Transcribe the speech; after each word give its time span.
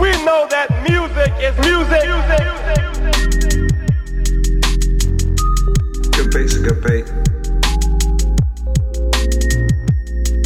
We 0.00 0.10
know 0.24 0.46
that 0.48 0.68
music 0.88 1.30
is 1.44 1.54
music. 1.60 2.00
Good 6.12 6.30
beats 6.32 6.56
good 6.56 6.80
beat. 6.82 7.06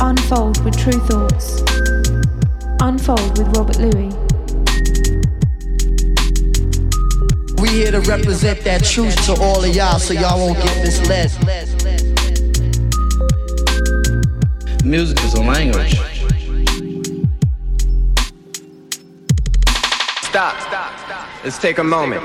Unfold 0.00 0.64
with 0.64 0.76
Tru 0.76 0.92
Thoughts. 1.06 1.62
Unfold 2.80 3.38
with 3.38 3.56
Robert 3.56 3.78
Luis. 3.78 4.14
We 7.60 7.68
here 7.68 7.92
to 7.92 8.00
represent 8.00 8.60
that 8.64 8.82
truth 8.84 9.14
to 9.26 9.34
all 9.40 9.62
of 9.62 9.72
y'all 9.72 10.00
so 10.00 10.14
y'all 10.14 10.38
won't 10.38 10.58
get 10.58 10.82
misled. 10.82 11.30
Music 14.84 15.22
is 15.22 15.34
a 15.34 15.40
language. 15.40 16.13
Let's 21.44 21.58
take 21.58 21.76
a 21.76 21.84
moment. 21.84 22.24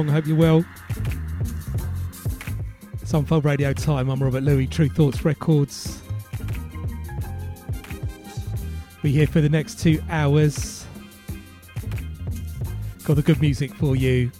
Along. 0.00 0.14
Hope 0.14 0.26
you're 0.26 0.36
well. 0.36 0.64
It's 3.02 3.12
Unfold 3.12 3.44
Radio 3.44 3.74
time. 3.74 4.08
I'm 4.08 4.22
Robert 4.22 4.42
Luis, 4.42 4.70
Tru 4.70 4.88
Thoughts 4.88 5.26
Records. 5.26 6.00
We're 9.02 9.12
here 9.12 9.26
for 9.26 9.42
the 9.42 9.50
next 9.50 9.78
two 9.78 10.00
hours. 10.08 10.86
Got 13.04 13.16
the 13.16 13.22
good 13.22 13.42
music 13.42 13.74
for 13.74 13.94
you. 13.94 14.30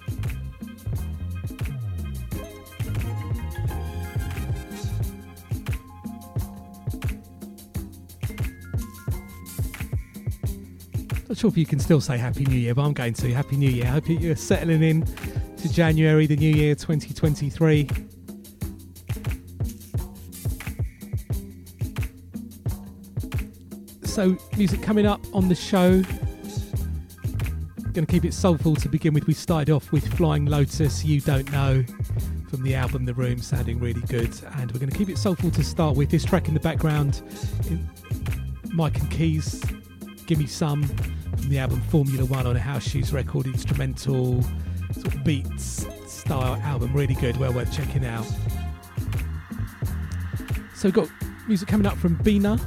Not 11.28 11.36
sure 11.36 11.50
if 11.50 11.58
you 11.58 11.66
can 11.66 11.78
still 11.80 12.00
say 12.00 12.16
Happy 12.16 12.46
New 12.46 12.56
Year, 12.56 12.74
but 12.74 12.82
I'm 12.82 12.94
going 12.94 13.12
to. 13.12 13.34
Happy 13.34 13.56
New 13.58 13.68
Year. 13.68 13.84
I 13.84 13.88
hope 13.88 14.08
you're 14.08 14.36
settling 14.36 14.82
in 14.82 15.04
to 15.60 15.72
January, 15.72 16.26
the 16.26 16.36
new 16.36 16.54
year 16.54 16.74
2023. 16.74 17.88
so 24.20 24.36
music 24.58 24.82
coming 24.82 25.06
up 25.06 25.20
on 25.32 25.48
the 25.48 25.54
show. 25.54 26.02
Going 27.92 28.04
to 28.04 28.06
keep 28.06 28.26
it 28.26 28.34
soulful 28.34 28.76
to 28.76 28.88
begin 28.88 29.14
with. 29.14 29.26
We 29.26 29.32
started 29.32 29.72
off 29.72 29.92
with 29.92 30.12
Flying 30.14 30.44
Lotus, 30.44 31.04
You 31.04 31.22
Don't 31.22 31.50
Know, 31.52 31.84
from 32.50 32.62
the 32.62 32.74
album 32.74 33.06
The 33.06 33.14
Room, 33.14 33.38
sounding 33.38 33.78
really 33.80 34.02
good. 34.02 34.34
And 34.56 34.70
we're 34.72 34.78
going 34.78 34.90
to 34.90 34.98
keep 34.98 35.08
it 35.08 35.16
soulful 35.16 35.50
to 35.52 35.64
start 35.64 35.96
with. 35.96 36.10
This 36.10 36.24
track 36.24 36.48
in 36.48 36.54
the 36.54 36.60
background, 36.60 37.22
Mike 38.72 38.98
and 38.98 39.10
Keys, 39.10 39.62
Give 40.26 40.38
Me 40.38 40.46
Some, 40.46 40.82
from 40.82 41.48
the 41.48 41.58
album 41.58 41.80
Formula 41.82 42.26
One 42.26 42.46
on 42.46 42.56
a 42.56 42.60
House 42.60 42.86
Shoes 42.86 43.14
record, 43.14 43.46
instrumental, 43.46 44.44
sort 44.92 45.14
of 45.14 45.24
beats 45.24 45.86
style 46.06 46.56
album, 46.62 46.92
really 46.92 47.14
good, 47.14 47.36
well 47.36 47.52
worth 47.52 47.74
checking 47.74 48.04
out. 48.04 48.26
So 50.74 50.88
we've 50.88 50.94
got 50.94 51.08
music 51.46 51.68
coming 51.68 51.86
up 51.86 51.96
from 51.96 52.14
Bina. 52.22 52.58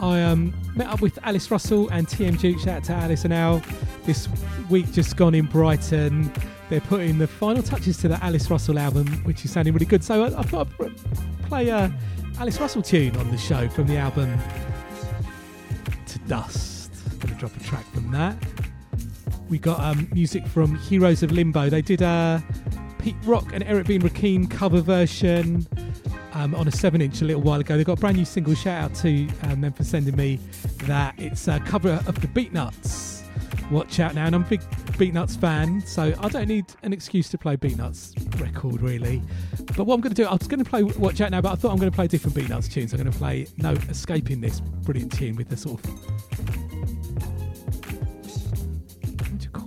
I 0.00 0.22
um, 0.22 0.54
met 0.74 0.88
up 0.88 1.00
with 1.00 1.18
Alice 1.22 1.50
Russell 1.50 1.88
and 1.90 2.06
TM 2.06 2.38
Juke. 2.38 2.58
Shout 2.58 2.68
out 2.78 2.84
to 2.84 2.92
Alice 2.94 3.24
and 3.24 3.34
Al. 3.34 3.62
This 4.04 4.28
week 4.70 4.90
just 4.92 5.16
gone 5.16 5.34
in 5.34 5.46
Brighton. 5.46 6.32
They're 6.68 6.80
putting 6.80 7.18
the 7.18 7.26
final 7.26 7.62
touches 7.62 7.98
to 7.98 8.08
the 8.08 8.22
Alice 8.24 8.50
Russell 8.50 8.78
album, 8.78 9.06
which 9.24 9.44
is 9.44 9.50
sounding 9.50 9.74
really 9.74 9.86
good. 9.86 10.02
So 10.04 10.24
I, 10.24 10.38
I 10.38 10.42
thought 10.42 10.68
I'd 10.80 10.96
play 11.46 11.68
a 11.68 11.92
Alice 12.38 12.58
Russell 12.60 12.82
tune 12.82 13.16
on 13.16 13.30
the 13.30 13.38
show 13.38 13.68
from 13.68 13.86
the 13.86 13.96
album 13.96 14.38
To 16.06 16.18
Dust. 16.20 16.92
Gonna 17.20 17.34
drop 17.34 17.54
a 17.56 17.60
track 17.60 17.84
from 17.92 18.10
that. 18.12 18.36
We 19.50 19.58
got 19.58 19.80
um, 19.80 20.08
music 20.14 20.46
from 20.46 20.76
Heroes 20.76 21.24
of 21.24 21.32
Limbo. 21.32 21.68
They 21.68 21.82
did 21.82 22.02
a 22.02 22.40
Pete 23.00 23.16
Rock 23.24 23.52
and 23.52 23.64
Eric 23.64 23.88
B. 23.88 23.98
& 23.98 24.00
Rakim 24.00 24.48
cover 24.48 24.80
version 24.80 25.66
um, 26.34 26.54
on 26.54 26.68
a 26.68 26.70
7 26.70 27.00
inch 27.00 27.20
a 27.20 27.24
little 27.24 27.42
while 27.42 27.58
ago. 27.58 27.76
They 27.76 27.82
got 27.82 27.98
a 27.98 28.00
brand 28.00 28.16
new 28.16 28.24
single. 28.24 28.54
Shout 28.54 28.84
out 28.84 28.94
to 28.98 29.28
um, 29.42 29.60
them 29.60 29.72
for 29.72 29.82
sending 29.82 30.14
me 30.14 30.38
that. 30.84 31.16
It's 31.18 31.48
a 31.48 31.58
cover 31.58 32.00
of 32.06 32.20
the 32.20 32.28
Beatnuts. 32.28 33.24
Watch 33.72 33.98
out 33.98 34.14
now. 34.14 34.26
And 34.26 34.36
I'm 34.36 34.44
a 34.44 34.46
big 34.46 34.60
Beatnuts 34.60 35.36
fan, 35.36 35.80
so 35.84 36.14
I 36.20 36.28
don't 36.28 36.46
need 36.46 36.66
an 36.84 36.92
excuse 36.92 37.28
to 37.30 37.38
play 37.38 37.56
Beatnuts 37.56 38.40
record 38.40 38.80
really. 38.80 39.20
But 39.76 39.84
what 39.84 39.96
I'm 39.96 40.00
going 40.00 40.14
to 40.14 40.22
do, 40.22 40.28
I 40.28 40.34
was 40.34 40.46
going 40.46 40.62
to 40.62 40.70
play 40.70 40.84
Watch 40.84 41.20
Out 41.20 41.32
now, 41.32 41.40
but 41.40 41.50
I 41.50 41.54
thought 41.56 41.72
I'm 41.72 41.78
going 41.78 41.90
to 41.90 41.96
play 41.96 42.06
different 42.06 42.36
Beatnuts 42.36 42.70
tunes. 42.70 42.92
I'm 42.92 43.00
going 43.00 43.10
to 43.10 43.18
play 43.18 43.48
No 43.56 43.72
Escaping 43.72 44.40
This 44.40 44.60
brilliant 44.60 45.10
tune 45.12 45.34
with 45.34 45.48
the 45.48 45.56
sort 45.56 45.84
of. 45.84 46.59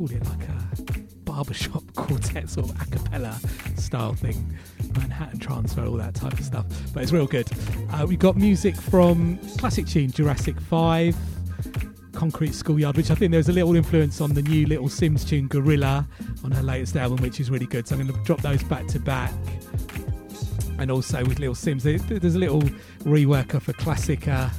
Call 0.07 0.17
it? 0.17 0.25
Like 0.25 0.49
a 0.49 1.01
barbershop 1.23 1.83
quartet 1.95 2.49
sort 2.49 2.69
of 2.69 2.81
a 2.81 2.85
cappella 2.85 3.39
style 3.77 4.13
thing. 4.13 4.57
Manhattan 4.97 5.39
Transfer, 5.39 5.85
all 5.85 5.97
that 5.97 6.15
type 6.15 6.33
of 6.33 6.45
stuff. 6.45 6.65
But 6.93 7.03
it's 7.03 7.11
real 7.11 7.27
good. 7.27 7.49
Uh, 7.91 8.05
we 8.07 8.15
got 8.15 8.35
music 8.35 8.75
from 8.75 9.37
classic 9.57 9.87
tune 9.87 10.11
Jurassic 10.11 10.59
5, 10.59 11.15
Concrete 12.13 12.53
Schoolyard, 12.53 12.97
which 12.97 13.11
I 13.11 13.15
think 13.15 13.31
there's 13.31 13.49
a 13.49 13.53
little 13.53 13.75
influence 13.75 14.21
on 14.21 14.33
the 14.33 14.41
new 14.41 14.65
Little 14.67 14.87
Simz 14.87 15.27
tune 15.27 15.47
Gorilla 15.47 16.07
on 16.43 16.51
her 16.51 16.63
latest 16.63 16.95
album, 16.95 17.21
which 17.21 17.39
is 17.39 17.49
really 17.49 17.65
good. 17.65 17.87
So 17.87 17.95
I'm 17.95 18.05
going 18.05 18.13
to 18.13 18.23
drop 18.25 18.41
those 18.41 18.63
back 18.63 18.87
to 18.87 18.99
back. 18.99 19.33
And 20.79 20.91
also 20.91 21.23
with 21.25 21.39
Little 21.39 21.55
Simz, 21.55 21.83
there's 21.83 22.35
a 22.35 22.39
little 22.39 22.61
rework 23.03 23.53
of 23.53 23.67
a 23.69 23.73
classic 23.73 24.27
uh, 24.27 24.49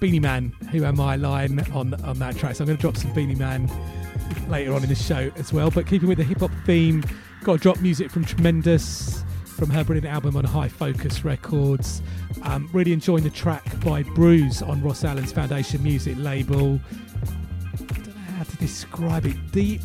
Beenie 0.00 0.20
Man, 0.20 0.52
Who 0.70 0.84
Am 0.84 1.00
I 1.00 1.16
line 1.16 1.60
on, 1.72 1.94
on 2.04 2.18
that 2.18 2.36
track. 2.36 2.56
So 2.56 2.62
I'm 2.62 2.66
going 2.66 2.76
to 2.76 2.80
drop 2.80 2.96
some 2.96 3.12
Beenie 3.12 3.34
Man 3.34 3.70
later 4.48 4.74
on 4.74 4.82
in 4.82 4.88
the 4.88 4.94
show 4.94 5.30
as 5.36 5.52
well. 5.52 5.70
But 5.70 5.86
keeping 5.86 6.08
with 6.08 6.18
the 6.18 6.24
hip 6.24 6.40
hop 6.40 6.50
theme, 6.64 7.04
got 7.42 7.54
to 7.54 7.58
drop 7.58 7.80
music 7.80 8.10
from 8.10 8.24
Tremendous 8.24 9.24
from 9.44 9.70
her 9.70 9.82
brilliant 9.82 10.06
album 10.06 10.36
on 10.36 10.44
High 10.44 10.68
Focus 10.68 11.24
Records. 11.24 12.00
Um, 12.42 12.68
really 12.72 12.92
enjoying 12.92 13.24
the 13.24 13.30
track 13.30 13.64
by 13.80 14.04
Bruise 14.04 14.62
on 14.62 14.80
Ross 14.82 15.02
Allen's 15.04 15.32
Foundation 15.32 15.82
Music 15.82 16.16
label. 16.16 16.78
I 17.74 17.76
don't 17.76 18.06
know 18.06 18.12
how 18.36 18.44
to 18.44 18.56
describe 18.58 19.26
it. 19.26 19.36
Deep 19.50 19.80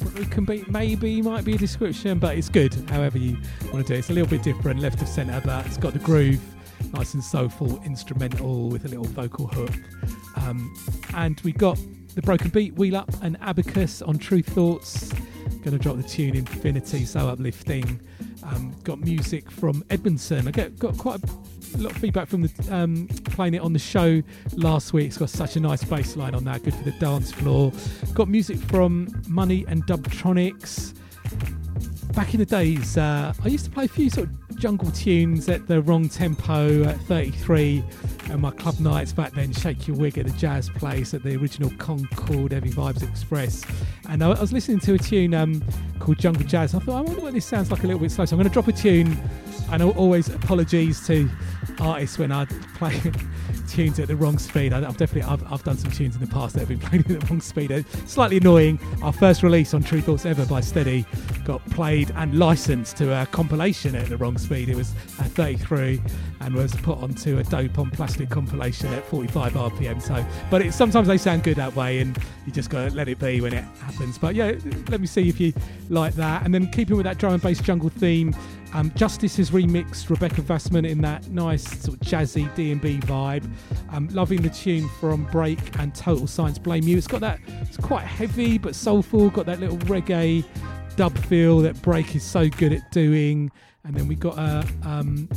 broken 0.00 0.44
beat, 0.44 0.68
maybe 0.68 1.22
might 1.22 1.44
be 1.44 1.54
a 1.54 1.58
description, 1.58 2.18
but 2.18 2.36
it's 2.36 2.48
good. 2.48 2.74
However 2.90 3.18
you 3.18 3.36
want 3.72 3.86
to 3.86 3.92
do 3.92 3.94
it, 3.94 3.98
it's 4.00 4.10
a 4.10 4.12
little 4.12 4.28
bit 4.28 4.42
different, 4.42 4.80
left 4.80 5.00
of 5.00 5.08
centre, 5.08 5.40
but 5.44 5.64
it's 5.66 5.76
got 5.76 5.92
the 5.92 5.98
groove, 6.00 6.40
nice 6.94 7.14
and 7.14 7.24
soulful, 7.24 7.82
instrumental 7.82 8.68
with 8.68 8.84
a 8.84 8.88
little 8.88 9.04
vocal 9.04 9.46
hook. 9.48 9.72
Um, 10.36 10.74
and 11.14 11.40
we 11.40 11.52
got 11.52 11.78
the 12.14 12.22
broken 12.22 12.50
beat, 12.50 12.74
Wheel 12.74 12.96
Up, 12.96 13.10
and 13.22 13.36
Abacus 13.40 14.00
on 14.00 14.18
True 14.18 14.42
Thoughts. 14.42 15.12
Going 15.62 15.76
to 15.76 15.78
drop 15.78 15.96
the 15.96 16.02
tune 16.02 16.36
Infinity, 16.36 17.04
so 17.04 17.28
uplifting. 17.28 18.00
Um, 18.44 18.76
got 18.84 19.00
music 19.00 19.50
from 19.50 19.84
Edmondson. 19.90 20.46
I 20.46 20.50
get 20.50 20.78
got 20.78 20.96
quite 20.98 21.20
a 21.74 21.78
lot 21.78 21.92
of 21.92 21.98
feedback 21.98 22.28
from 22.28 22.42
the 22.42 22.68
um, 22.70 23.08
playing 23.24 23.54
it 23.54 23.62
on 23.62 23.72
the 23.72 23.78
show 23.78 24.22
last 24.54 24.92
week. 24.92 25.06
It's 25.06 25.18
got 25.18 25.30
such 25.30 25.56
a 25.56 25.60
nice 25.60 25.82
bass 25.82 26.16
line 26.16 26.34
on 26.34 26.44
that, 26.44 26.62
good 26.62 26.74
for 26.74 26.84
the 26.84 26.92
dance 26.92 27.32
floor. 27.32 27.72
Got 28.12 28.28
music 28.28 28.58
from 28.58 29.08
Money 29.26 29.64
and 29.66 29.84
Dubtronics. 29.86 30.94
Back 32.14 32.34
in 32.34 32.40
the 32.40 32.46
days, 32.46 32.96
uh, 32.96 33.32
I 33.42 33.48
used 33.48 33.64
to 33.64 33.70
play 33.70 33.86
a 33.86 33.88
few 33.88 34.08
sort 34.08 34.28
of 34.28 34.43
jungle 34.64 34.90
tunes 34.92 35.46
at 35.50 35.66
the 35.66 35.82
wrong 35.82 36.08
tempo 36.08 36.82
at 36.84 36.98
33 37.02 37.84
and 38.30 38.40
my 38.40 38.50
club 38.50 38.80
nights 38.80 39.12
back 39.12 39.30
then 39.32 39.52
shake 39.52 39.86
your 39.86 39.94
wig 39.94 40.16
at 40.16 40.24
the 40.24 40.32
jazz 40.38 40.70
place 40.70 41.12
at 41.12 41.22
the 41.22 41.36
original 41.36 41.70
concord 41.76 42.50
heavy 42.50 42.70
vibes 42.70 43.06
express. 43.06 43.62
And 44.08 44.24
i, 44.24 44.28
was 44.28 44.54
listening 44.54 44.80
to 44.80 44.94
a 44.94 44.98
tune 44.98 45.34
um, 45.34 45.62
called 45.98 46.18
jungle 46.18 46.46
jazz. 46.46 46.74
I 46.74 46.78
thought 46.78 46.96
i 46.96 47.00
wonder 47.02 47.20
what 47.20 47.34
this 47.34 47.44
sounds 47.44 47.70
like 47.70 47.84
a 47.84 47.86
little 47.86 48.00
bit 48.00 48.10
slow. 48.10 48.24
So 48.24 48.36
i'm 48.36 48.38
going 48.38 48.48
to 48.48 48.54
drop 48.54 48.66
a 48.66 48.72
tune 48.72 49.18
and 49.70 49.82
always 49.82 50.30
apologies 50.30 51.06
to 51.08 51.28
artists 51.78 52.16
when 52.16 52.32
i 52.32 52.46
play 52.74 52.98
tunes 53.68 53.98
at 53.98 54.08
the 54.08 54.16
wrong 54.16 54.38
speed 54.38 54.72
I, 54.72 54.80
have 54.80 54.96
definitely 54.96 55.30
I've, 55.30 55.52
I've, 55.52 55.62
done 55.64 55.76
some 55.76 55.90
tunes 55.90 56.14
in 56.14 56.20
the 56.20 56.26
past 56.26 56.54
that 56.54 56.60
have 56.60 56.68
been 56.68 56.78
played 56.88 57.10
at 57.10 57.20
the 57.20 57.26
wrong 57.26 57.40
speed 57.40 57.70
it's 57.70 58.12
slightly 58.12 58.36
annoying 58.38 58.78
our 59.02 59.12
first 59.12 59.42
release 59.42 59.74
on 59.74 59.82
tru 59.82 60.00
thoughts 60.00 60.26
ever 60.26 60.44
by 60.46 60.60
steady 60.60 61.04
got 61.44 61.64
played 61.70 62.10
and 62.16 62.38
licensed 62.38 62.96
to 62.96 63.22
a 63.22 63.26
compilation 63.26 63.94
at 63.94 64.08
the 64.08 64.16
wrong 64.16 64.38
speed 64.38 64.68
it 64.68 64.76
was 64.76 64.92
at 65.18 65.30
33 65.32 66.00
and 66.44 66.54
was 66.54 66.74
put 66.76 66.98
onto 66.98 67.38
a 67.38 67.44
dope 67.44 67.78
on 67.78 67.90
plastic 67.90 68.28
compilation 68.28 68.92
at 68.92 69.04
45 69.06 69.52
rpm. 69.54 70.02
So, 70.02 70.24
but 70.50 70.60
it, 70.60 70.74
sometimes 70.74 71.08
they 71.08 71.16
sound 71.16 71.42
good 71.42 71.56
that 71.56 71.74
way, 71.74 72.00
and 72.00 72.16
you 72.44 72.52
just 72.52 72.68
gotta 72.68 72.94
let 72.94 73.08
it 73.08 73.18
be 73.18 73.40
when 73.40 73.54
it 73.54 73.64
happens. 73.80 74.18
But 74.18 74.34
yeah, 74.34 74.52
let 74.88 75.00
me 75.00 75.06
see 75.06 75.28
if 75.28 75.40
you 75.40 75.54
like 75.88 76.14
that. 76.14 76.44
And 76.44 76.52
then 76.52 76.70
keeping 76.70 76.96
with 76.96 77.04
that 77.04 77.18
drum 77.18 77.34
and 77.34 77.42
bass 77.42 77.60
jungle 77.60 77.88
theme, 77.88 78.36
um, 78.74 78.92
Justice 78.96 79.36
has 79.36 79.50
remixed 79.52 80.10
Rebecca 80.10 80.42
Vasmant 80.42 80.88
in 80.88 81.00
that 81.02 81.28
nice 81.30 81.62
sort 81.62 81.96
of 81.96 82.06
jazzy 82.06 82.52
D&B 82.56 82.98
vibe. 82.98 83.48
Um, 83.90 84.08
loving 84.08 84.42
the 84.42 84.50
tune 84.50 84.88
from 85.00 85.24
Break 85.26 85.78
and 85.78 85.94
Total 85.94 86.26
Science 86.26 86.58
Blame 86.58 86.82
You. 86.82 86.98
It's 86.98 87.06
got 87.06 87.20
that, 87.20 87.38
it's 87.62 87.76
quite 87.76 88.04
heavy 88.04 88.58
but 88.58 88.74
soulful, 88.74 89.30
got 89.30 89.46
that 89.46 89.60
little 89.60 89.78
reggae 89.78 90.44
dub 90.96 91.16
feel 91.26 91.60
that 91.60 91.80
Break 91.82 92.16
is 92.16 92.24
so 92.24 92.48
good 92.48 92.72
at 92.72 92.90
doing. 92.90 93.50
And 93.84 93.94
then 93.94 94.08
we 94.08 94.16
got 94.16 94.38
a 94.38 94.66
um, 94.82 95.28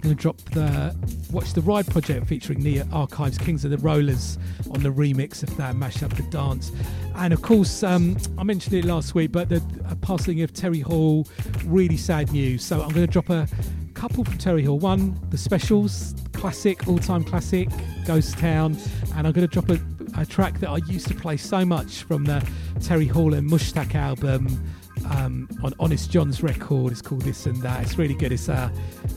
going 0.00 0.16
to 0.16 0.22
drop 0.22 0.36
the 0.52 0.94
Watch 1.30 1.52
the 1.52 1.60
Ride 1.60 1.86
project 1.86 2.26
featuring 2.26 2.62
Nia 2.62 2.86
Archives 2.92 3.38
Kings 3.38 3.64
of 3.64 3.70
the 3.70 3.78
Rollers 3.78 4.38
on 4.70 4.82
the 4.82 4.90
remix 4.90 5.42
of 5.42 5.56
that 5.56 5.76
mash 5.76 6.02
up 6.02 6.14
the 6.14 6.22
dance. 6.24 6.72
And 7.16 7.32
of 7.32 7.42
course, 7.42 7.82
um, 7.82 8.16
I 8.36 8.44
mentioned 8.44 8.74
it 8.74 8.84
last 8.84 9.14
week, 9.14 9.32
but 9.32 9.48
the 9.48 9.62
passing 10.00 10.42
of 10.42 10.52
Terry 10.52 10.80
Hall, 10.80 11.26
really 11.64 11.96
sad 11.96 12.32
news. 12.32 12.64
So 12.64 12.80
I'm 12.80 12.90
going 12.90 13.06
to 13.06 13.12
drop 13.12 13.30
a 13.30 13.48
couple 13.94 14.24
from 14.24 14.38
Terry 14.38 14.64
Hall. 14.64 14.78
One, 14.78 15.18
the 15.30 15.38
specials, 15.38 16.14
classic, 16.32 16.86
all 16.86 16.98
time 16.98 17.24
classic, 17.24 17.68
Ghost 18.06 18.38
Town. 18.38 18.76
And 19.16 19.26
I'm 19.26 19.32
going 19.32 19.48
to 19.48 19.52
drop 19.60 19.68
a, 19.68 19.80
a 20.16 20.24
track 20.24 20.60
that 20.60 20.70
I 20.70 20.76
used 20.86 21.08
to 21.08 21.14
play 21.14 21.36
so 21.36 21.64
much 21.64 22.04
from 22.04 22.24
the 22.24 22.48
Terry 22.80 23.06
Hall 23.06 23.34
and 23.34 23.50
Mushtaq 23.50 23.94
album 23.94 24.62
um, 25.06 25.48
on 25.62 25.72
Honest 25.78 26.10
Jon's 26.10 26.42
record. 26.42 26.92
It's 26.92 27.02
called 27.02 27.22
This 27.22 27.46
and 27.46 27.56
That. 27.62 27.82
It's 27.82 27.98
really 27.98 28.14
good. 28.14 28.32
It's 28.32 28.48
a 28.48 28.72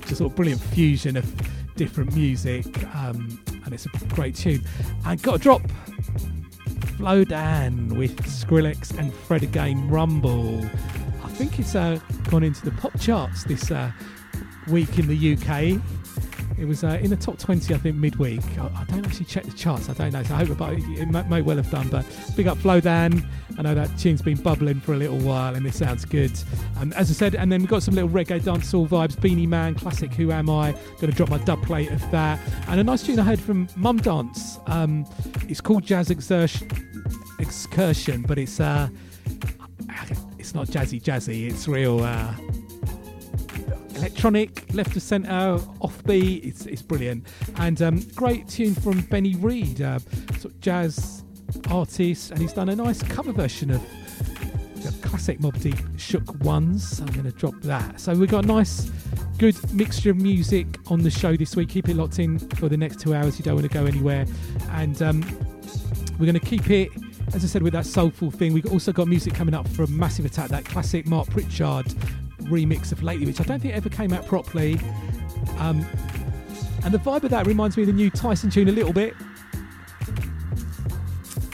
sort 0.08 0.32
of 0.32 0.36
brilliant 0.36 0.62
fusion 0.62 1.18
of 1.18 1.26
different 1.76 2.16
music, 2.16 2.66
um, 2.96 3.40
and 3.66 3.74
it's 3.74 3.86
a 3.86 3.90
great 4.14 4.36
tune. 4.36 4.64
And 5.06 5.22
got 5.22 5.36
a 5.36 5.40
drop. 5.40 5.62
Flowdan 6.98 7.98
with 7.98 8.16
Skrillex 8.26 8.98
and 9.00 9.14
Fred 9.14 9.44
again 9.44 9.90
Rumble. 9.90 10.64
I 11.24 11.30
think 11.30 11.58
it's 11.60 11.74
uh, 11.76 12.00
gone 12.30 12.44
into 12.44 12.64
the 12.64 12.72
pop 12.72 13.00
charts 13.00 13.44
this 13.46 13.72
uh, 13.72 13.92
week 14.68 15.00
in 15.00 15.08
the 15.08 15.34
UK. 15.34 15.82
It 16.58 16.66
was 16.66 16.84
uh, 16.84 17.00
in 17.02 17.10
the 17.10 17.16
top 17.16 17.38
20, 17.38 17.74
I 17.74 17.78
think, 17.78 17.96
midweek. 17.96 18.42
I, 18.58 18.66
I, 18.66 18.84
don't 18.86 19.06
actually 19.06 19.26
check 19.26 19.44
the 19.44 19.52
charts. 19.52 19.90
I 19.90 19.94
don't 19.94 20.14
know. 20.14 20.24
So 20.24 20.36
I 20.36 20.44
hope 20.44 20.62
it 20.62 21.08
may, 21.08 21.24
may, 21.24 21.42
well 21.42 21.58
have 21.58 21.70
done. 21.72 21.88
But 21.90 22.06
big 22.36 22.48
up 22.48 22.58
Flowdan. 22.58 23.26
I 23.58 23.62
know 23.62 23.76
that 23.76 23.98
tune's 23.98 24.22
been 24.22 24.38
bubbling 24.38 24.80
for 24.80 24.94
a 24.94 24.98
little 24.98 25.20
while 25.20 25.56
and 25.56 25.66
it 25.66 25.74
sounds 25.74 26.06
good. 26.06 26.32
And 26.78 26.94
as 26.94 27.10
I 27.10 27.14
said, 27.14 27.36
and 27.36 27.52
then 27.52 27.62
we've 27.62 27.70
got 27.70 27.84
some 27.84 27.96
little 27.96 28.10
reggae 28.10 28.42
dancehall 28.42 28.88
vibes. 28.88 29.20
Beenie 29.20 29.48
Man, 29.48 29.76
classic 29.76 30.14
Who 30.14 30.32
Am 30.32 30.50
I? 30.50 30.72
Going 31.00 31.12
to 31.12 31.12
drop 31.12 31.30
my 31.30 31.38
dub 31.40 31.62
plate 31.64 31.92
of 31.92 32.12
that. 32.12 32.40
And 32.68 32.80
a 32.80 32.84
nice 32.84 33.04
tune 33.04 33.20
I 33.20 33.24
heard 33.24 33.40
from 33.40 33.68
Mumdance. 33.70 34.60
Um, 34.68 35.06
it's 35.48 35.62
called 35.62 35.84
Jazz 35.84 36.10
Exertion, 36.10 36.70
Excursion, 37.40 38.24
but 38.24 38.38
it's 38.38 38.60
uh, 38.60 38.90
it's 40.38 40.54
not 40.54 40.68
jazzy 40.68 41.02
jazzy. 41.02 41.50
It's 41.50 41.68
real. 41.68 42.04
Uh, 42.04 42.34
electronic, 44.02 44.74
left 44.74 44.96
of 44.96 45.02
centre, 45.02 45.60
offbeat. 45.82 46.44
It's, 46.44 46.66
it's 46.66 46.82
brilliant. 46.82 47.28
And 47.58 47.82
um, 47.82 48.00
great 48.16 48.48
tune 48.48 48.74
from 48.74 49.02
Benny 49.02 49.36
Reed, 49.36 49.82
uh, 49.82 50.00
sort 50.40 50.46
of 50.46 50.60
jazz 50.60 51.24
artist, 51.70 52.32
and 52.32 52.42
he's 52.42 52.54
done 52.54 52.70
a 52.70 52.76
nice 52.76 53.04
cover 53.04 53.32
version 53.32 53.70
of 53.72 53.82
the 54.82 55.08
classic 55.08 55.40
Mobb 55.40 55.62
Deep 55.62 55.78
Shook 55.98 56.44
Ones. 56.44 57.00
I'm 57.00 57.08
going 57.08 57.26
to 57.26 57.32
drop 57.32 57.54
that. 57.62 58.00
So 58.00 58.16
we've 58.16 58.30
got 58.30 58.44
a 58.44 58.48
nice, 58.48 58.90
good 59.38 59.56
mixture 59.72 60.10
of 60.10 60.18
music 60.18 60.66
on 60.88 61.04
the 61.04 61.12
show 61.12 61.38
this 61.38 61.56
week. 61.56 61.70
Keep 61.70 61.90
it 61.90 61.96
locked 61.96 62.18
in 62.18 62.40
for 62.40 62.70
the 62.70 62.78
next 62.78 63.00
two 63.00 63.14
hours. 63.14 63.38
You 63.38 63.46
don't 63.46 63.56
want 63.56 63.72
to 63.72 63.74
go 63.74 63.86
anywhere. 63.86 64.26
And 64.72 65.00
um, 65.04 65.22
we're 66.18 66.26
going 66.26 66.40
to 66.40 66.40
keep 66.40 66.72
it, 66.72 66.90
as 67.36 67.44
I 67.44 67.48
said, 67.48 67.62
with 67.62 67.74
that 67.74 67.86
soulful 67.86 68.32
thing. 68.32 68.54
We've 68.54 68.72
also 68.72 68.92
got 68.92 69.08
music 69.08 69.36
coming 69.36 69.54
up 69.54 69.68
from 69.68 69.96
Massive 69.96 70.26
Attack, 70.26 70.50
that 70.50 70.66
classic 70.66 71.06
Mark 71.06 71.30
Pritchard 71.30 71.94
remix 72.46 72.92
of 72.92 73.04
Lately, 73.04 73.26
which 73.26 73.40
I 73.40 73.44
don't 73.44 73.60
think 73.60 73.74
ever 73.74 73.90
came 73.90 74.14
out 74.14 74.26
properly. 74.26 74.80
Um, 75.58 75.86
and 76.84 76.94
the 76.94 76.98
vibe 76.98 77.24
of 77.24 77.30
that 77.30 77.46
reminds 77.46 77.78
me 77.78 77.84
of 77.84 77.88
the 77.88 77.94
new 77.94 78.10
Tyson 78.10 78.50
tune 78.50 78.70
a 78.70 78.72
little 78.72 78.94
bit. 78.94 79.14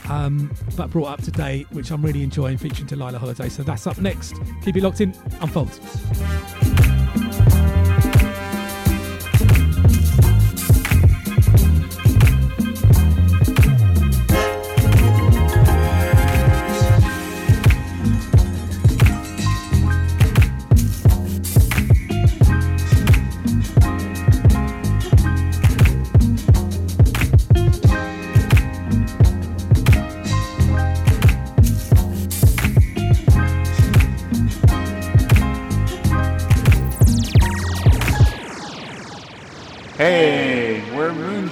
Um, 0.10 0.54
but 0.78 0.90
brought 0.90 1.08
up 1.08 1.22
to 1.24 1.32
date, 1.32 1.68
which 1.72 1.92
I'm 1.92 2.02
really 2.02 2.24
enjoying, 2.24 2.58
featuring 2.58 2.88
Delilah 2.88 3.20
Holliday. 3.20 3.50
So 3.50 3.64
that's 3.64 3.88
up 3.88 3.98
next. 4.00 4.36
Keep 4.64 4.78
it 4.78 4.84
locked 4.84 5.02
in. 5.02 5.14
Unfold. 5.42 5.80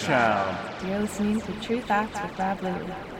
You're 0.07 0.99
listening 0.99 1.41
to 1.41 1.53
True 1.61 1.81
Facts 1.81 2.21
with 2.21 2.37
Rob 2.37 2.61
Luis. 2.61 3.14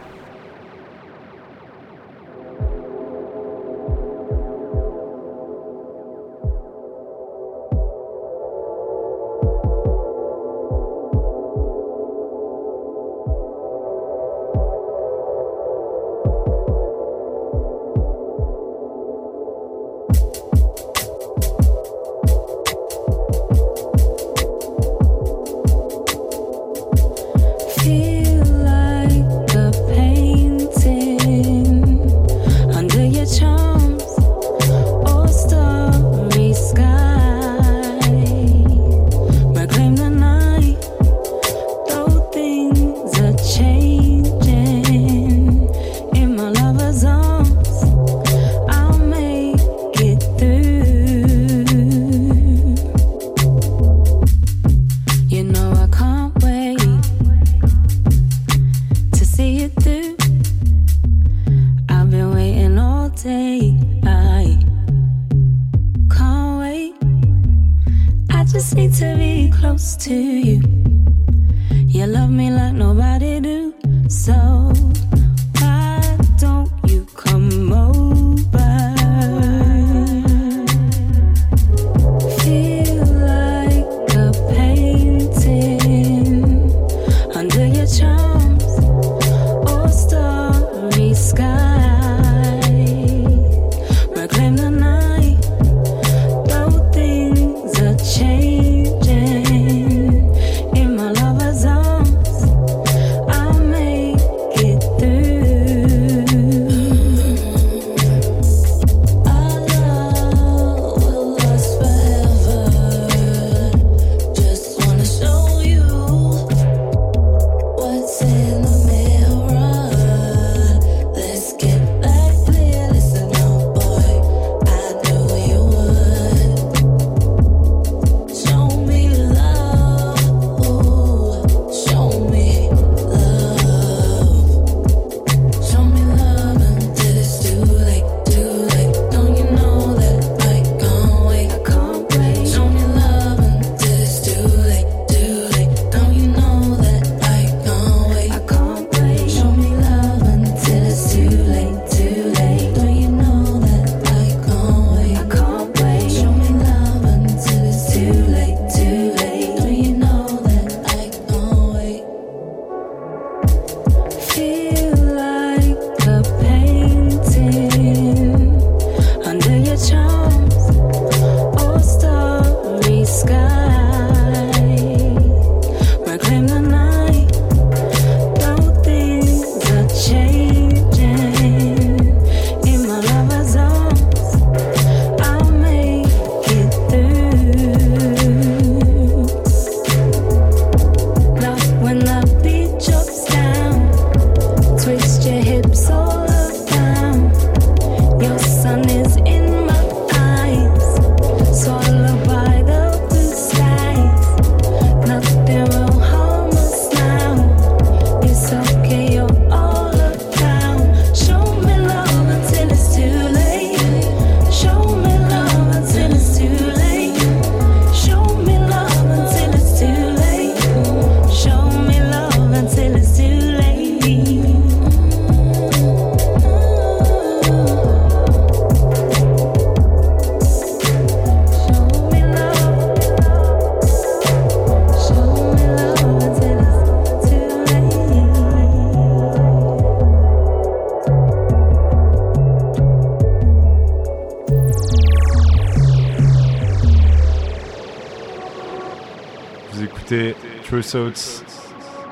Écoutez 250.85 250.97
Tru 250.99 251.11
Thoughts 251.11 251.43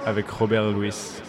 avec 0.05 0.29
Robert 0.29 0.71
Luis. 0.71 1.22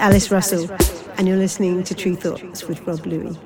Alice 0.00 0.30
Russell, 0.30 0.66
and 1.18 1.28
you're 1.28 1.36
listening 1.36 1.84
to 1.84 1.94
Tru 1.94 2.16
Thoughts 2.16 2.64
with 2.64 2.80
Rob 2.86 3.04
Luis. 3.04 3.36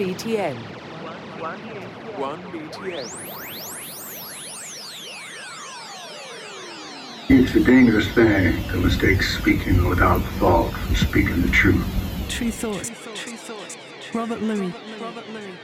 BTN. 0.00 0.56
BTN. 2.16 3.06
It's 7.28 7.54
a 7.54 7.60
dangerous 7.60 8.08
thing 8.12 8.64
to 8.70 8.76
mistake 8.78 9.22
speaking 9.22 9.86
without 9.90 10.22
thought 10.38 10.72
for 10.72 10.94
speaking 10.94 11.42
the 11.42 11.50
truth. 11.50 11.84
True 12.30 12.50
thoughts. 12.50 12.90
True 13.14 13.36
thoughts. 13.36 13.76
Robert 14.14 14.40
Luis. 14.40 14.72
Robert 14.98 15.28
Luis. 15.34 15.58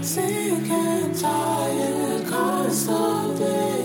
Sick 0.00 0.70
and 0.70 1.18
tired, 1.18 2.26
cause 2.28 2.88
of 2.88 3.75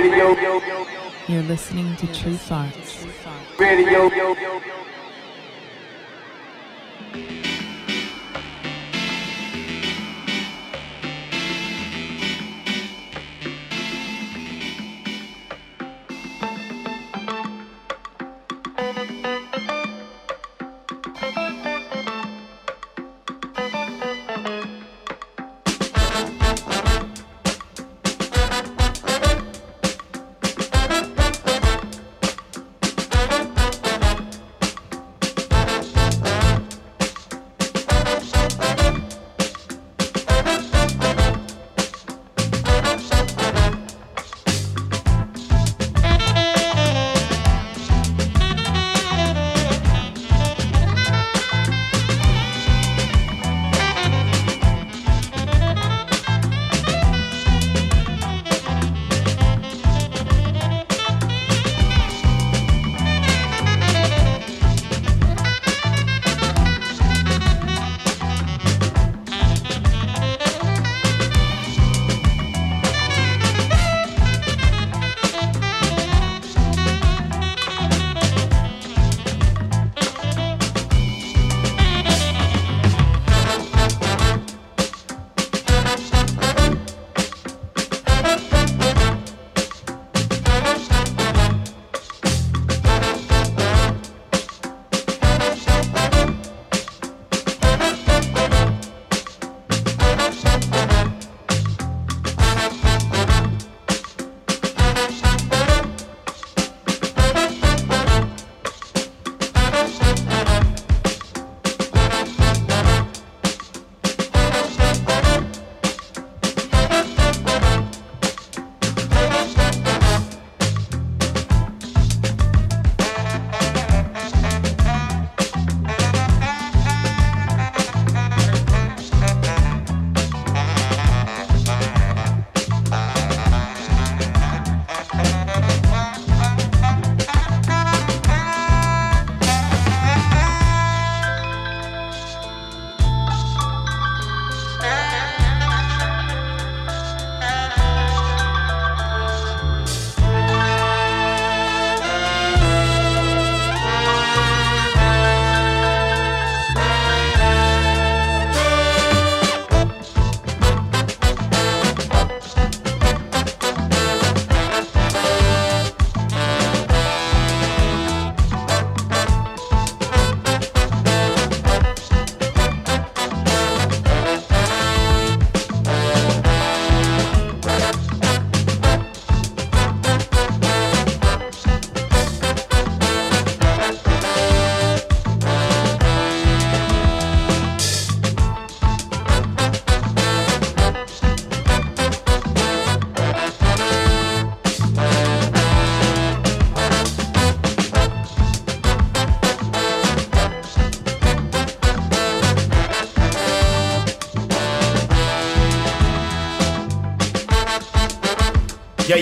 radio. 0.00 0.60
You're 1.26 1.42
listening 1.42 1.96
to 1.96 2.06
Tru 2.14 2.34
Thoughts. 2.34 3.04
Radio. 3.58 4.47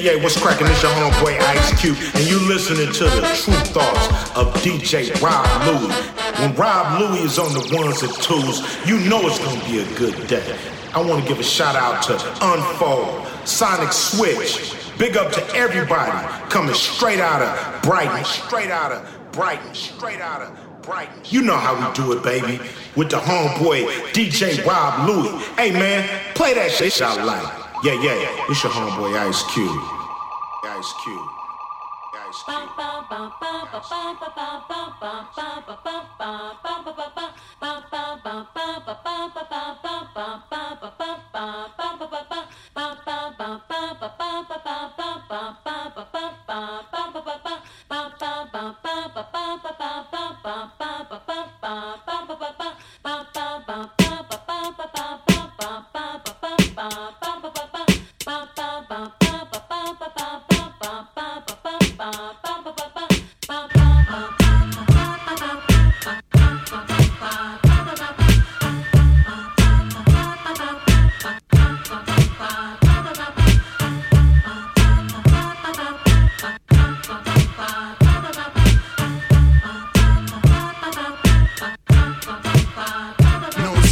Yeah, 0.07 0.23
what's 0.23 0.41
cracking? 0.41 0.69
It's 0.69 0.85
your 0.85 0.93
homeboy 0.93 1.37
Ice 1.37 1.81
Cube, 1.81 1.97
and 2.15 2.25
you 2.29 2.39
listening 2.47 2.93
to 2.93 3.05
the 3.07 3.23
Tru 3.43 3.55
Thoughts 3.75 4.31
of 4.37 4.55
DJ 4.63 5.11
Rob 5.21 5.45
Luis. 5.67 5.97
When 6.39 6.55
Rob 6.55 7.01
Luis 7.01 7.33
is 7.33 7.39
on 7.41 7.53
the 7.53 7.77
ones 7.77 8.05
and 8.05 8.15
twos, 8.23 8.63
you 8.87 9.01
know 9.01 9.27
it's 9.27 9.41
gonna 9.41 9.65
be 9.65 9.81
a 9.81 9.99
good 9.99 10.29
day. 10.29 10.57
I 10.95 11.01
want 11.01 11.25
to 11.25 11.29
give 11.29 11.41
a 11.41 11.43
shout 11.43 11.75
out 11.75 12.05
to 12.05 12.13
Unfold, 12.41 13.27
Sonic 13.49 13.93
Switch. 13.93 14.77
Big 14.97 15.17
up 15.17 15.33
to 15.33 15.45
everybody 15.57 16.13
coming 16.51 16.77
straight 16.77 17.19
out 17.19 17.43
of 17.43 17.83
Brighton, 17.83 18.25
straight 18.25 18.71
out 18.71 18.93
of 18.93 19.33
Brighton, 19.33 19.75
straight 19.75 20.21
out 20.21 20.41
of 20.41 20.83
Brighton. 20.83 21.21
You 21.25 21.43
know 21.43 21.57
how 21.57 21.75
we 21.75 21.93
do 21.97 22.13
it, 22.13 22.23
baby. 22.23 22.61
With 22.95 23.11
the 23.11 23.19
homeboy 23.19 24.13
DJ 24.13 24.65
Rob 24.65 25.09
Louie. 25.09 25.37
Hey 25.57 25.73
man, 25.73 26.09
play 26.37 26.55
that 26.55 26.71
shit 26.71 27.03
out 27.03 27.27
loud. 27.27 27.65
Yeah, 27.83 28.01
yeah, 28.01 28.47
it's 28.49 28.63
your 28.63 28.73
homeboy 28.73 29.19
Ice 29.19 29.43
Cube. 29.53 29.96
Ice 30.79 30.93
Cube. 31.03 31.31
Ice 32.29 32.43
Cube. 32.45 32.97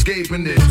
Escaping 0.07 0.45
this. 0.45 0.64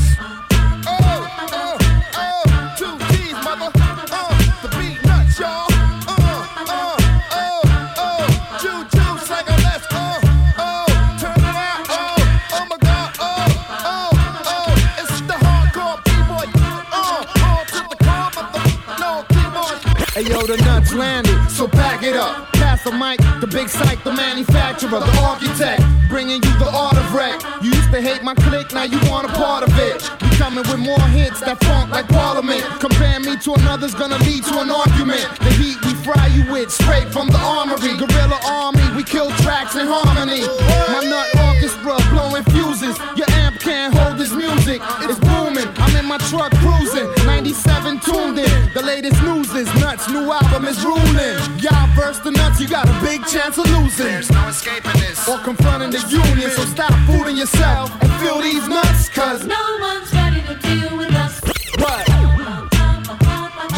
It 22.03 22.15
up. 22.15 22.51
Pass 22.53 22.83
the 22.83 22.91
mic, 22.91 23.19
the 23.39 23.47
big 23.47 23.69
psych, 23.69 24.03
the 24.03 24.11
manufacturer, 24.11 24.99
the 24.99 25.17
architect, 25.21 25.81
bringing 26.09 26.41
you 26.43 26.53
the 26.59 26.69
art 26.69 26.97
of 26.97 27.13
wreck. 27.13 27.41
You 27.61 27.71
used 27.71 27.91
to 27.91 28.01
hate 28.01 28.23
my 28.23 28.35
clique, 28.35 28.73
now 28.73 28.83
you 28.83 28.99
want 29.09 29.29
a 29.29 29.33
part 29.33 29.63
of 29.63 29.71
it. 29.79 30.03
We 30.21 30.29
coming 30.37 30.63
with 30.67 30.79
more 30.79 30.99
hits 31.15 31.39
that 31.41 31.63
funk 31.63 31.91
like 31.91 32.07
Parliament. 32.09 32.63
Compare 32.79 33.19
me 33.21 33.37
to 33.37 33.53
another's 33.53 33.95
gonna 33.95 34.17
lead 34.19 34.43
to 34.45 34.59
an 34.59 34.69
argument. 34.69 35.27
The 35.39 35.51
heat 35.55 35.77
we 35.85 35.93
fry 36.03 36.27
you 36.27 36.51
with, 36.51 36.71
straight 36.71 37.07
from 37.11 37.27
the 37.27 37.39
armory. 37.39 37.95
Guerrilla 37.95 38.39
army, 38.45 38.83
we 38.95 39.03
kill 39.03 39.31
tracks 39.43 39.75
in 39.75 39.87
harmony. 39.87 40.43
My 40.91 41.03
nut 41.07 41.27
orchestra 41.47 41.95
blowing 42.11 42.43
fuses. 42.51 42.97
Your 43.15 43.29
amp 43.43 43.59
can't 43.59 43.93
hold 43.95 44.17
this 44.17 44.33
music, 44.33 44.81
it's 45.07 45.19
booming. 45.19 45.67
I'm 45.77 45.95
in 45.95 46.05
my 46.05 46.17
truck 46.29 46.51
cruising, 46.59 47.07
97 47.53 47.99
tuned 47.99 48.39
in. 48.39 48.73
The 48.73 48.81
latest 48.81 49.21
news 49.21 49.53
is 49.53 49.67
nuts, 49.75 50.09
new 50.09 50.31
album 50.31 50.65
is 50.65 50.83
ruling. 50.83 51.37
Y'all 51.59 51.87
verse 51.95 52.17
the 52.19 52.31
nuts, 52.31 52.59
you 52.59 52.67
got 52.67 52.89
a 52.89 53.05
big 53.05 53.23
chance 53.27 53.59
of 53.59 53.69
losing. 53.69 54.07
There's 54.07 54.31
no 54.31 54.47
escaping 54.47 54.91
this. 54.93 55.29
Or 55.29 55.37
confronting 55.37 55.91
the 55.91 55.99
union, 56.09 56.49
so 56.49 56.65
stop 56.65 56.91
fooling 57.05 57.37
yourself 57.37 57.91
and 58.01 58.11
feel 58.13 58.41
these 58.41 58.67
nuts, 58.67 59.07
cause 59.09 59.45
no 59.45 59.77
one's 59.79 60.11
ready 60.13 60.41
to 60.41 60.55
deal 60.65 60.97
with 60.97 61.13
us. 61.13 61.41
What? 61.77 62.09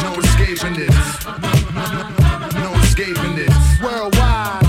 No 0.03 0.19
escaping 0.23 0.75
this. 0.79 1.25
No 2.55 2.71
escaping 2.79 3.35
this. 3.35 3.55
Worldwide. 3.83 4.63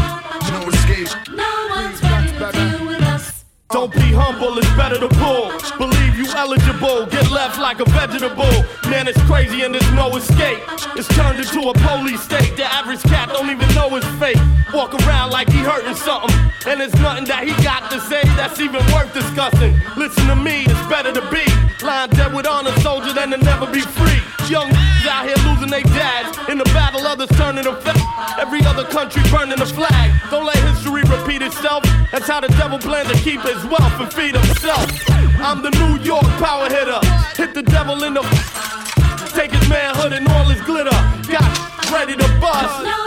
No 0.50 0.68
escape. 0.68 1.10
No 1.30 1.52
one's 1.70 2.02
ready 2.02 2.32
to 2.38 2.50
deal 2.52 2.86
with 2.88 3.02
us. 3.02 3.44
Don't 3.70 3.92
be 3.92 4.10
humble, 4.12 4.58
it's 4.58 4.74
better 4.74 4.98
to 4.98 5.08
pull. 5.08 5.52
Believe 5.78 5.94
you 5.94 5.95
eligible, 6.36 7.06
get 7.06 7.30
left 7.30 7.58
like 7.58 7.80
a 7.80 7.84
vegetable. 7.90 8.52
Man, 8.90 9.08
it's 9.08 9.20
crazy 9.22 9.62
and 9.62 9.74
there's 9.74 9.92
no 9.92 10.14
escape. 10.16 10.60
It's 10.94 11.08
turned 11.08 11.38
into 11.40 11.68
a 11.68 11.74
police 11.74 12.20
state. 12.22 12.56
The 12.56 12.64
average 12.64 13.02
cat 13.02 13.30
don't 13.30 13.50
even 13.50 13.68
know 13.74 13.96
it's 13.96 14.06
fake. 14.20 14.38
Walk 14.72 14.94
around 15.02 15.30
like 15.30 15.48
he 15.48 15.58
hurting 15.58 15.94
something. 15.94 16.34
And 16.66 16.80
there's 16.80 16.94
nothing 17.00 17.24
that 17.24 17.44
he 17.48 17.54
got 17.64 17.90
to 17.90 18.00
say 18.00 18.22
that's 18.36 18.60
even 18.60 18.84
worth 18.92 19.12
discussing. 19.14 19.74
Listen 19.96 20.26
to 20.28 20.36
me, 20.36 20.64
it's 20.68 20.86
better 20.88 21.12
to 21.12 21.22
be 21.30 21.44
lying 21.84 22.10
dead 22.10 22.34
with 22.34 22.46
honor 22.46 22.72
soldier 22.80 23.12
than 23.12 23.30
to 23.30 23.38
never 23.38 23.66
be 23.66 23.80
free. 23.80 24.20
Young 24.48 24.70
out 25.08 25.26
here 25.26 25.38
losing 25.48 25.70
their 25.70 25.82
dads. 25.94 26.36
In 26.50 26.58
the 26.58 26.64
battle, 26.76 27.06
others 27.06 27.28
turning 27.38 27.64
to 27.64 27.74
fa- 27.80 27.94
Every 28.38 28.64
other 28.66 28.84
country 28.84 29.22
burning 29.30 29.58
the 29.58 29.66
flag. 29.66 30.12
Don't 30.30 30.44
let 30.44 30.56
history 30.58 31.02
repeat 31.02 31.42
itself. 31.42 31.84
That's 32.10 32.26
how 32.26 32.40
the 32.40 32.48
devil 32.58 32.78
plans 32.78 33.08
to 33.08 33.16
keep 33.18 33.40
his 33.40 33.64
wealth 33.64 34.00
and 34.00 34.12
feed 34.12 34.34
himself. 34.34 34.86
I'm 35.38 35.62
the 35.62 35.70
New 35.70 36.02
York 36.02 36.25
power 36.38 36.68
hitter. 36.68 37.00
Hit 37.36 37.54
the 37.54 37.62
devil 37.62 38.02
in 38.04 38.14
the. 38.14 38.22
Take 39.34 39.52
his 39.52 39.68
manhood 39.68 40.12
and 40.12 40.26
all 40.28 40.44
his 40.44 40.60
glitter. 40.62 40.96
Got 41.30 41.90
ready 41.90 42.16
to 42.16 42.28
bust. 42.40 42.84
No 42.84 43.06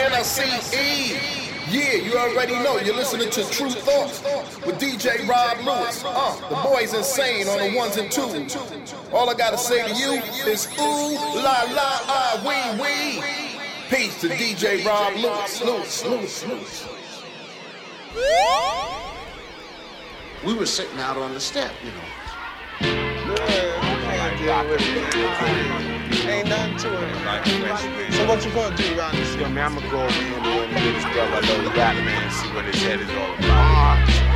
NLCE. 0.00 1.40
Yeah, 1.70 1.94
you 1.94 2.16
already 2.16 2.54
know. 2.54 2.78
You're 2.78 2.96
listening 2.96 3.28
to 3.30 3.44
Tru 3.50 3.68
Thoughts 3.68 4.22
with 4.64 4.80
DJ 4.80 5.28
Rob 5.28 5.58
Luis. 5.58 6.02
Uh, 6.04 6.34
the 6.48 6.56
boy's 6.68 6.94
insane 6.94 7.46
on 7.48 7.58
the 7.58 7.76
ones 7.76 7.96
and 7.98 8.10
twos. 8.10 8.56
All 9.12 9.28
I 9.28 9.34
gotta 9.34 9.58
say 9.58 9.86
to 9.86 9.94
you 9.94 10.22
is 10.50 10.66
ooh 10.78 11.14
la 11.36 11.62
la 11.76 12.00
ah 12.08 12.42
wee 12.46 12.82
wee. 12.82 13.22
Peace 13.90 14.20
to 14.22 14.28
DJ 14.28 14.84
Rob 14.86 15.14
Luis. 15.16 15.62
Luis, 15.62 16.04
Luis, 16.04 16.44
Luis. 16.46 16.88
We 20.46 20.54
were 20.54 20.66
sitting 20.66 20.98
out 20.98 21.18
on 21.18 21.34
the 21.34 21.40
step, 21.40 21.72
you 21.84 21.92
know. 21.92 22.00
Ain't 25.50 25.99
to 26.80 26.88
it. 26.88 28.12
So 28.14 28.26
what 28.26 28.44
you 28.44 28.50
gonna 28.52 28.74
do 28.74 28.98
around 28.98 29.14
this? 29.16 29.36
Yo, 29.36 29.48
man, 29.50 29.66
I'm 29.66 29.74
gonna 29.74 29.90
go 29.90 30.02
over 30.02 30.12
here 30.12 30.38
and 30.38 30.72
get 30.72 30.94
this 30.94 31.04
brother. 31.04 31.36
I 31.36 31.40
know 31.40 31.68
he 31.68 31.76
got 31.76 31.96
it, 31.96 32.04
man. 32.04 32.30
See 32.32 32.48
what 32.54 32.64
his 32.64 32.82
head 32.82 33.00
is 33.00 33.10
all 33.10 33.34
about. 33.34 33.48
Ah. 33.48 34.29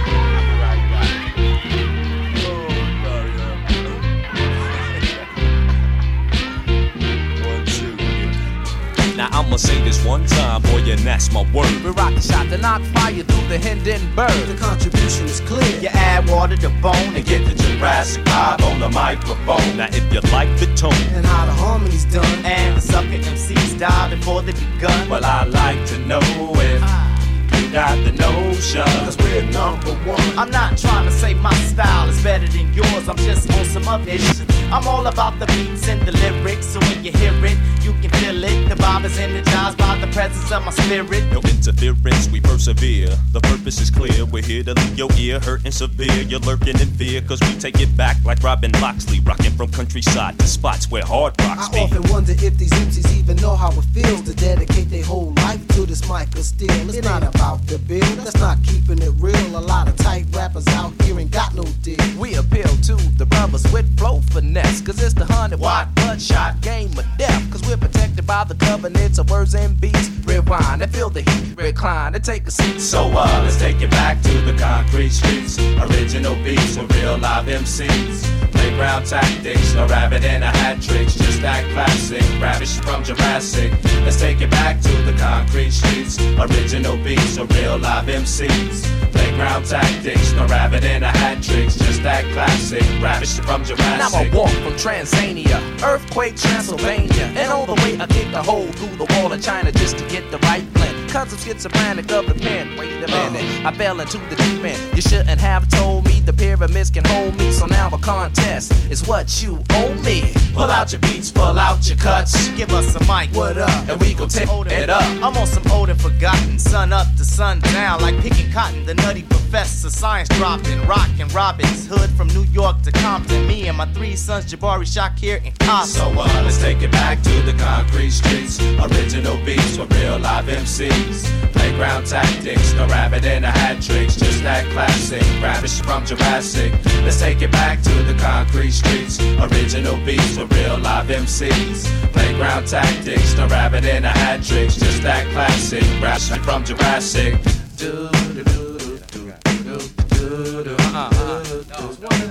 I'ma 9.54 9.60
say 9.60 9.80
this 9.82 10.04
one 10.04 10.26
time, 10.26 10.62
boy, 10.62 10.82
and 10.90 10.98
that's 11.02 11.30
my 11.30 11.42
word. 11.52 11.70
We 11.84 11.90
rock 11.90 12.12
the 12.12 12.20
shot 12.20 12.48
to 12.48 12.58
knock 12.58 12.82
fire 12.92 13.22
through 13.22 13.46
the 13.46 13.56
Hindenburg. 13.56 14.34
The 14.48 14.56
contribution 14.58 15.26
is 15.26 15.40
clear. 15.42 15.80
You 15.80 15.90
add 15.92 16.28
water 16.28 16.56
to 16.56 16.70
bone 16.82 17.14
And 17.14 17.24
get 17.24 17.46
the 17.46 17.54
Jurassic 17.54 18.24
vibe 18.24 18.64
on 18.68 18.80
the 18.80 18.88
microphone. 18.88 19.76
Now 19.76 19.86
if 19.92 20.12
you 20.12 20.18
like 20.32 20.50
the 20.58 20.66
tone, 20.74 20.92
And 21.14 21.24
how 21.24 21.46
the 21.46 21.52
harmony's 21.52 22.04
done. 22.06 22.44
and 22.44 22.76
the 22.76 22.80
sucker 22.80 23.06
MCs 23.06 23.78
die 23.78 24.10
before 24.16 24.42
they 24.42 24.54
begun. 24.54 25.08
well 25.08 25.24
I 25.24 25.44
like 25.44 25.86
to 25.86 25.98
know 26.00 26.18
if 26.18 26.80
ah. 26.82 27.56
you 27.56 27.70
got 27.70 27.94
the 28.02 28.10
notion. 28.10 28.82
Cause 29.06 29.16
we're 29.18 29.42
number 29.52 29.94
one. 30.02 30.36
I'm 30.36 30.50
not 30.50 30.76
trying 30.76 31.04
to 31.04 31.12
say 31.12 31.32
my 31.34 31.54
style 31.70 32.08
is 32.08 32.20
better 32.24 32.48
than 32.48 32.74
yours. 32.74 33.08
I'm 33.08 33.18
just 33.18 33.48
on 33.52 33.64
some 33.66 33.86
other 33.86 34.18
shit. 34.18 34.50
I'm 34.72 34.88
all 34.88 35.06
about 35.06 35.38
the 35.38 35.46
beats 35.46 35.86
and 35.86 36.02
the 36.02 36.10
lyrics. 36.10 36.66
So 36.66 36.80
when 36.80 37.04
you 37.04 37.12
hear 37.12 37.32
it, 37.46 37.56
you 37.84 37.92
can 38.00 38.10
feel 38.18 38.42
it. 38.42 38.68
The 38.68 38.74
vibe 38.76 39.04
is 39.04 39.18
energized 39.18 39.76
by 39.76 39.98
the 39.98 40.06
presence 40.08 40.50
of 40.50 40.64
my 40.64 40.70
spirit. 40.70 41.22
No 41.32 41.40
interference, 41.40 42.28
we 42.30 42.40
persevere. 42.40 43.10
The 43.32 43.40
purpose 43.40 43.80
is 43.80 43.90
clear. 43.90 44.24
We're 44.24 44.42
here 44.42 44.64
to 44.64 44.72
leave 44.72 44.98
your 44.98 45.10
ear 45.18 45.38
hurting 45.38 45.72
severe. 45.72 46.22
You're 46.22 46.40
lurking 46.40 46.80
in 46.80 46.88
fear, 46.96 47.20
cause 47.20 47.40
we 47.42 47.54
take 47.58 47.80
it 47.80 47.94
back 47.96 48.16
like 48.24 48.42
Robin 48.42 48.72
Loxley, 48.80 49.20
rocking 49.20 49.52
from 49.52 49.70
countryside 49.70 50.38
to 50.38 50.46
spots 50.46 50.90
where 50.90 51.04
hard 51.04 51.34
rocks 51.42 51.68
I 51.68 51.72
be. 51.72 51.80
often 51.80 52.10
wonder 52.10 52.32
if 52.32 52.56
these 52.56 52.72
MCs 52.72 53.18
even 53.18 53.36
know 53.36 53.54
how 53.54 53.70
it 53.70 53.84
feels 53.92 54.22
to 54.22 54.34
dedicate 54.34 54.88
their 54.88 55.04
whole 55.04 55.32
life 55.36 55.66
to 55.68 55.84
this 55.84 56.08
mic 56.08 56.34
of 56.34 56.44
steel. 56.44 56.70
It's 56.88 57.02
not 57.02 57.22
about 57.22 57.66
the 57.66 57.78
bill, 57.78 58.00
that's 58.24 58.40
not 58.40 58.58
keeping 58.64 59.02
it 59.02 59.12
real. 59.18 59.58
A 59.58 59.60
lot 59.60 59.88
of 59.88 59.96
tight 59.96 60.24
rappers 60.32 60.66
out 60.68 60.92
here 61.02 61.18
ain't 61.20 61.30
got 61.30 61.54
no 61.54 61.64
deal. 61.82 61.98
We 62.18 62.36
appeal 62.36 62.68
to 62.88 62.96
the 63.18 63.26
brothers 63.26 63.70
with 63.72 63.98
flow 63.98 64.20
finesse. 64.30 64.80
Cause 64.80 65.02
it's 65.02 65.14
the 65.14 65.26
100 65.26 65.60
watt 65.60 65.94
bloodshot 65.94 66.60
game 66.60 66.90
of 66.98 67.06
death. 67.18 67.50
Cause 67.50 67.62
we're 67.66 67.73
protected 67.78 68.26
by 68.26 68.44
the 68.44 68.54
covenants 68.54 69.18
of 69.18 69.30
words 69.30 69.54
and 69.54 69.80
beats. 69.80 70.08
Rewind 70.24 70.82
and 70.82 70.92
feel 70.92 71.10
the 71.10 71.22
heat, 71.22 71.56
recline 71.56 72.14
and 72.14 72.24
take 72.24 72.46
a 72.46 72.50
seat. 72.50 72.80
So 72.80 73.06
uh, 73.06 73.40
let's 73.42 73.58
take 73.58 73.80
it 73.80 73.90
back 73.90 74.22
to 74.22 74.40
the 74.42 74.56
concrete 74.58 75.10
streets. 75.10 75.58
Original 75.58 76.34
beats 76.36 76.76
with 76.76 76.94
real 76.96 77.18
live 77.18 77.46
MCs. 77.46 78.53
Playground 78.64 79.04
tactics, 79.04 79.74
no 79.74 79.86
rabbit 79.86 80.24
and 80.24 80.42
a 80.42 80.46
hat 80.46 80.80
tricks. 80.80 81.16
Just 81.16 81.42
that 81.42 81.70
classic, 81.74 82.22
ravish 82.40 82.80
from 82.80 83.04
Jurassic. 83.04 83.70
Let's 84.04 84.18
take 84.18 84.40
it 84.40 84.50
back 84.50 84.80
to 84.80 85.02
the 85.02 85.12
concrete 85.18 85.70
streets. 85.70 86.18
Original 86.38 86.96
beats 86.96 87.38
with 87.38 87.54
real 87.54 87.76
live 87.76 88.06
MCs. 88.06 89.12
Playground 89.12 89.66
tactics, 89.66 90.32
no 90.32 90.46
rabbit 90.46 90.82
and 90.82 91.04
a 91.04 91.08
hat 91.08 91.42
tricks. 91.42 91.76
Just 91.76 92.02
that 92.04 92.24
classic, 92.32 92.82
ravish 93.02 93.38
from 93.40 93.64
Jurassic. 93.64 94.32
I'ma 94.32 94.34
walk 94.34 94.50
from 94.50 94.72
Tanzania, 94.72 95.60
earthquake 95.82 96.36
Transylvania, 96.36 97.34
and 97.36 97.52
all 97.52 97.66
the 97.66 97.74
way 97.74 98.00
I 98.00 98.06
kick 98.06 98.32
a 98.32 98.42
hole 98.42 98.72
through 98.72 98.96
the 98.96 99.06
wall 99.14 99.30
of 99.30 99.42
China 99.42 99.72
just 99.72 99.98
to 99.98 100.08
get 100.08 100.30
the 100.30 100.38
right 100.38 100.64
blend. 100.72 101.03
Cause 101.14 101.32
I'm 101.32 101.38
schizophrenic 101.38 102.10
of 102.10 102.26
the 102.26 102.34
pen. 102.34 102.76
Wait 102.76 102.90
a 102.90 103.06
minute, 103.06 103.64
I 103.64 103.72
fell 103.72 104.00
into 104.00 104.18
the 104.18 104.34
deep 104.34 104.64
end. 104.64 104.96
You 104.96 105.00
shouldn't 105.00 105.38
have 105.38 105.68
told 105.68 106.06
me 106.06 106.18
the 106.18 106.32
pyramids 106.32 106.90
can 106.90 107.04
hold 107.04 107.38
me, 107.38 107.52
so 107.52 107.66
now 107.66 107.88
a 107.92 107.98
contest 107.98 108.72
is 108.90 109.06
what 109.06 109.40
you 109.40 109.62
owe 109.70 109.94
me. 110.02 110.32
Pull 110.54 110.64
out 110.64 110.90
your 110.90 111.00
beats, 111.02 111.30
pull 111.30 111.56
out 111.56 111.88
your 111.88 111.98
cuts. 111.98 112.48
Give 112.56 112.68
us 112.72 112.96
a 112.96 113.00
mic, 113.00 113.30
What 113.32 113.58
up? 113.58 113.88
And 113.88 114.00
we 114.00 114.14
gon' 114.14 114.28
take 114.28 114.48
it 114.48 114.90
up. 114.90 115.04
I'm 115.22 115.36
on 115.36 115.46
some 115.46 115.62
old 115.70 115.88
and 115.88 116.00
forgotten, 116.00 116.58
sun 116.58 116.92
up 116.92 117.06
to 117.16 117.24
sun 117.24 117.60
down, 117.60 118.00
like 118.00 118.18
picking 118.18 118.50
cotton. 118.50 118.84
The 118.84 118.94
nutty 118.94 119.22
professor, 119.22 119.90
science 119.90 120.28
dropped 120.30 120.64
dropping, 120.64 120.84
rockin' 120.88 121.28
Robin's 121.28 121.86
Hood 121.86 122.10
from 122.10 122.26
New 122.28 122.44
York 122.50 122.82
to 122.82 122.90
Compton. 122.90 123.46
Me 123.46 123.68
and 123.68 123.78
my 123.78 123.86
three 123.92 124.16
sons, 124.16 124.52
Jabari, 124.52 124.84
Shakir, 124.84 125.46
and 125.46 125.56
Cosmo. 125.60 126.12
So 126.12 126.20
uh, 126.20 126.42
let's 126.42 126.60
take 126.60 126.82
it 126.82 126.90
back 126.90 127.22
to 127.22 127.42
the 127.42 127.52
concrete 127.52 128.10
streets. 128.10 128.60
Original 128.60 129.36
beats 129.44 129.78
with 129.78 129.92
real 130.00 130.18
live 130.18 130.46
MCs. 130.46 131.03
Playground 131.52 132.06
tactics, 132.06 132.72
no 132.74 132.86
rabbit 132.86 133.24
and 133.24 133.44
a 133.44 133.50
hat 133.50 133.82
tricks. 133.82 134.16
Just 134.16 134.42
that 134.42 134.64
classic, 134.72 135.22
ravish 135.42 135.80
from 135.80 136.04
Jurassic. 136.06 136.72
Let's 137.02 137.20
take 137.20 137.42
it 137.42 137.50
back 137.52 137.82
to 137.82 137.94
the 138.04 138.14
concrete 138.14 138.72
streets. 138.72 139.20
Original 139.20 139.96
beats 140.04 140.36
with 140.36 140.52
real 140.52 140.78
live 140.78 141.08
MCs. 141.08 141.86
Playground 142.12 142.66
tactics, 142.66 143.36
no 143.36 143.46
rabbit 143.48 143.84
and 143.84 144.04
a 144.04 144.08
hat 144.08 144.42
tricks. 144.44 144.76
Just 144.76 145.02
that 145.02 145.26
classic, 145.32 145.82
ravish 146.00 146.38
from 146.38 146.64
Jurassic. 146.64 147.34
Do, 147.76 148.08
do, 148.34 148.44
do, 148.44 148.98
do, 149.12 149.32
do, 149.64 149.80
do, 150.08 150.64
do, 150.64 150.76
do. 150.76 152.23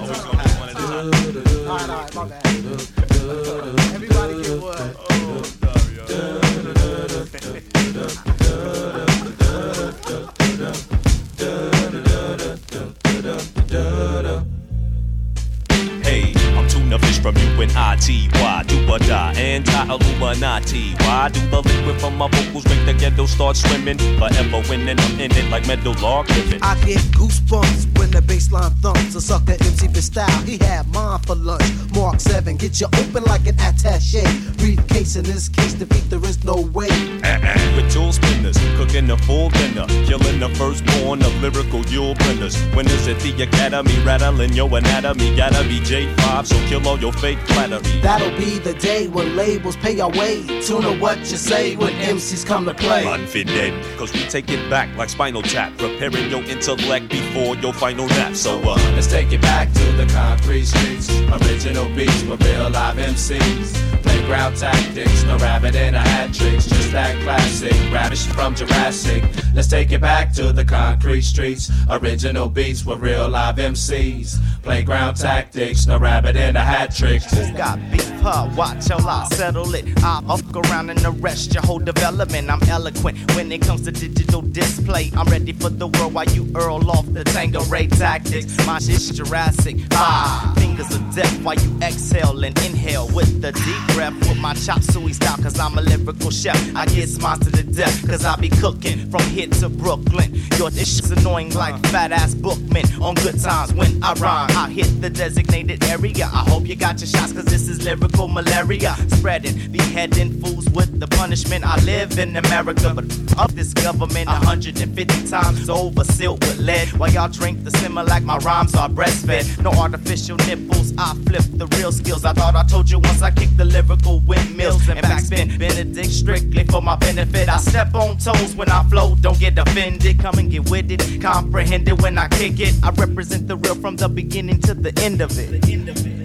Tuna 17.23 17.31
fish 17.31 17.75
and. 17.75 18.29
Why 18.33 18.63
do 18.63 18.91
or 18.91 18.99
die? 18.99 19.33
Anti-Illuminati. 19.33 20.95
Why 20.99 21.29
do 21.29 21.39
the 21.49 21.61
liquid 21.61 21.99
from 21.99 22.17
my 22.17 22.27
vocals 22.29 22.65
make 22.65 22.85
the 22.85 22.93
ghetto 22.93 23.25
start 23.25 23.55
swimming? 23.55 23.97
Forever 24.19 24.61
winning, 24.69 24.99
I'm 24.99 25.19
in 25.19 25.31
it 25.31 25.49
like 25.49 25.67
metal 25.67 25.93
log 26.01 26.29
living. 26.29 26.61
I 26.61 26.75
get 26.85 26.99
goosebumps 27.15 27.97
when 27.97 28.11
the 28.11 28.21
baseline 28.21 28.73
thumps. 28.81 29.15
A 29.15 29.21
sucker 29.21 29.53
MC 29.53 29.87
for 29.87 30.01
style, 30.01 30.41
he 30.43 30.57
had 30.57 30.87
mine 30.93 31.19
for 31.19 31.35
lunch. 31.35 31.63
Mark 31.95 32.19
7, 32.19 32.57
get 32.57 32.81
you 32.81 32.87
open 32.87 33.23
like 33.23 33.47
an 33.47 33.55
attache. 33.59 34.23
Briefcase 34.57 35.15
in 35.15 35.23
this 35.23 35.49
case, 35.49 35.73
defeat 35.73 36.09
there 36.09 36.23
is 36.25 36.43
no 36.43 36.55
way. 36.73 36.89
Uh-uh. 37.23 37.75
With 37.75 37.91
tool 37.91 38.11
spinners, 38.11 38.57
cooking 38.75 39.09
a 39.11 39.17
full 39.17 39.49
dinner, 39.49 39.85
killing 40.05 40.39
the 40.39 40.49
firstborn 40.55 41.21
of 41.21 41.33
lyrical 41.41 41.85
Yule 41.85 42.15
blenders. 42.15 42.55
Winners 42.75 43.07
at 43.07 43.19
the 43.19 43.43
academy, 43.43 43.97
rattling 44.03 44.53
your 44.53 44.67
anatomy. 44.77 45.35
Gotta 45.35 45.63
be 45.67 45.79
J5, 45.79 46.45
so 46.45 46.55
kill 46.67 46.87
all 46.87 46.99
your 46.99 47.12
fake 47.19 47.39
flattery. 47.39 48.01
That'll 48.01 48.35
be 48.37 48.59
the 48.59 48.73
day 48.73 49.07
when 49.07 49.35
labels 49.35 49.75
pay 49.77 49.99
our 49.99 50.09
way. 50.09 50.43
Tune 50.61 50.81
to 50.83 50.97
what 50.99 51.19
you 51.19 51.37
say 51.37 51.75
when 51.75 51.93
MCs 51.93 52.45
come 52.45 52.65
to 52.65 52.73
play. 52.73 53.05
Unfitted, 53.05 53.73
cause 53.97 54.13
we 54.13 54.21
take 54.23 54.49
it 54.49 54.69
back 54.69 54.95
like 54.97 55.09
spinal 55.09 55.41
tap, 55.41 55.77
preparing 55.77 56.29
your 56.29 56.43
intellect 56.43 57.09
before 57.09 57.55
your 57.57 57.73
final 57.73 58.07
nap. 58.07 58.35
So 58.35 58.59
uh, 58.59 58.75
let's 58.95 59.07
take 59.07 59.31
it 59.31 59.41
back 59.41 59.71
to 59.73 59.91
the 59.93 60.05
concrete 60.13 60.65
streets. 60.65 61.09
Original 61.41 61.87
beats 61.95 62.23
with 62.23 62.43
real 62.43 62.69
live 62.69 62.97
MCs. 62.97 64.12
Playground 64.23 64.55
tactics, 64.55 65.23
no 65.25 65.37
rabbit 65.37 65.75
and 65.75 65.97
a 65.97 65.99
hat 65.99 66.33
tricks. 66.33 66.65
Just 66.65 66.93
that 66.93 67.21
classic, 67.23 67.73
ravish 67.91 68.25
from 68.27 68.55
Jurassic. 68.55 69.21
Let's 69.53 69.67
take 69.67 69.91
it 69.91 69.99
back 69.99 70.31
to 70.35 70.53
the 70.53 70.63
concrete 70.63 71.23
streets. 71.23 71.69
Original 71.89 72.47
beats 72.47 72.85
with 72.85 72.99
real 72.99 73.27
live 73.27 73.57
MCs. 73.57 74.37
Playground 74.63 75.15
tactics, 75.15 75.85
no 75.87 75.99
rabbit 75.99 76.37
and 76.37 76.55
a 76.55 76.61
hat 76.61 76.95
tricks. 76.95 77.29
Who 77.33 77.53
got 77.57 77.77
beef, 77.91 78.09
huh? 78.21 78.49
Watch 78.55 78.87
how 78.87 79.05
I 79.05 79.27
settle 79.33 79.75
it. 79.75 79.85
I'll 80.01 80.37
fuck 80.37 80.55
around 80.67 80.89
and 80.89 81.03
arrest 81.03 81.53
your 81.53 81.63
whole 81.63 81.79
development. 81.79 82.49
I'm 82.49 82.63
eloquent 82.69 83.35
when 83.35 83.51
it 83.51 83.61
comes 83.61 83.81
to 83.81 83.91
digital 83.91 84.41
display. 84.41 85.11
I'm 85.17 85.27
ready 85.27 85.51
for 85.51 85.69
the 85.69 85.87
world 85.87 86.13
while 86.13 86.29
you 86.29 86.49
earl 86.55 86.89
off 86.89 87.11
the 87.11 87.25
Tango 87.25 87.61
Ray 87.65 87.87
tactics. 87.87 88.55
My 88.65 88.79
shit's 88.79 89.09
Jurassic. 89.09 89.75
Ah, 89.91 90.53
fingers 90.57 90.95
of 90.95 91.13
death 91.13 91.43
while 91.43 91.59
you 91.59 91.77
exhale 91.81 92.41
and 92.41 92.57
inhale 92.65 93.09
with 93.09 93.41
the 93.41 93.51
deep 93.51 93.95
breath. 93.95 94.12
With 94.19 94.39
my 94.39 94.53
chop 94.53 94.81
suey 94.81 95.13
style, 95.13 95.37
cause 95.37 95.59
I'm 95.59 95.77
a 95.77 95.81
lyrical 95.81 96.31
chef. 96.31 96.57
I 96.75 96.85
get 96.85 97.09
smiles 97.09 97.39
to 97.39 97.49
the 97.49 97.63
death, 97.63 98.07
cause 98.07 98.25
I 98.25 98.35
be 98.37 98.49
cooking 98.49 99.09
from 99.09 99.23
here 99.23 99.47
to 99.47 99.69
Brooklyn. 99.69 100.33
Your 100.57 100.69
this 100.69 100.95
shit's 100.95 101.11
annoying 101.11 101.53
like 101.53 101.75
uh. 101.75 101.89
fat 101.89 102.11
ass 102.11 102.33
Bookman 102.35 102.85
on 103.01 103.15
good 103.15 103.39
times 103.41 103.73
when 103.73 104.03
I 104.03 104.13
rhyme. 104.13 104.49
I 104.51 104.69
hit 104.69 105.01
the 105.01 105.09
designated 105.09 105.83
area. 105.85 106.25
I 106.25 106.43
hope 106.49 106.67
you 106.67 106.75
got 106.75 106.99
your 106.99 107.07
shots, 107.07 107.33
cause 107.33 107.45
this 107.45 107.67
is 107.67 107.83
lyrical 107.83 108.27
malaria. 108.27 108.95
Spreading, 109.09 109.71
beheading 109.71 110.41
fools 110.41 110.69
with 110.69 110.99
the 110.99 111.07
punishment. 111.07 111.65
I 111.65 111.79
live 111.83 112.19
in 112.19 112.35
America, 112.35 112.93
but 112.93 113.05
up 113.37 113.51
this 113.51 113.73
government 113.73 114.27
150 114.27 115.27
times 115.27 115.69
over, 115.69 116.03
sealed 116.03 116.41
with 116.41 116.59
lead. 116.59 116.91
While 116.93 117.11
y'all 117.11 117.29
drink 117.29 117.63
the 117.63 117.71
simmer 117.71 118.03
like 118.03 118.23
my 118.23 118.37
rhymes 118.37 118.75
are 118.75 118.89
breastfed. 118.89 119.61
No 119.63 119.71
artificial 119.71 120.37
nipples, 120.37 120.93
I 120.97 121.13
flip 121.25 121.45
the 121.53 121.67
real 121.77 121.91
skills. 121.91 122.25
I 122.25 122.33
thought 122.33 122.55
I 122.55 122.63
told 122.63 122.89
you 122.89 122.99
once 122.99 123.21
I 123.21 123.31
kicked 123.31 123.57
the 123.57 123.65
lyrical 123.65 124.02
windmills 124.11 124.87
and 124.89 124.99
backspin. 124.99 125.57
Benedict 125.57 126.11
strictly 126.11 126.63
for 126.65 126.81
my 126.81 126.95
benefit. 126.95 127.49
I 127.49 127.57
step 127.57 127.93
on 127.95 128.17
toes 128.17 128.55
when 128.55 128.69
I 128.69 128.83
flow, 128.83 129.15
don't 129.15 129.39
get 129.39 129.57
offended. 129.57 130.19
Come 130.19 130.39
and 130.39 130.51
get 130.51 130.69
with 130.69 130.91
it, 130.91 131.21
comprehend 131.21 131.87
it 131.87 132.01
when 132.01 132.17
I 132.17 132.27
kick 132.27 132.59
it. 132.59 132.75
I 132.83 132.91
represent 132.91 133.47
the 133.47 133.57
real 133.57 133.75
from 133.75 133.95
the 133.95 134.09
beginning 134.09 134.59
to 134.61 134.73
the 134.73 134.93
end 135.01 135.21
of 135.21 135.37
it. 135.37 135.61
The 135.61 135.73
end 135.73 135.89
of 135.89 136.05
it. 136.05 136.23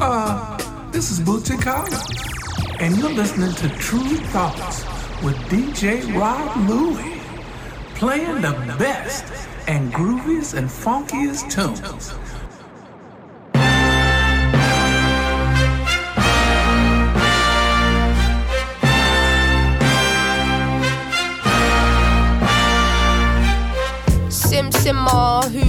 Uh, 0.00 0.56
this 0.92 1.10
is 1.10 1.18
Bootsy 1.20 1.60
Collins, 1.60 2.06
and 2.78 2.96
you're 2.96 3.10
listening 3.12 3.52
to 3.54 3.68
Tru 3.78 4.16
Thoughts 4.30 4.84
with 5.24 5.36
DJ 5.50 6.16
Rob 6.16 6.56
Luis, 6.68 7.20
playing 7.96 8.40
the 8.40 8.52
best 8.78 9.47
and 9.68 9.92
grooviest 9.92 10.54
and 10.54 10.66
funkiest 10.66 11.50
tunes. 11.50 12.14
Sim 24.30 24.72
Sim 24.72 24.96
who 25.52 25.67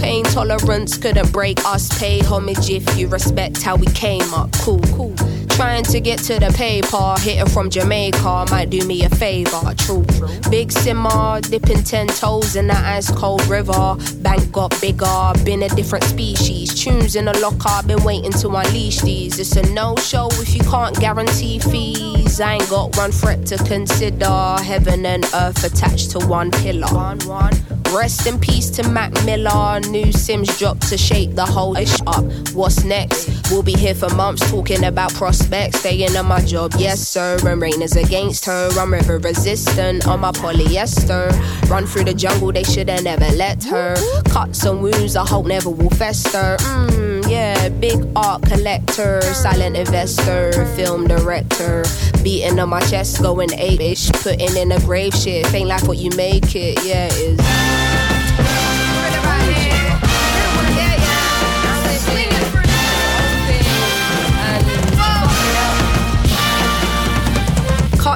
pain 0.00 0.24
tolerance 0.24 0.96
couldn't 0.96 1.32
break 1.32 1.64
us. 1.64 1.88
Pay 1.98 2.20
homage 2.20 2.70
if 2.70 2.98
you 2.98 3.08
respect 3.08 3.62
how 3.62 3.76
we 3.76 3.86
came 3.88 4.32
up. 4.34 4.50
Cool, 4.52 4.80
cool. 4.94 5.14
Trying 5.50 5.84
to 5.84 6.00
get 6.00 6.18
to 6.20 6.38
the 6.40 6.50
paper, 6.56 7.14
hitting 7.20 7.48
from 7.52 7.68
Jamaica 7.68 8.46
might 8.50 8.70
do 8.70 8.84
me 8.86 9.04
a 9.04 9.10
favor. 9.10 9.74
True, 9.76 10.06
big 10.50 10.72
simmer, 10.72 11.40
dipping 11.42 11.82
ten 11.84 12.06
toes 12.06 12.56
in 12.56 12.66
that 12.68 12.82
ice 12.82 13.10
cold 13.10 13.46
river. 13.46 13.96
Bank 14.22 14.50
got 14.52 14.78
bigger, 14.80 15.32
been 15.44 15.62
a 15.62 15.68
different 15.68 16.04
species. 16.04 16.74
Tunes 16.82 17.14
in 17.14 17.26
the 17.26 17.38
locker, 17.38 17.86
been 17.86 18.02
waiting 18.04 18.32
to 18.32 18.48
unleash 18.48 19.00
these. 19.00 19.38
It's 19.38 19.54
a 19.56 19.62
no 19.74 19.96
show 19.96 20.28
if 20.32 20.54
you 20.54 20.62
can't 20.62 20.98
guarantee 20.98 21.58
fees. 21.58 22.40
I 22.40 22.54
ain't 22.54 22.70
got 22.70 22.96
one 22.96 23.12
threat 23.12 23.44
to 23.46 23.58
consider. 23.58 24.56
Heaven 24.62 25.04
and 25.04 25.24
earth 25.34 25.62
attached 25.62 26.12
to 26.12 26.26
one 26.26 26.50
pillar. 26.50 26.88
One, 26.88 27.18
one. 27.20 27.79
Rest 27.92 28.26
in 28.26 28.38
peace 28.38 28.70
to 28.70 28.88
Mac 28.88 29.12
Miller. 29.24 29.80
New 29.80 30.06
Simz 30.06 30.56
dropped 30.58 30.88
to 30.88 30.96
shake 30.96 31.34
the 31.34 31.44
whole 31.44 31.76
ish 31.76 31.98
up. 32.06 32.24
What's 32.54 32.84
next? 32.84 33.50
We'll 33.50 33.64
be 33.64 33.72
here 33.72 33.94
for 33.94 34.08
months 34.14 34.48
talking 34.48 34.84
about 34.84 35.12
prospects. 35.14 35.80
Staying 35.80 36.16
on 36.16 36.26
my 36.26 36.40
job, 36.40 36.72
yes 36.78 37.00
sir. 37.00 37.36
And 37.44 37.60
rain 37.60 37.82
is 37.82 37.96
against 37.96 38.44
her. 38.46 38.70
I'm 38.78 38.92
river 38.92 39.18
resistant 39.18 40.06
on 40.06 40.20
my 40.20 40.30
polyester. 40.30 41.30
Run 41.68 41.86
through 41.86 42.04
the 42.04 42.14
jungle, 42.14 42.52
they 42.52 42.62
should've 42.62 43.02
never 43.02 43.28
let 43.36 43.64
her. 43.64 43.96
Cuts 44.30 44.64
and 44.64 44.80
wounds, 44.80 45.16
I 45.16 45.26
hope 45.26 45.46
never 45.46 45.70
will 45.70 45.90
fester. 45.90 46.56
Mmm, 46.60 47.28
yeah, 47.28 47.68
big 47.70 48.06
art 48.14 48.42
collector, 48.42 49.20
silent 49.22 49.76
investor, 49.76 50.52
film 50.76 51.08
director. 51.08 51.84
Beating 52.22 52.58
on 52.60 52.68
my 52.68 52.80
chest, 52.82 53.20
going 53.20 53.52
ape-ish. 53.52 54.10
Putting 54.12 54.56
in 54.56 54.72
a 54.72 54.78
grave 54.80 55.14
shit. 55.14 55.52
Ain't 55.52 55.68
like 55.68 55.86
what 55.88 55.98
you 55.98 56.10
make 56.16 56.54
it, 56.54 56.84
yeah, 56.84 57.08
it 57.10 57.40
is. 57.40 57.79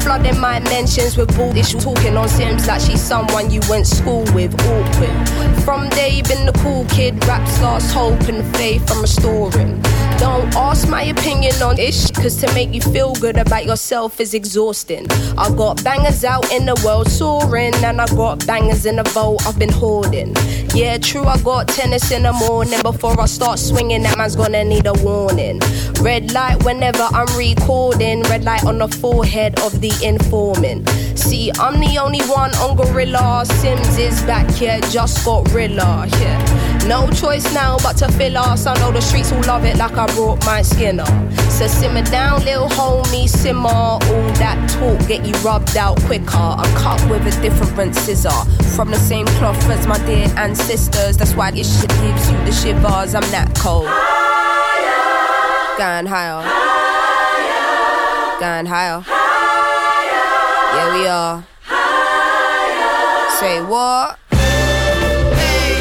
flooding 0.00 0.38
my 0.38 0.60
mentions 0.60 1.16
with 1.16 1.34
bullshit. 1.36 1.80
Talking 1.80 2.16
on 2.16 2.28
Simz 2.28 2.66
like 2.66 2.80
she's 2.80 3.00
someone 3.00 3.50
you 3.50 3.60
went 3.68 3.86
school 3.86 4.24
with. 4.34 4.54
Awkward. 4.54 5.62
From 5.64 5.88
day 5.90 6.22
been 6.22 6.46
the 6.46 6.52
cool 6.62 6.84
kid. 6.86 7.24
Raps 7.26 7.60
lost 7.60 7.92
hope 7.92 8.20
and 8.28 8.44
faith 8.56 8.90
I'm 8.90 9.02
restoring. 9.02 9.82
Don't 10.18 10.54
ask 10.54 10.88
my 10.88 11.02
opinion 11.02 11.60
on 11.62 11.78
ish, 11.80 12.10
cause 12.12 12.36
to 12.36 12.54
make 12.54 12.72
you 12.72 12.80
feel 12.80 13.12
good 13.14 13.36
about 13.36 13.64
yourself 13.64 14.20
is 14.20 14.34
exhausting. 14.34 15.10
I 15.36 15.50
got 15.50 15.82
bangers 15.82 16.24
out 16.24 16.52
in 16.52 16.64
the 16.64 16.80
world 16.84 17.10
soaring, 17.10 17.74
and 17.82 18.00
I 18.00 18.06
got 18.06 18.46
bangers 18.46 18.86
in 18.86 18.96
the 18.96 19.02
vault 19.02 19.44
I've 19.46 19.58
been 19.58 19.72
hoarding. 19.72 20.34
Yeah, 20.74 20.98
true, 20.98 21.24
I 21.24 21.38
got 21.42 21.66
tennis 21.66 22.12
in 22.12 22.22
the 22.22 22.32
morning. 22.32 22.80
Before 22.82 23.20
I 23.20 23.26
start 23.26 23.58
swinging, 23.58 24.04
that 24.04 24.16
man's 24.16 24.36
gonna 24.36 24.62
need 24.62 24.86
a 24.86 24.92
warning. 24.92 25.58
Red 26.00 26.32
light 26.32 26.62
whenever 26.64 27.02
I'm 27.12 27.26
recording, 27.36 28.22
red 28.22 28.44
light 28.44 28.64
on 28.64 28.78
the 28.78 28.88
forehead 28.88 29.58
of 29.60 29.80
the 29.82 29.92
informant. 30.06 30.88
See, 31.18 31.50
I'm 31.58 31.80
the 31.80 31.98
only 31.98 32.22
one 32.22 32.54
on 32.56 32.76
Gorilla. 32.76 33.44
Simz 33.44 33.98
is 33.98 34.22
back 34.22 34.48
here, 34.52 34.80
just 34.90 35.24
got 35.24 35.52
Rilla, 35.52 36.06
yeah. 36.20 36.86
No 36.86 37.10
choice 37.10 37.52
now 37.52 37.76
but 37.82 37.96
to 37.98 38.08
fill 38.12 38.38
us. 38.38 38.66
I 38.66 38.74
know 38.78 38.92
the 38.92 39.02
streets 39.02 39.32
will 39.32 39.42
love 39.42 39.64
it 39.64 39.76
like 39.76 39.92
I 39.92 40.06
brought 40.14 40.44
my 40.46 40.62
skin 40.62 41.00
up. 41.00 41.08
So 41.50 41.66
simmer 41.66 42.02
down, 42.02 42.44
little 42.44 42.68
homie, 42.68 43.28
simmer. 43.28 43.68
All 43.68 43.98
that 44.38 44.70
talk 44.70 45.06
get 45.08 45.26
you 45.26 45.34
rubbed 45.42 45.76
out 45.76 46.00
quicker. 46.02 46.36
I'm 46.36 46.74
cut 46.76 47.02
with 47.10 47.26
a 47.26 47.42
different 47.42 47.94
scissor. 47.96 48.30
From 48.76 48.90
the 48.90 48.98
same 48.98 49.26
cloth 49.38 49.68
as 49.68 49.86
my 49.86 49.98
dear 50.06 50.28
ancestors. 50.36 51.16
That's 51.16 51.34
why 51.34 51.50
this 51.50 51.80
shit 51.80 51.90
gives 51.90 52.30
you 52.30 52.38
the 52.38 52.52
shivers. 52.52 53.14
I'm 53.14 53.28
that 53.30 53.52
cold. 53.58 53.86
Higher. 53.88 55.76
Going 55.76 56.06
higher. 56.06 56.42
Going 58.40 58.66
higher. 58.66 59.21
Yeah, 60.74 60.88
we 60.94 61.06
are. 61.06 61.44
Say 63.38 63.60
what? 63.60 64.18
Hey, 65.36 65.76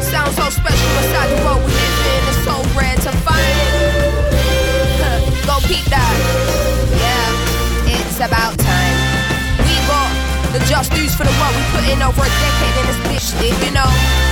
sounds 0.00 0.36
so 0.36 0.48
special 0.50 0.90
inside 1.02 1.28
the 1.34 1.42
world 1.44 1.62
we 1.66 1.72
live 1.74 1.98
in. 2.14 2.22
It's 2.30 2.44
so 2.46 2.54
rare 2.78 2.94
to 2.94 3.12
find. 3.26 3.56
Go 5.46 5.58
peep 5.66 5.84
that. 5.90 6.14
Yeah, 6.94 7.98
it's 7.98 8.20
about 8.22 8.56
time. 8.58 8.96
We 9.66 9.74
got 9.90 10.10
the 10.52 10.60
just 10.70 10.92
dues 10.92 11.12
for 11.14 11.24
the 11.24 11.34
work 11.42 11.50
we 11.50 11.62
put 11.74 11.84
in 11.90 12.00
over 12.02 12.22
a 12.22 12.30
decade 12.30 12.76
in 12.78 12.86
this 12.86 13.00
bitch, 13.10 13.66
you 13.66 13.72
know. 13.72 14.25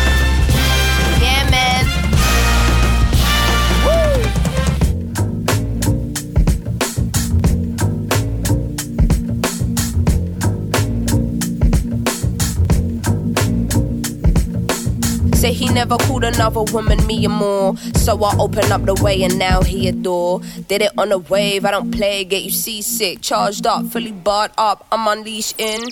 Say 15.44 15.52
he 15.52 15.68
never 15.68 15.98
called 15.98 16.24
another 16.24 16.62
woman 16.72 17.06
me 17.06 17.22
and 17.26 17.34
more. 17.34 17.76
So 17.96 18.24
I 18.24 18.34
open 18.38 18.72
up 18.72 18.86
the 18.86 18.94
way 19.04 19.24
and 19.24 19.38
now 19.38 19.60
he 19.60 19.88
adore. 19.88 20.40
Did 20.68 20.80
it 20.80 20.92
on 20.96 21.12
a 21.12 21.18
wave, 21.18 21.66
I 21.66 21.70
don't 21.70 21.90
play, 21.90 22.24
get 22.24 22.44
you 22.44 22.50
seasick. 22.50 23.20
Charged 23.20 23.66
up, 23.66 23.84
fully 23.88 24.12
barred 24.12 24.52
up, 24.56 24.86
I'm 24.90 25.06
unleashed 25.06 25.60
in. 25.60 25.82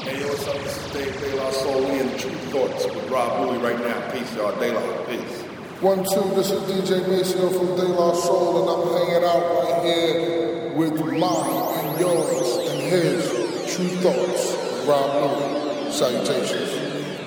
Hey, 0.00 0.20
yo, 0.20 0.28
what's 0.28 0.48
up? 0.48 0.56
This 0.56 0.78
is 0.78 0.92
Dave 0.94 1.20
De 1.20 1.52
Soul. 1.52 1.84
We 1.84 2.00
in 2.00 2.18
Tru 2.18 2.30
Thoughts 2.48 2.86
with 2.86 3.10
Rob 3.10 3.46
Luis 3.46 3.60
right 3.60 3.78
now. 3.78 4.10
Peace, 4.10 4.34
y'all. 4.36 4.58
De 4.58 4.72
La, 4.72 5.04
peace. 5.04 5.42
One, 5.82 5.98
two, 5.98 6.34
this 6.34 6.50
is 6.50 6.62
DJ 6.62 7.06
Maceo 7.06 7.50
from 7.50 7.76
De 7.76 7.92
La 7.92 8.14
Soul, 8.14 8.62
and 8.62 8.70
I'm 8.72 8.88
hanging 8.96 9.22
out 9.22 9.44
right 9.52 9.84
here 9.84 10.72
with 10.72 10.98
mine 11.12 11.84
and 11.84 12.00
yours 12.00 12.56
and 12.70 12.80
his 12.80 13.76
Tru 13.76 13.86
Thoughts, 14.00 14.86
Rob 14.88 15.12
Luis. 15.12 15.94
Salutations. 15.94 16.77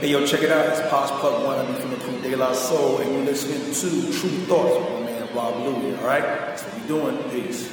Hey, 0.02 0.10
yo, 0.10 0.26
check 0.26 0.41
it 0.41 0.52
out. 0.52 0.66
It's 0.66 0.82
Posh 0.89 1.12
Plug 1.20 1.45
One. 1.45 1.60
I'm 1.60 1.76
from 1.76 1.91
the 1.91 1.97
crew 1.97 2.20
De 2.22 2.36
La 2.36 2.54
Soul, 2.54 3.02
and 3.02 3.14
you're 3.14 3.24
listening 3.24 3.72
to 3.72 4.20
Tru 4.20 4.30
Thoughts 4.47 4.80
with 4.80 4.89
my 4.89 4.99
man 5.02 5.36
Rob 5.36 5.58
Luis. 5.58 5.99
All 5.99 6.08
right? 6.08 6.24
That's 6.24 6.64
what 6.64 6.82
we 6.82 6.88
doing. 6.88 7.18
Peace. 7.30 7.70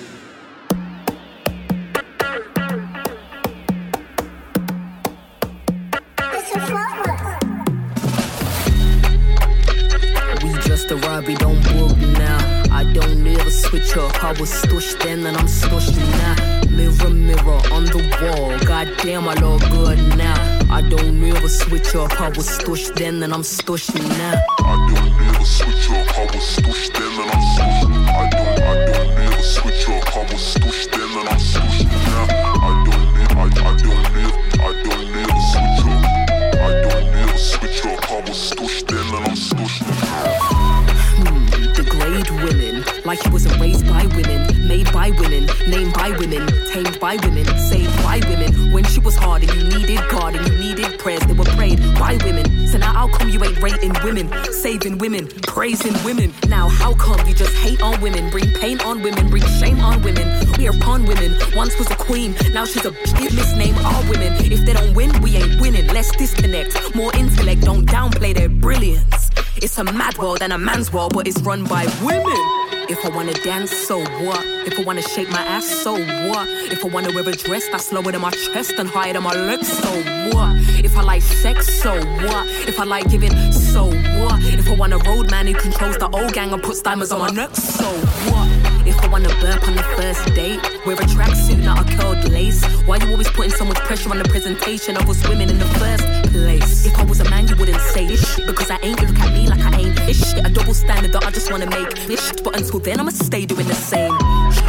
We 10.42 10.52
just 10.68 10.92
arrived, 10.92 11.28
we 11.28 11.34
don't 11.36 11.64
work 11.80 11.96
now. 11.96 12.62
I 12.70 12.84
don't 12.92 13.26
ever 13.26 13.50
switch 13.50 13.96
up. 13.96 14.22
I 14.22 14.32
was 14.38 14.50
stushed 14.50 15.02
then 15.02 15.24
and 15.24 15.34
I'm 15.34 15.46
stushed 15.46 15.96
now. 15.96 16.68
Mirror, 16.68 17.08
mirror 17.08 17.60
on 17.72 17.86
the 17.86 18.04
wall. 18.20 18.58
Goddamn, 18.66 19.26
I 19.26 19.34
look 19.36 19.62
good 19.70 20.18
now. 20.18 20.57
I 20.70 20.82
don't 20.82 21.22
ever 21.24 21.48
switch 21.48 21.94
up. 21.94 22.20
I 22.20 22.28
was 22.28 22.46
stushed 22.46 22.94
then 22.94 23.22
and 23.22 23.32
I'm 23.32 23.42
stushed 23.42 23.94
now. 23.94 24.40
I 24.58 24.76
don't 24.92 25.34
ever 25.34 25.44
switch 25.44 25.90
up. 25.90 26.18
I 26.18 26.24
was 26.26 26.44
stushed 26.44 26.92
then 26.92 27.12
and 27.20 27.30
I'm 27.30 27.42
stushed. 27.54 27.88
I 28.08 28.28
don't, 28.28 28.60
I 28.60 28.74
don't 28.86 29.18
ever 29.18 29.42
switch 29.42 29.88
up. 29.88 30.16
I 30.16 30.20
was 30.30 30.54
stushed 30.54 30.90
then 30.90 31.18
and 31.18 31.28
I'm 31.28 31.38
stushed 31.38 31.88
now. 31.88 32.26
I 32.60 32.84
don't, 32.84 33.08
I, 33.36 33.44
I 33.44 33.76
don't 33.76 34.06
ever, 34.16 34.36
I 34.60 34.82
don't 34.84 35.16
ever 35.16 35.40
switch 35.50 35.80
up. 35.88 36.04
I 36.54 36.80
don't 36.82 37.14
ever 37.14 37.38
switch 37.38 37.86
up. 37.86 38.10
I 38.10 38.20
was 38.20 38.38
stushed 38.50 38.86
then 38.88 39.06
and 39.16 39.24
I'm 39.24 39.36
stushed 39.36 39.82
now. 39.88 40.84
Hmm, 41.16 41.72
degrade 41.72 42.30
women 42.44 42.84
like 43.04 43.22
he 43.22 43.30
wasn't 43.30 43.58
raised 43.58 43.86
by 43.86 44.04
by 44.68 45.10
women, 45.18 45.46
named 45.66 45.94
by 45.94 46.10
women, 46.10 46.46
tamed 46.68 47.00
by 47.00 47.16
women, 47.16 47.44
saved 47.70 47.96
by 48.02 48.20
women. 48.28 48.70
When 48.70 48.84
she 48.84 49.00
was 49.00 49.14
hard 49.14 49.42
and 49.42 49.52
you 49.54 49.78
needed 49.78 50.00
God 50.10 50.36
and 50.36 50.46
you 50.46 50.58
needed 50.58 50.98
prayers, 50.98 51.22
they 51.22 51.32
were 51.32 51.44
prayed 51.56 51.78
by 51.98 52.18
women. 52.22 52.68
So 52.68 52.76
now 52.76 52.92
how 52.92 53.08
come 53.08 53.30
you 53.30 53.42
ain't 53.42 53.60
rating 53.62 53.94
women, 54.04 54.30
saving 54.52 54.98
women, 54.98 55.26
praising 55.42 55.94
women? 56.04 56.34
Now 56.48 56.68
how 56.68 56.94
come 56.94 57.26
you 57.26 57.34
just 57.34 57.54
hate 57.56 57.80
on 57.80 58.00
women, 58.02 58.30
bring 58.30 58.52
pain 58.54 58.80
on 58.82 59.02
women, 59.02 59.28
bring 59.28 59.44
shame 59.58 59.80
on 59.80 60.02
women? 60.02 60.26
We 60.58 60.68
are 60.68 60.76
upon 60.76 61.06
women. 61.06 61.34
Once 61.54 61.78
was 61.78 61.90
a 61.90 61.96
queen, 61.96 62.34
now 62.52 62.66
she's 62.66 62.84
a 62.84 62.90
bitch. 62.90 63.28
Misname 63.30 63.82
all 63.84 64.02
women. 64.10 64.34
If 64.52 64.66
they 64.66 64.74
don't 64.74 64.94
win, 64.94 65.18
we 65.22 65.36
ain't 65.36 65.60
winning. 65.60 65.86
Let's 65.88 66.10
disconnect. 66.16 66.94
More 66.94 67.14
intellect, 67.16 67.62
don't 67.62 67.86
downplay 67.86 68.34
their 68.34 68.48
brilliance. 68.50 69.27
It's 69.60 69.76
a 69.76 69.82
mad 69.84 70.16
world 70.18 70.40
and 70.40 70.52
a 70.52 70.58
man's 70.58 70.92
world, 70.92 71.14
but 71.14 71.26
it's 71.26 71.40
run 71.40 71.64
by 71.64 71.84
women. 72.00 72.24
If 72.88 73.04
I 73.04 73.08
wanna 73.08 73.34
dance, 73.34 73.72
so 73.72 73.98
what? 74.24 74.44
If 74.66 74.78
I 74.78 74.82
wanna 74.84 75.02
shake 75.02 75.28
my 75.30 75.42
ass, 75.42 75.66
so 75.66 75.92
what? 75.92 76.46
If 76.72 76.84
I 76.84 76.88
wanna 76.88 77.12
wear 77.12 77.28
a 77.28 77.32
dress 77.32 77.68
that's 77.68 77.90
lower 77.92 78.12
than 78.12 78.20
my 78.20 78.30
chest 78.30 78.74
and 78.78 78.88
higher 78.88 79.14
than 79.14 79.24
my 79.24 79.34
lips, 79.34 79.68
so 79.68 79.90
what? 80.32 80.56
If 80.84 80.96
I 80.96 81.02
like 81.02 81.22
sex, 81.22 81.82
so 81.82 81.96
what? 81.96 82.46
If 82.68 82.78
I 82.78 82.84
like 82.84 83.10
giving, 83.10 83.52
so 83.52 83.86
what? 83.86 84.40
If 84.44 84.68
I 84.68 84.74
want 84.74 84.92
a 84.92 84.98
road 84.98 85.30
man 85.30 85.48
who 85.48 85.54
controls 85.54 85.98
the 85.98 86.08
old 86.08 86.32
gang 86.32 86.52
and 86.52 86.62
puts 86.62 86.80
diamonds 86.80 87.10
on 87.10 87.18
my 87.18 87.30
neck, 87.30 87.56
so 87.56 87.84
what? 88.30 88.57
If 88.88 88.98
I 89.04 89.08
wanna 89.08 89.28
burp 89.40 89.68
on 89.68 89.76
the 89.76 89.82
first 89.98 90.34
date, 90.34 90.60
wear 90.86 90.96
a 90.96 91.06
tracksuit, 91.14 91.62
not 91.62 91.78
a 91.84 91.96
curled 91.96 92.24
lace. 92.30 92.64
Why 92.86 92.96
you 92.96 93.10
always 93.10 93.28
putting 93.28 93.52
so 93.52 93.66
much 93.66 93.76
pressure 93.80 94.10
on 94.10 94.16
the 94.16 94.24
presentation 94.24 94.96
of 94.96 95.08
us 95.10 95.20
women 95.28 95.50
in 95.50 95.58
the 95.58 95.70
first 95.80 96.04
place? 96.32 96.86
If 96.86 96.98
I 96.98 97.04
was 97.04 97.20
a 97.20 97.28
man, 97.28 97.46
you 97.48 97.56
wouldn't 97.56 97.82
say 97.92 98.06
this 98.06 98.36
because 98.36 98.70
I 98.70 98.78
ain't. 98.82 98.98
You 99.00 99.08
look 99.08 99.20
at 99.20 99.32
me 99.34 99.46
like 99.46 99.60
I 99.60 99.78
ain't 99.78 100.00
ish. 100.08 100.32
A 100.32 100.48
double 100.48 100.72
standard 100.72 101.12
that 101.12 101.26
I 101.26 101.30
just 101.30 101.52
wanna 101.52 101.66
make 101.66 102.08
ish. 102.08 102.32
But 102.42 102.56
until 102.56 102.80
then, 102.80 102.98
I'ma 102.98 103.10
stay 103.10 103.44
doing 103.44 103.66
the 103.66 103.74
same 103.74 104.14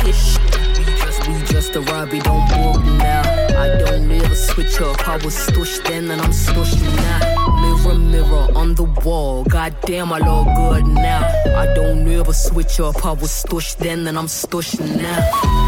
ish. 0.06 0.38
We 0.78 0.84
just, 1.04 1.28
we 1.28 1.34
just 1.46 1.76
arrived, 1.78 2.12
we 2.12 2.20
don't 2.20 2.46
walk 2.60 2.84
now. 2.84 3.49
I 3.60 3.68
don't 3.78 4.10
ever 4.10 4.36
switch 4.36 4.80
up. 4.80 5.06
I 5.06 5.18
was 5.18 5.36
stushed 5.36 5.84
then 5.84 6.10
and 6.10 6.22
I'm 6.22 6.32
stushed 6.32 6.82
now. 6.82 7.50
Mirror, 7.62 8.00
mirror 8.00 8.48
on 8.56 8.74
the 8.76 8.86
wall. 9.04 9.44
Goddamn, 9.44 10.14
I 10.14 10.20
look 10.20 10.48
good 10.56 10.88
now. 10.88 11.28
I 11.58 11.66
don't 11.74 12.08
ever 12.08 12.32
switch 12.32 12.80
up. 12.80 13.06
I 13.06 13.12
was 13.12 13.32
stushed 13.32 13.78
then 13.78 14.08
and 14.08 14.18
I'm 14.18 14.28
stushed 14.28 14.80
now. 14.80 15.20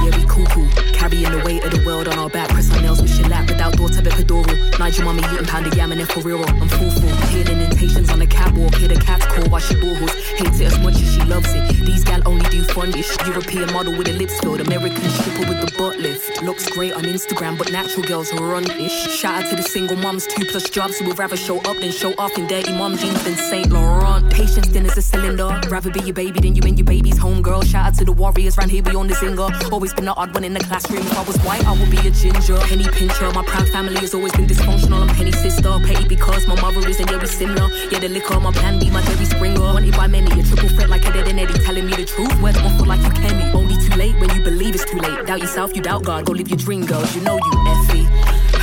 Yeah, 0.06 0.16
we 0.18 0.24
cuckoo. 0.24 0.70
Carrying 0.94 1.32
the 1.32 1.44
weight 1.46 1.66
of 1.66 1.72
the 1.72 1.84
world 1.86 2.08
on 2.08 2.18
our 2.18 2.30
back. 2.30 2.48
Press 2.50 2.74
our 2.74 2.82
nails 2.82 3.02
with 3.02 3.28
lap 3.28 3.50
without 3.50 3.76
door 3.76 3.90
to 3.90 4.02
be 4.02 4.10
pedoral. 4.10 4.80
Nigel 4.80 5.04
mommy 5.04 5.24
eating 5.34 5.46
pound 5.46 5.68
of 5.68 5.76
yam 5.76 5.92
and 5.92 6.08
for 6.10 6.22
real. 6.22 6.44
I'm 6.46 6.70
full. 6.70 6.90
Hearing 7.28 7.60
indentations 7.60 8.10
on 8.10 8.20
the 8.20 8.28
catwalk. 8.28 8.76
Hear 8.76 8.88
the 8.88 8.96
cats 8.96 9.26
call 9.26 9.50
while 9.50 9.60
she 9.60 9.76
boohoo's. 9.76 10.14
Hates 10.40 10.62
it 10.62 10.68
as 10.68 10.80
much 10.80 10.96
as 10.96 11.14
she 11.14 11.22
loves 11.24 11.52
it. 11.54 11.86
These 11.86 12.06
gal 12.06 12.22
only 12.26 12.50
do 12.50 12.64
fundish. 12.64 13.12
European 13.28 13.72
model 13.74 13.98
with 13.98 14.08
a 14.08 14.14
lips 14.14 14.40
filled. 14.40 14.62
American 14.62 15.10
stripper 15.10 15.50
with 15.50 15.60
the 15.60 15.72
butt 15.78 16.00
lift. 16.00 16.42
Looks 16.42 16.70
great 16.70 16.94
on 16.94 17.04
Instagram, 17.04 17.58
but 17.58 17.72
natural 17.82 18.06
girls 18.06 18.30
who 18.30 18.38
run 18.38 18.70
ish. 18.80 18.94
Shout 19.20 19.44
out 19.44 19.50
to 19.50 19.56
the 19.56 19.64
single 19.64 19.98
moms, 19.98 20.28
two 20.28 20.46
plus 20.46 20.70
jobs 20.70 21.00
who 21.00 21.08
would 21.08 21.18
rather 21.18 21.36
show 21.36 21.58
up 21.62 21.78
than 21.78 21.92
show 21.92 22.14
off 22.20 22.38
in 22.38 22.46
dirty 22.46 22.72
mom 22.74 22.96
jeans 22.96 23.24
than 23.24 23.36
Saint 23.36 23.72
Laurent. 23.72 24.32
Patience 24.32 24.68
then 24.68 24.86
is 24.86 24.96
a 24.98 25.02
cylinder. 25.02 25.50
Rather 25.68 25.90
be 25.90 26.02
your 26.02 26.14
baby 26.14 26.40
than 26.40 26.54
you 26.56 26.62
and 26.64 26.78
your 26.78 26.86
baby's 26.86 27.18
home 27.18 27.42
girl. 27.42 27.62
Shout 27.64 27.88
out 27.88 27.94
to 27.96 28.06
the 28.06 28.12
warriors 28.12 28.56
round 28.58 28.70
here, 28.70 28.84
we 28.84 28.96
on 28.96 29.08
the 29.08 29.16
zinger. 29.16 29.50
Always 29.72 29.94
been 29.96 30.06
the 30.06 30.14
odd 30.14 30.32
one 30.36 30.44
in 30.44 30.54
the 30.54 30.60
classroom. 30.60 31.02
If 31.02 31.18
I 31.18 31.24
was 31.24 31.38
white, 31.38 31.66
I 31.66 31.72
would 31.80 31.90
be 31.90 31.98
a 32.08 32.12
ginger. 32.12 32.58
Penny 32.70 32.84
pincher. 32.84 33.32
My 33.32 33.44
proud 33.44 33.68
family 33.70 34.00
has 34.02 34.14
always 34.14 34.34
been 34.34 34.46
dysfunctional. 34.46 35.02
I'm 35.02 35.16
Penny 35.16 35.32
sister. 35.32 35.72
Petty 35.84 36.08
because 36.08 36.48
my 36.48 36.62
mother 36.62 36.88
isn't, 36.88 37.10
yeah, 37.10 37.18
we 37.18 37.26
similar. 37.26 37.68
Yeah, 37.90 38.00
the 38.00 38.10
liquor, 38.10 38.40
my 38.40 38.52
plan 38.52 38.80
B, 38.80 38.92
my 38.92 39.02
Jerry 39.02 39.26
Springer. 39.26 39.60
Wanted 39.60 39.96
by 39.98 40.06
many, 40.06 40.40
a 40.40 40.44
triple 40.44 40.70
threat 40.70 40.90
like 40.90 41.04
Ed 41.08 41.28
and 41.28 41.40
Eddie. 41.40 41.58
Telling 41.66 41.88
me 41.88 41.96
the 41.96 42.06
truth, 42.06 42.42
words 42.42 42.60
awful 42.60 42.86
like 42.86 43.02
you 43.02 43.10
Kenny. 43.10 43.52
Only 43.58 43.76
too 43.76 43.96
late 43.98 44.16
when 44.22 44.30
you 44.36 44.44
believe 44.44 44.76
it's 44.76 44.86
too 44.86 45.00
late. 45.00 45.26
Doubt 45.26 45.40
yourself, 45.40 45.76
you 45.76 45.82
doubt 45.82 46.04
God. 46.04 46.26
Go 46.26 46.34
live 46.34 46.50
your 46.50 46.58
dream, 46.58 46.86
girls. 46.86 47.16
You 47.16 47.22
know 47.22 47.38
you 47.38 47.71
effie. 47.72 48.08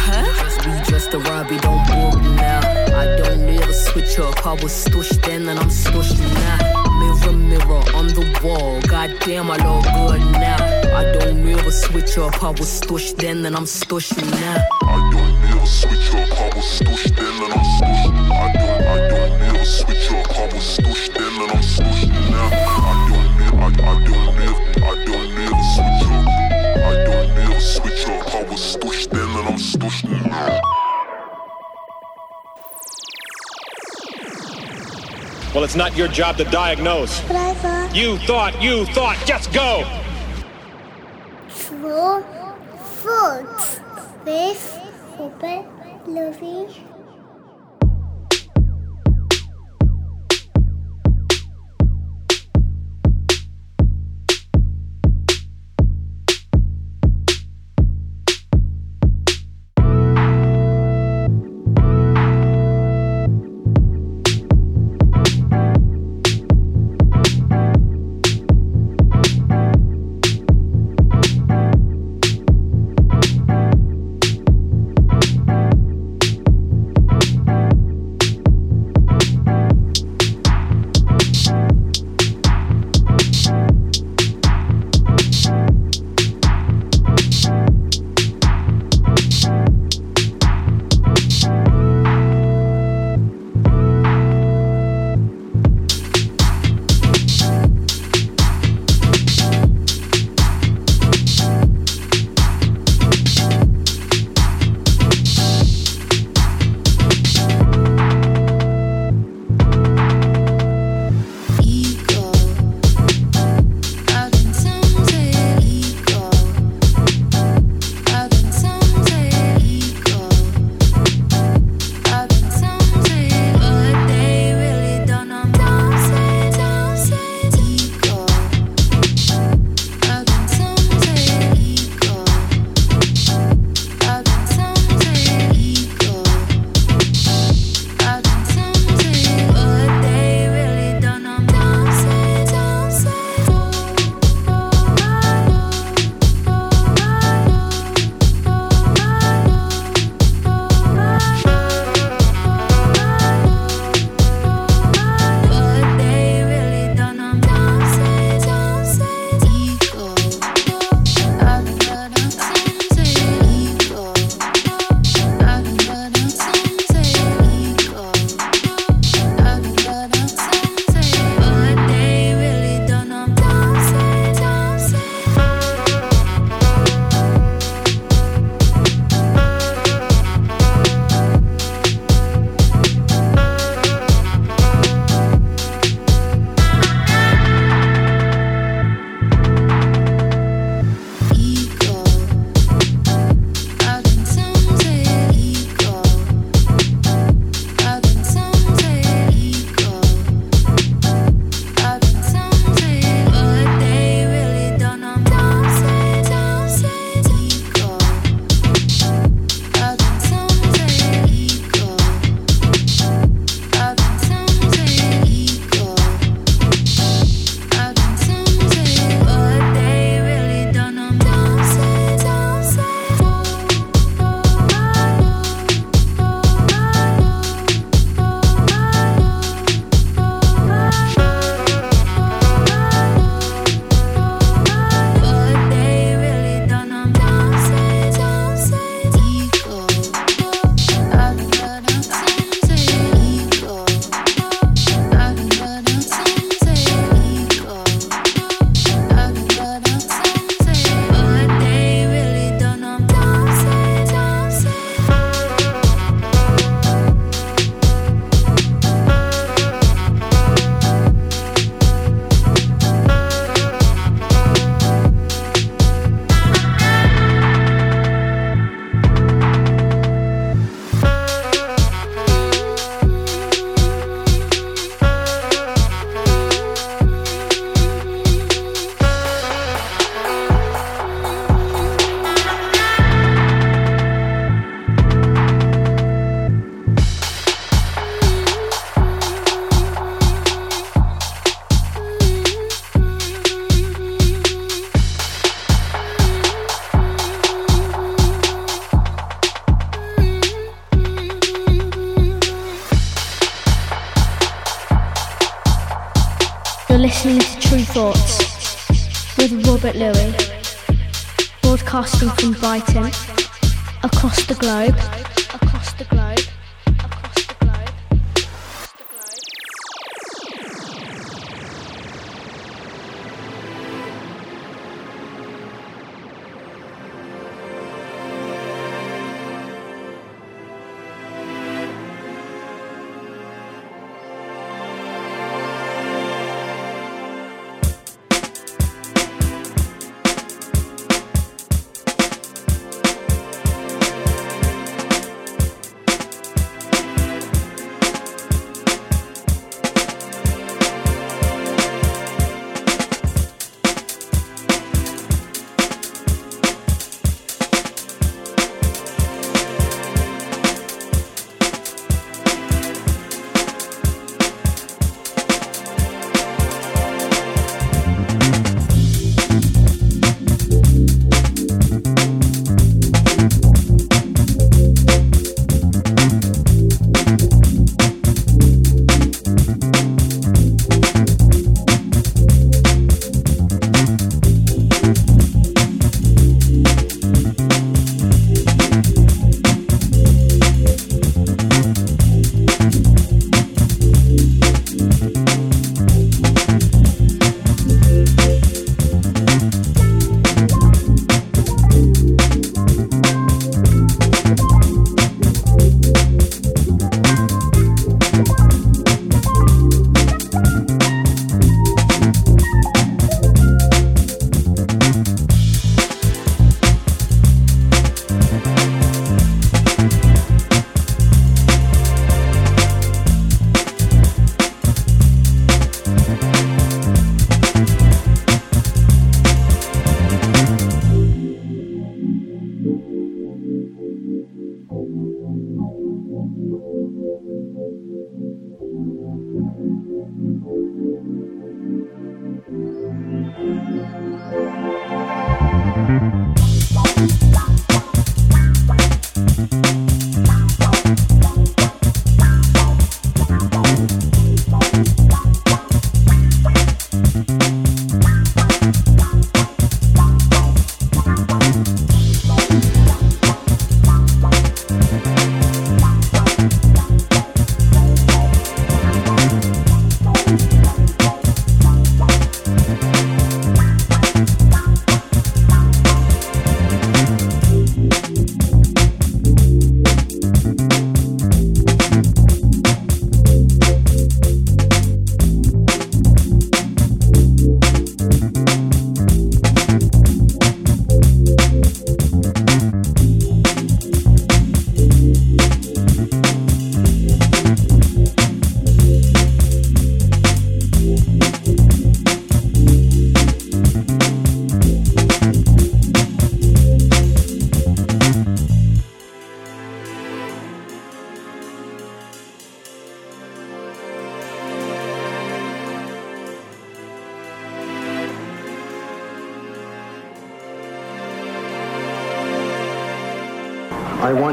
Huh? 0.04 0.24
Just, 0.42 0.66
we 0.66 0.92
just 0.92 1.14
arrived, 1.14 1.50
we 1.50 1.58
don't 1.58 1.82
walk 1.90 2.20
now. 2.22 2.60
I 2.98 3.04
don't 3.16 3.48
ever 3.48 3.72
switch 3.72 4.18
up. 4.18 4.46
I 4.46 4.54
was 4.54 4.72
stushed 4.72 5.22
then 5.22 5.48
and 5.48 5.58
I'm 5.58 5.70
stushed 5.70 6.18
now. 6.34 6.58
Mirror, 6.98 7.36
mirror 7.36 7.82
on 7.94 8.08
the 8.08 8.24
wall. 8.42 8.80
Goddamn, 8.82 9.50
I 9.50 9.56
look 9.56 9.84
good 9.84 10.20
now. 10.32 10.58
I 10.96 11.04
don't 11.12 11.46
ever 11.48 11.70
switch 11.70 12.18
up. 12.18 12.42
I 12.42 12.50
was 12.50 12.80
stushed 12.80 13.16
then 13.16 13.46
and 13.46 13.54
I'm 13.56 13.64
stushed 13.66 14.16
now. 14.16 14.64
I 14.82 15.10
don't 15.12 15.40
never 15.42 15.66
switch 15.66 16.10
up. 16.14 16.40
I 16.40 16.56
was 16.56 16.64
stushed 16.64 17.14
then 17.16 17.42
and 17.44 17.52
I'm 17.52 17.64
stushed. 17.76 18.12
I 18.32 18.52
don't, 18.52 18.82
I 18.86 19.08
don't 19.08 19.38
never 19.40 19.64
switch 19.64 20.10
up. 20.10 20.38
I 20.38 20.44
was 20.46 20.64
stushed 20.76 21.14
then 21.14 21.42
and 21.42 21.52
I'm 21.52 21.62
stushed 21.62 22.08
now. 22.30 22.48
I 22.52 23.08
don't 23.10 23.30
never, 23.38 23.56
I, 23.56 23.90
I 23.90 24.04
don't 24.04 24.37
Well, 35.54 35.64
it's 35.64 35.76
not 35.76 35.96
your 35.96 36.08
job 36.08 36.36
to 36.36 36.44
diagnose. 36.44 37.20
But 37.22 37.36
I 37.36 37.54
thought 37.54 37.96
You 37.96 38.18
thought, 38.18 38.62
you 38.62 38.84
thought, 38.86 39.16
just 39.26 39.52
go! 39.52 39.84
Tru 41.48 42.24
Thoughts 43.02 43.80
with 44.24 44.80
open 45.18 45.66
loving. 46.06 46.87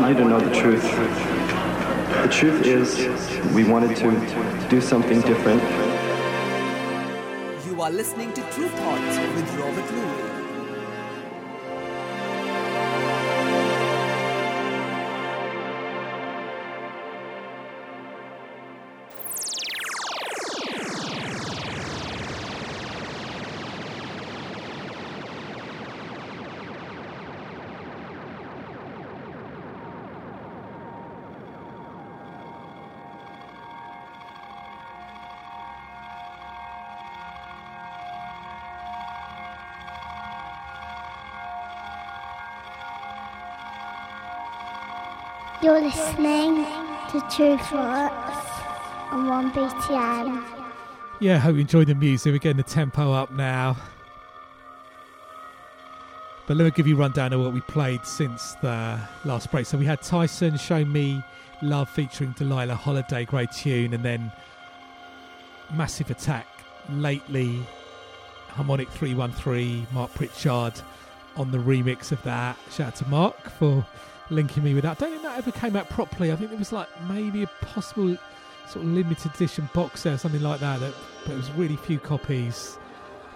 You 0.08 0.14
to 0.14 0.26
know 0.26 0.40
the 0.40 0.54
truth. 0.54 0.84
The 0.84 2.30
truth 2.32 2.64
is, 2.64 2.96
we 3.56 3.64
wanted 3.64 3.98
to 3.98 4.68
do 4.70 4.80
something 4.80 5.20
different. 5.22 5.64
You 7.66 7.82
are 7.82 7.90
listening 7.90 8.32
to 8.34 8.42
Tru 8.52 8.68
Thoughts 8.70 9.18
with 9.36 9.55
You're 45.66 45.82
listening 45.82 46.64
to 47.10 47.28
Tru 47.36 47.58
Thoughts 47.58 48.48
on 49.10 49.52
1BTN. 49.52 50.46
Yeah, 51.20 51.40
hope 51.40 51.56
you 51.56 51.62
enjoyed 51.62 51.88
the 51.88 51.96
music. 51.96 52.32
We're 52.32 52.38
getting 52.38 52.58
the 52.58 52.62
tempo 52.62 53.12
up 53.12 53.32
now. 53.32 53.76
But 56.46 56.58
let 56.58 56.66
me 56.66 56.70
give 56.70 56.86
you 56.86 56.96
a 56.96 57.00
rundown 57.00 57.34
of 57.34 57.42
what 57.42 57.52
we 57.52 57.62
played 57.62 58.06
since 58.06 58.54
the 58.62 59.00
last 59.24 59.50
break. 59.50 59.66
So 59.66 59.80
we 59.80 59.86
had 59.86 60.04
Tyson 60.04 60.56
Show 60.56 60.86
Me 60.86 61.24
Love 61.64 61.90
featuring 61.90 62.34
Delilah 62.38 62.76
Holliday, 62.76 63.26
great 63.26 63.52
tune, 63.52 63.96
and 63.96 64.06
then 64.06 64.32
Massive 65.74 66.12
Attack 66.12 66.46
lately, 66.92 67.66
Harmonic 68.50 68.88
313, 68.90 69.88
Mark 69.94 70.14
Pritchard 70.14 70.80
on 71.38 71.50
the 71.50 71.58
remix 71.58 72.12
of 72.12 72.22
that. 72.22 72.56
Shout 72.72 72.90
out 72.90 72.96
to 72.98 73.08
Mark 73.08 73.50
for 73.50 73.84
linking 74.30 74.64
me 74.64 74.74
with 74.74 74.84
that. 74.84 74.98
I 74.98 75.06
don't 75.06 75.12
think 75.12 75.24
that 75.24 75.38
ever 75.38 75.52
came 75.52 75.76
out 75.76 75.90
properly. 75.90 76.32
I 76.32 76.36
think 76.36 76.52
it 76.52 76.60
was 76.60 76.72
like 76.72 76.88
maybe 77.08 77.44
a 77.44 77.48
possible 77.62 78.18
sort 78.68 78.86
of 78.86 78.92
limited 78.92 79.34
edition 79.36 79.70
box 79.74 80.02
set 80.02 80.14
or 80.14 80.18
something 80.18 80.42
like 80.42 80.60
that, 80.60 80.80
that 80.80 80.94
but 81.24 81.34
it 81.34 81.38
was 81.38 81.52
really 81.52 81.76
few 81.76 82.00
copies. 82.00 82.78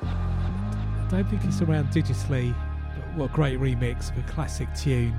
I 0.02 1.08
don't 1.10 1.30
think 1.30 1.44
it's 1.44 1.62
around 1.62 1.90
digitally, 1.90 2.56
but 2.96 3.18
what 3.18 3.32
a 3.32 3.34
great 3.34 3.60
remix 3.60 4.12
of 4.12 4.18
a 4.18 4.32
classic 4.32 4.68
tune. 4.76 5.18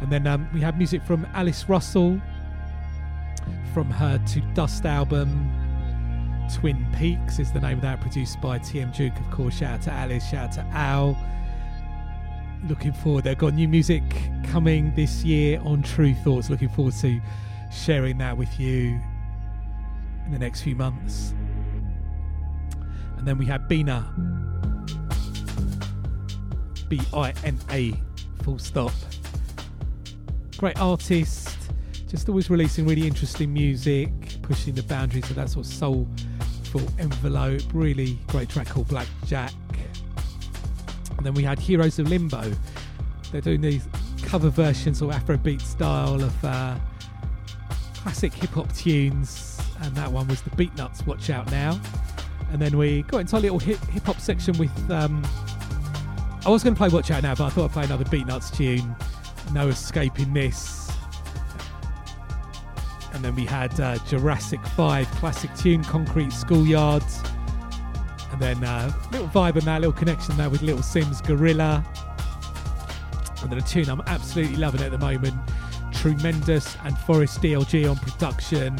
And 0.00 0.10
then 0.10 0.26
um, 0.26 0.48
we 0.54 0.60
have 0.60 0.76
music 0.76 1.02
from 1.02 1.26
Alice 1.34 1.68
Russell 1.68 2.20
from 3.74 3.90
her 3.90 4.18
To 4.18 4.40
Dust 4.54 4.84
album. 4.84 5.50
Twin 6.54 6.84
Peaks 6.96 7.38
is 7.38 7.52
the 7.52 7.60
name 7.60 7.78
of 7.78 7.82
that, 7.82 8.00
produced 8.00 8.40
by 8.40 8.58
TM 8.58 8.92
Juke, 8.92 9.18
of 9.18 9.30
course. 9.30 9.58
Shout 9.58 9.74
out 9.74 9.82
to 9.82 9.92
Alice, 9.92 10.28
shout 10.28 10.48
out 10.48 10.52
to 10.54 10.76
Al. 10.76 11.18
Looking 12.68 12.92
forward, 12.92 13.24
they've 13.24 13.36
got 13.36 13.54
new 13.54 13.66
music 13.66 14.02
coming 14.44 14.94
this 14.94 15.24
year 15.24 15.60
on 15.64 15.82
True 15.82 16.14
Thoughts. 16.14 16.50
Looking 16.50 16.68
forward 16.68 16.94
to 17.00 17.20
sharing 17.72 18.18
that 18.18 18.36
with 18.36 18.60
you 18.60 19.00
in 20.26 20.32
the 20.32 20.38
next 20.38 20.62
few 20.62 20.76
months. 20.76 21.34
And 23.16 23.26
then 23.26 23.38
we 23.38 23.46
have 23.46 23.68
Bina, 23.68 24.12
B 26.88 27.00
I 27.12 27.32
N 27.44 27.58
A, 27.70 27.94
full 28.42 28.58
stop. 28.58 28.92
Great 30.56 30.78
artist, 30.80 31.56
just 32.08 32.28
always 32.28 32.50
releasing 32.50 32.86
really 32.86 33.06
interesting 33.06 33.52
music, 33.52 34.10
pushing 34.42 34.74
the 34.74 34.82
boundaries 34.84 35.28
of 35.30 35.36
that 35.36 35.50
sort 35.50 35.66
of 35.66 35.72
soulful 35.72 36.82
envelope. 36.98 37.62
Really 37.72 38.18
great 38.28 38.48
track 38.48 38.68
called 38.68 38.88
Black 38.88 39.08
Jack. 39.26 39.52
And 41.20 41.26
then 41.26 41.34
we 41.34 41.42
had 41.42 41.58
Heroes 41.58 41.98
of 41.98 42.08
Limbo. 42.08 42.50
They're 43.30 43.42
doing 43.42 43.60
these 43.60 43.86
cover 44.22 44.48
versions 44.48 45.02
or 45.02 45.12
Afrobeat 45.12 45.60
style 45.60 46.22
of 46.22 46.42
uh, 46.42 46.76
classic 47.94 48.32
hip 48.32 48.48
hop 48.48 48.72
tunes, 48.72 49.60
and 49.82 49.94
that 49.96 50.10
one 50.10 50.26
was 50.28 50.40
the 50.40 50.48
Beatnuts. 50.52 51.06
Watch 51.06 51.28
out 51.28 51.50
now. 51.50 51.78
And 52.52 52.58
then 52.58 52.78
we 52.78 53.02
got 53.02 53.18
into 53.18 53.36
a 53.36 53.38
little 53.38 53.58
hip 53.58 53.76
hop 54.06 54.18
section 54.18 54.56
with. 54.56 54.90
Um, 54.90 55.22
I 56.46 56.48
was 56.48 56.64
going 56.64 56.74
to 56.74 56.78
play 56.78 56.88
Watch 56.88 57.10
Out 57.10 57.22
now, 57.22 57.34
but 57.34 57.44
I 57.44 57.50
thought 57.50 57.66
I'd 57.66 57.72
play 57.72 57.84
another 57.84 58.04
Beatnuts 58.04 58.56
tune. 58.56 58.96
No 59.52 59.68
escaping 59.68 60.32
this. 60.32 60.90
And 63.12 63.22
then 63.22 63.34
we 63.34 63.44
had 63.44 63.78
uh, 63.78 63.98
Jurassic 64.08 64.64
5 64.68 65.06
classic 65.10 65.54
tune, 65.54 65.84
Concrete 65.84 66.32
Schoolyard. 66.32 67.04
Then 68.40 68.64
uh, 68.64 68.90
little 69.12 69.28
vibe 69.28 69.56
and 69.56 69.62
that, 69.64 69.82
little 69.82 69.92
connection 69.92 70.34
there 70.38 70.48
with 70.48 70.62
Little 70.62 70.80
Simz 70.80 71.24
Gorilla. 71.24 71.84
And 73.42 73.50
then 73.50 73.58
a 73.58 73.62
tune 73.62 73.88
I'm 73.90 74.00
absolutely 74.06 74.56
loving 74.56 74.80
at 74.80 74.90
the 74.90 74.98
moment, 74.98 75.34
Tremendous 75.92 76.74
and 76.84 76.96
Forest 77.00 77.42
DLG 77.42 77.88
on 77.88 77.96
production. 77.96 78.74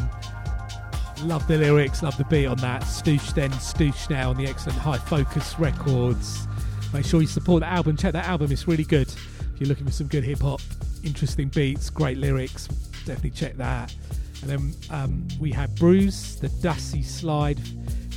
Love 1.21 1.47
the 1.47 1.59
lyrics, 1.59 2.01
love 2.01 2.17
the 2.17 2.25
beat 2.25 2.47
on 2.47 2.57
that. 2.57 2.81
Stoosh 2.81 3.35
then, 3.35 3.51
Stoosh 3.51 4.09
now 4.09 4.31
on 4.31 4.37
the 4.37 4.47
excellent 4.47 4.79
High 4.79 4.97
Focus 4.97 5.59
Records. 5.59 6.47
Make 6.91 7.05
sure 7.05 7.21
you 7.21 7.27
support 7.27 7.61
the 7.61 7.67
album. 7.67 7.95
Check 7.95 8.13
that 8.13 8.25
album, 8.25 8.51
it's 8.51 8.67
really 8.67 8.83
good. 8.83 9.07
If 9.07 9.59
you're 9.59 9.69
looking 9.69 9.85
for 9.85 9.91
some 9.91 10.07
good 10.07 10.23
hip 10.23 10.39
hop, 10.39 10.61
interesting 11.03 11.49
beats, 11.49 11.91
great 11.91 12.17
lyrics, 12.17 12.65
definitely 13.05 13.29
check 13.29 13.57
that. 13.57 13.93
And 14.41 14.49
then 14.49 14.73
um, 14.89 15.27
we 15.39 15.51
have 15.51 15.75
Bruce, 15.75 16.37
the 16.37 16.49
Dusty 16.49 17.03
Slide 17.03 17.59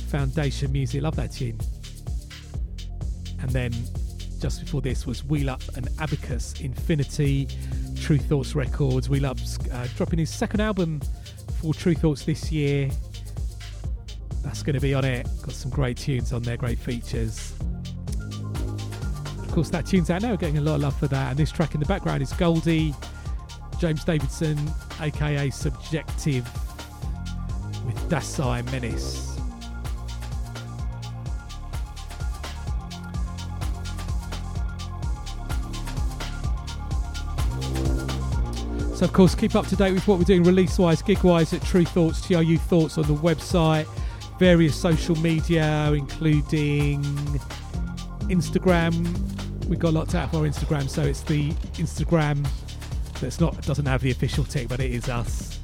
Foundation 0.05 0.71
music. 0.71 1.01
Love 1.01 1.15
that 1.15 1.31
tune. 1.31 1.59
And 3.41 3.49
then 3.49 3.73
just 4.39 4.61
before 4.61 4.81
this 4.81 5.05
was 5.05 5.23
Wheel 5.23 5.49
Up 5.49 5.61
and 5.75 5.87
Abacus 5.99 6.59
Infinity, 6.61 7.47
Tru 7.99 8.17
Thoughts 8.17 8.55
Records. 8.55 9.09
Wheel 9.09 9.25
Up's 9.25 9.57
uh, 9.69 9.87
dropping 9.95 10.19
his 10.19 10.29
second 10.29 10.61
album 10.61 11.01
for 11.61 11.73
Tru 11.73 11.95
Thoughts 11.95 12.25
this 12.25 12.51
year. 12.51 12.89
That's 14.43 14.61
going 14.61 14.75
to 14.75 14.79
be 14.79 14.93
on 14.93 15.03
it. 15.05 15.27
Got 15.41 15.53
some 15.53 15.71
great 15.71 15.97
tunes 15.97 16.31
on 16.31 16.43
there, 16.43 16.57
great 16.57 16.77
features. 16.77 17.53
Of 19.39 19.51
course, 19.51 19.69
that 19.69 19.85
tune's 19.85 20.09
out 20.09 20.21
now, 20.21 20.35
getting 20.35 20.57
a 20.57 20.61
lot 20.61 20.75
of 20.75 20.81
love 20.81 20.99
for 20.99 21.07
that. 21.07 21.31
And 21.31 21.37
this 21.37 21.51
track 21.51 21.73
in 21.73 21.79
the 21.79 21.85
background 21.85 22.21
is 22.21 22.31
Goldie, 22.33 22.93
James 23.79 24.03
Davidson, 24.03 24.59
aka 25.01 25.49
Subjective, 25.49 26.43
with 27.85 27.97
Dasai 28.09 28.69
Menace. 28.71 29.34
So, 38.95 39.03
of 39.03 39.11
course, 39.11 39.35
keep 39.35 39.55
up 39.55 39.67
to 39.67 39.75
date 39.75 39.91
with 39.91 40.07
what 40.07 40.17
we're 40.19 40.23
doing 40.23 40.43
release 40.43 40.79
wise, 40.79 41.01
gig 41.01 41.21
wise 41.21 41.51
at 41.51 41.61
Tru 41.61 41.83
Thoughts, 41.83 42.25
TRU 42.25 42.57
Thoughts 42.57 42.97
on 42.97 43.03
the 43.03 43.13
website, 43.13 43.85
various 44.39 44.73
social 44.73 45.17
media, 45.17 45.91
including 45.91 47.03
Instagram. 48.29 49.05
We've 49.67 49.79
got 49.79 49.91
lots 49.91 50.15
out 50.15 50.31
for 50.31 50.37
our 50.37 50.43
Instagram, 50.43 50.89
so 50.89 51.01
it's 51.01 51.23
the 51.23 51.51
Instagram 51.73 52.47
that's 53.19 53.41
not 53.41 53.61
doesn't 53.63 53.85
have 53.85 54.01
the 54.01 54.11
official 54.11 54.45
tick, 54.45 54.69
but 54.69 54.79
it 54.79 54.91
is 54.91 55.09
us. 55.09 55.59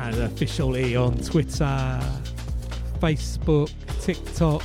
And 0.00 0.16
officially 0.16 0.96
on 0.96 1.16
Twitter, 1.18 2.00
Facebook, 2.98 3.70
TikTok, 4.00 4.64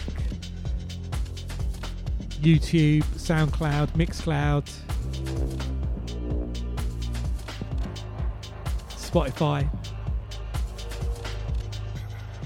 YouTube, 2.42 3.04
SoundCloud, 3.04 3.90
Mixcloud. 3.92 4.68
Spotify. 9.14 9.70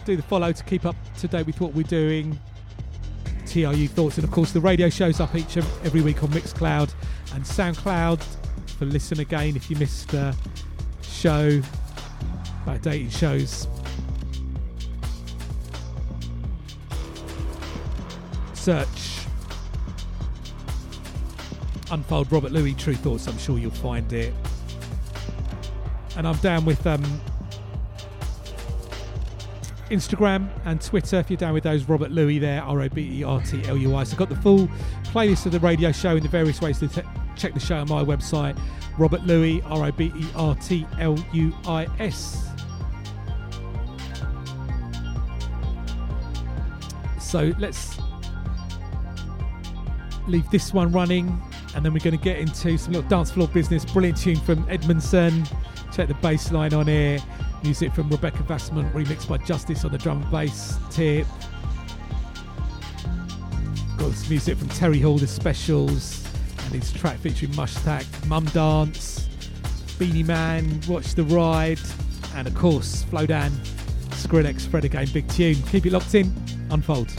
Do 0.03 0.17
the 0.17 0.23
follow 0.23 0.51
to 0.51 0.63
keep 0.65 0.85
up 0.85 0.95
to 1.19 1.27
date 1.27 1.45
with 1.45 1.61
what 1.61 1.73
we're 1.73 1.83
doing. 1.83 2.37
TRU 3.45 3.87
Thoughts, 3.87 4.17
and 4.17 4.25
of 4.25 4.31
course, 4.31 4.51
the 4.51 4.59
radio 4.59 4.89
shows 4.89 5.21
up 5.21 5.33
each 5.33 5.55
and 5.55 5.65
every 5.85 6.01
week 6.01 6.21
on 6.23 6.29
Mixcloud 6.29 6.93
and 7.33 7.43
SoundCloud 7.43 8.21
for 8.77 8.85
listen 8.85 9.21
again 9.21 9.55
if 9.55 9.69
you 9.69 9.77
missed 9.77 10.09
the 10.09 10.35
show, 11.01 11.61
about 12.63 12.81
dating 12.81 13.09
shows. 13.09 13.67
Search 18.53 19.25
Unfold 21.89 22.29
Robert 22.33 22.51
Luis 22.51 22.75
Tru 22.75 22.93
Thoughts, 22.95 23.27
I'm 23.27 23.37
sure 23.37 23.57
you'll 23.57 23.71
find 23.71 24.11
it 24.11 24.33
and 26.17 26.27
I'm 26.27 26.35
down 26.37 26.65
with 26.65 26.85
um, 26.85 27.03
Instagram 29.89 30.49
and 30.65 30.81
Twitter. 30.81 31.17
If 31.17 31.29
you're 31.29 31.37
down 31.37 31.53
with 31.53 31.63
those, 31.63 31.87
Robert 31.87 32.11
Luis 32.11 32.41
there, 32.41 32.61
R 32.63 32.81
O 32.81 32.89
B 32.89 33.19
E 33.19 33.23
R 33.23 33.39
T 33.41 33.63
L 33.65 33.77
U 33.77 33.95
I. 33.95 34.03
So 34.03 34.13
I've 34.13 34.17
got 34.17 34.29
the 34.29 34.35
full 34.35 34.67
playlist 35.05 35.45
of 35.45 35.51
the 35.51 35.59
radio 35.59 35.91
show 35.91 36.15
and 36.15 36.23
the 36.23 36.27
various 36.27 36.59
ways 36.59 36.79
to 36.79 36.87
t- 36.87 37.01
check 37.35 37.53
the 37.53 37.59
show 37.59 37.77
on 37.77 37.87
my 37.87 38.03
website, 38.03 38.59
Robert 38.97 39.23
Luis, 39.25 39.61
R 39.65 39.85
O 39.85 39.91
B 39.91 40.11
E 40.15 40.27
R 40.35 40.55
T 40.55 40.85
L 40.99 41.17
U 41.33 41.53
I 41.67 41.87
S. 41.99 42.43
So 47.19 47.53
let's 47.59 47.99
leave 50.27 50.49
this 50.49 50.73
one 50.73 50.91
running 50.91 51.41
and 51.75 51.85
then 51.85 51.93
we're 51.93 51.99
going 51.99 52.17
to 52.17 52.23
get 52.23 52.39
into 52.39 52.75
some 52.77 52.93
little 52.93 53.07
dance 53.07 53.29
floor 53.29 53.47
business. 53.49 53.85
Brilliant 53.85 54.17
tune 54.17 54.37
from 54.37 54.65
Edmondson. 54.67 55.45
Check 55.97 56.09
the 56.09 56.13
bass 56.13 56.51
line 56.51 56.75
on 56.75 56.85
here. 56.85 57.17
Music 57.63 57.91
from 57.91 58.07
Rebecca 58.07 58.43
Vasmant, 58.43 58.93
remixed 58.93 59.27
by 59.27 59.39
Justice 59.39 59.83
on 59.83 59.91
the 59.91 59.97
drum 59.97 60.21
and 60.21 60.31
bass 60.31 60.77
tip. 60.91 61.25
Got 63.97 64.13
some 64.13 64.29
music 64.29 64.59
from 64.59 64.69
Terry 64.69 64.99
Hall, 64.99 65.17
The 65.17 65.25
Specials, 65.25 66.23
and 66.65 66.75
his 66.75 66.93
track 66.93 67.17
featuring 67.17 67.51
Mushtaq, 67.53 68.05
Mum 68.27 68.45
Dance, 68.45 69.27
Beenie 69.97 70.21
Man, 70.21 70.81
Watch 70.87 71.15
the 71.15 71.23
Ride, 71.23 71.79
and 72.35 72.47
of 72.47 72.53
course, 72.53 73.03
Flowdan, 73.05 73.49
Skrillex, 74.11 74.67
Fred 74.67 74.85
again, 74.85 75.07
big 75.11 75.27
tune. 75.29 75.55
Keep 75.71 75.87
it 75.87 75.93
locked 75.93 76.13
in, 76.13 76.31
unfold. 76.69 77.11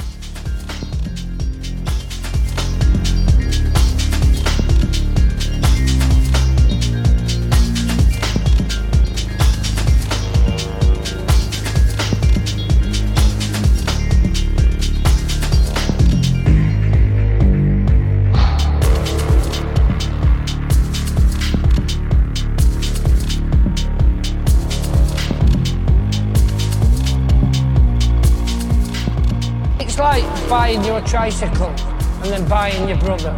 Buying 30.49 30.82
your 30.82 31.01
tricycle 31.03 31.68
and 31.68 32.24
then 32.24 32.49
buying 32.49 32.88
your 32.88 32.99
brother 32.99 33.30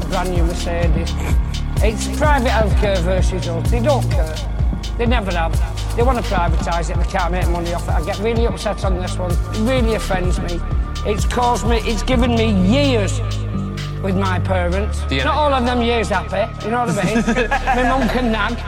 a 0.00 0.06
brand 0.06 0.30
new 0.30 0.42
Mercedes. 0.44 1.12
It's 1.82 2.16
private 2.16 2.48
healthcare 2.48 2.98
versus 2.98 3.46
us. 3.46 3.70
They 3.70 3.80
don't 3.80 4.08
care. 4.10 4.34
They 4.96 5.06
never 5.06 5.30
have. 5.32 5.52
They 5.94 6.02
want 6.02 6.18
to 6.18 6.24
privatise 6.24 6.90
it, 6.90 6.96
they 6.96 7.04
can't 7.04 7.32
make 7.32 7.48
money 7.48 7.74
off 7.74 7.88
it. 7.88 7.90
I 7.90 8.04
get 8.04 8.18
really 8.20 8.46
upset 8.46 8.84
on 8.84 8.96
this 8.96 9.18
one. 9.18 9.30
It 9.30 9.58
really 9.60 9.94
offends 9.94 10.40
me. 10.40 10.60
It's 11.04 11.26
caused 11.26 11.66
me, 11.68 11.78
it's 11.84 12.02
given 12.02 12.34
me 12.34 12.50
years 12.66 13.20
with 14.02 14.16
my 14.16 14.40
parents. 14.40 15.02
Not 15.10 15.26
all 15.26 15.52
of 15.52 15.64
them 15.66 15.82
years 15.82 16.08
happy, 16.08 16.50
you 16.64 16.70
know 16.70 16.86
what 16.86 16.98
I 16.98 17.14
mean? 17.14 17.24
my 17.48 17.82
mum 17.82 18.08
can 18.08 18.32
nag. 18.32 18.58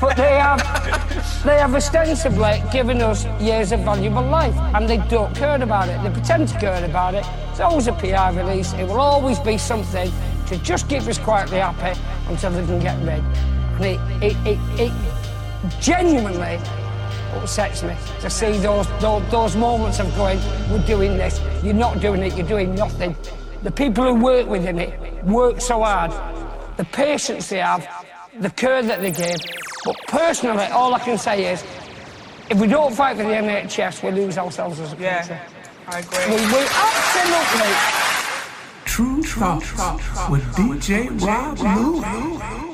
But 0.00 0.16
they 0.16 0.38
have, 0.38 0.60
they 1.44 1.58
have 1.58 1.74
ostensibly 1.74 2.62
given 2.72 3.02
us 3.02 3.26
years 3.40 3.72
of 3.72 3.80
valuable 3.80 4.22
life, 4.22 4.56
and 4.74 4.88
they 4.88 4.98
don't 5.08 5.34
care 5.34 5.60
about 5.60 5.88
it. 5.88 6.00
They 6.02 6.10
pretend 6.10 6.48
to 6.48 6.58
care 6.58 6.84
about 6.84 7.14
it. 7.14 7.24
It's 7.50 7.58
always 7.58 7.88
a 7.88 7.92
PR 7.94 8.38
release. 8.38 8.72
It 8.74 8.84
will 8.84 9.00
always 9.00 9.40
be 9.40 9.58
something 9.58 10.10
to 10.46 10.56
just 10.58 10.88
keep 10.88 11.02
us 11.02 11.18
quietly 11.18 11.58
happy 11.58 11.98
until 12.28 12.52
they 12.52 12.64
can 12.64 12.78
get 12.78 12.96
rid. 12.98 13.24
And 13.76 13.84
it, 13.84 14.00
it, 14.22 14.36
it, 14.46 14.58
it 14.78 15.80
genuinely 15.80 16.60
upsets 17.34 17.82
me 17.82 17.96
to 18.20 18.30
see 18.30 18.58
those, 18.58 18.86
those 19.00 19.28
those 19.30 19.56
moments 19.56 19.98
of 19.98 20.14
going, 20.14 20.38
we're 20.70 20.86
doing 20.86 21.16
this, 21.16 21.40
you're 21.64 21.74
not 21.74 22.00
doing 22.00 22.22
it, 22.22 22.36
you're 22.36 22.46
doing 22.46 22.74
nothing. 22.74 23.16
The 23.62 23.70
people 23.70 24.04
who 24.04 24.22
work 24.22 24.46
within 24.46 24.78
it 24.78 25.24
work 25.24 25.60
so 25.60 25.82
hard, 25.82 26.12
the 26.76 26.84
patience 26.84 27.48
they 27.48 27.58
have, 27.58 27.88
the 28.38 28.50
care 28.50 28.82
that 28.82 29.00
they 29.00 29.10
give. 29.10 29.61
But 29.84 29.96
personally, 30.06 30.66
all 30.66 30.94
I 30.94 30.98
can 31.00 31.18
say 31.18 31.52
is, 31.52 31.64
if 32.50 32.60
we 32.60 32.66
don't 32.66 32.94
fight 32.94 33.16
for 33.16 33.24
the 33.24 33.30
NHS, 33.30 34.02
we 34.04 34.10
lose 34.10 34.38
ourselves 34.38 34.78
as 34.78 34.92
a 34.92 34.96
country. 34.96 35.04
Yeah, 35.04 35.48
I 35.88 35.98
agree. 36.00 36.26
We 36.26 36.40
will 36.52 36.68
absolutely. 36.88 38.02
Tru 38.84 39.22
Thoughts 39.22 40.30
with 40.30 40.44
DJ 40.54 41.08
Rob 41.20 41.58
Lou. 41.58 42.71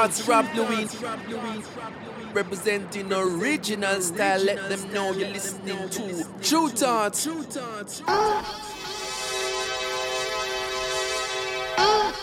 Thoughts, 0.00 0.26
Rob 0.26 0.46
Luis. 0.54 0.96
Representing 2.32 3.12
original 3.12 4.00
style, 4.00 4.42
let 4.42 4.70
them 4.70 4.90
know 4.94 5.12
you're 5.12 5.28
listening 5.28 5.90
to 5.90 6.24
Tru 6.40 6.70
Thoughts. 6.70 7.24
Tru 7.24 7.42
Thoughts. 7.42 8.02
Ah. 8.08 8.80
Ah. 11.76 12.19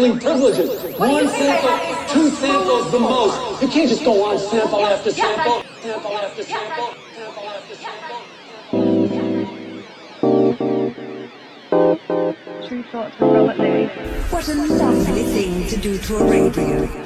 Sampling 0.00 0.18
privileges. 0.18 0.98
One 0.98 1.28
sample, 1.28 1.78
two 2.08 2.30
samples 2.30 2.90
the 2.90 2.98
most. 3.00 3.60
You 3.60 3.68
can't 3.68 3.86
just 3.86 4.02
go 4.02 4.24
on 4.24 4.38
sample 4.38 4.86
after 4.86 5.12
sample, 5.12 5.62
sample 5.82 6.16
after 6.16 6.42
sample, 6.42 6.94
sample 7.14 7.48
after 7.50 7.74
sample. 7.74 8.16
Tru 12.66 12.82
thoughts 12.84 13.20
with 13.20 13.30
Robert 13.30 13.58
Luis. 13.58 13.90
What 14.32 14.48
a 14.48 14.54
lovely 14.54 15.22
thing 15.24 15.66
to 15.68 15.76
do 15.76 15.98
to 15.98 16.16
a 16.16 16.24
radio. 16.30 16.99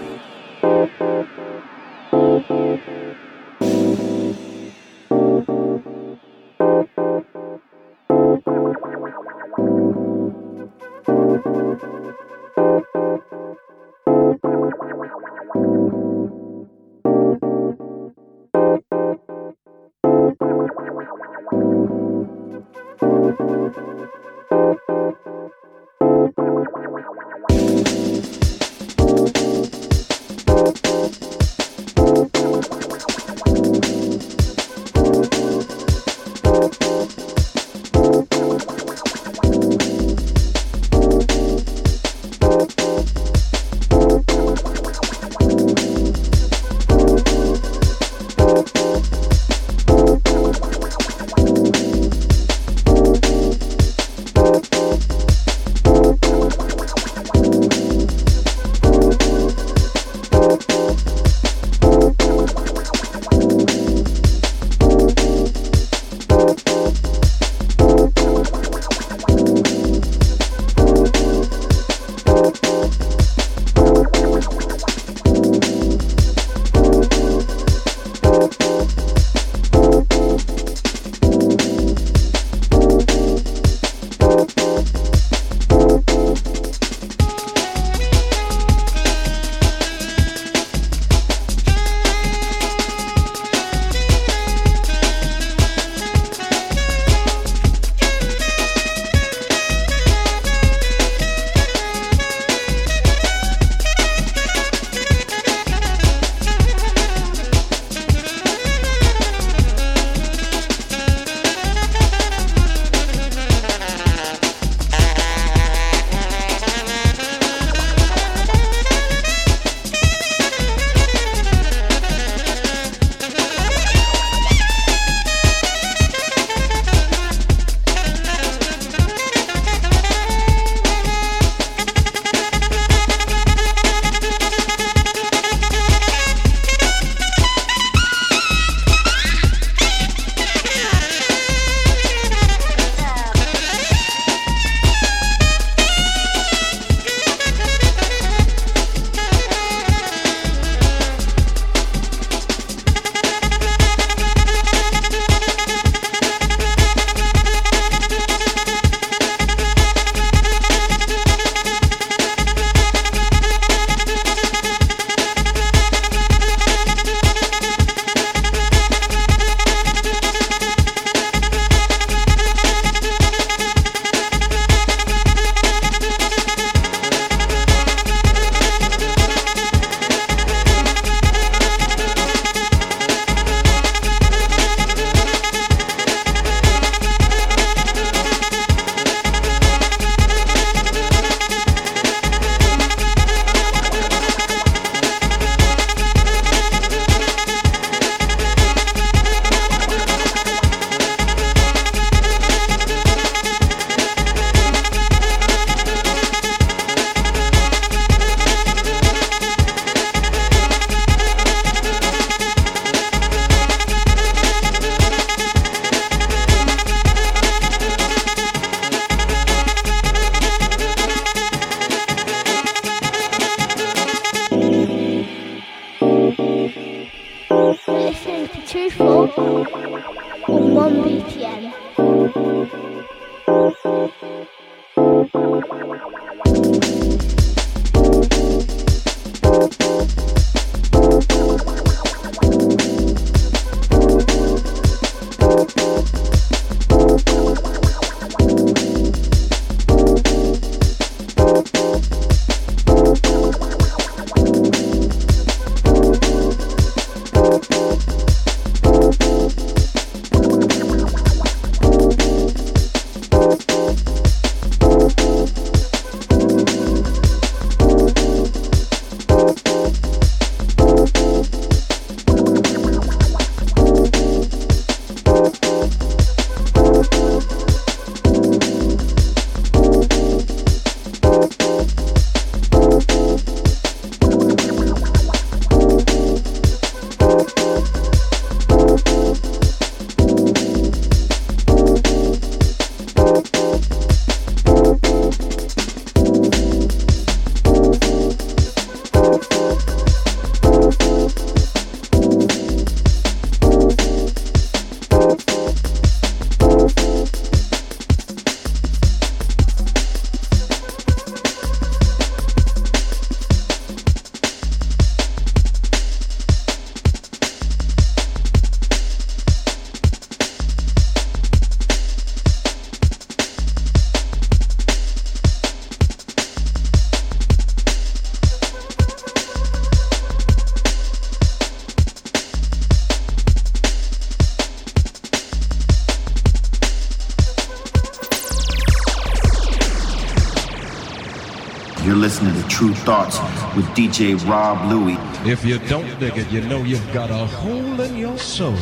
You're 342.14 342.22
listening 342.22 342.54
to 342.54 342.68
Tru 342.68 342.94
Thoughts 342.94 343.40
with 343.74 343.86
DJ 343.86 344.36
Rob 344.48 344.88
Louie. 344.88 345.18
If 345.50 345.64
you 345.64 345.80
don't 345.80 346.06
dig 346.20 346.38
it, 346.38 346.48
you 346.52 346.60
know 346.60 346.84
you've 346.84 347.12
got 347.12 347.28
a 347.28 347.44
hole 347.44 348.00
in 348.00 348.16
your 348.16 348.38
soul. 348.38 348.76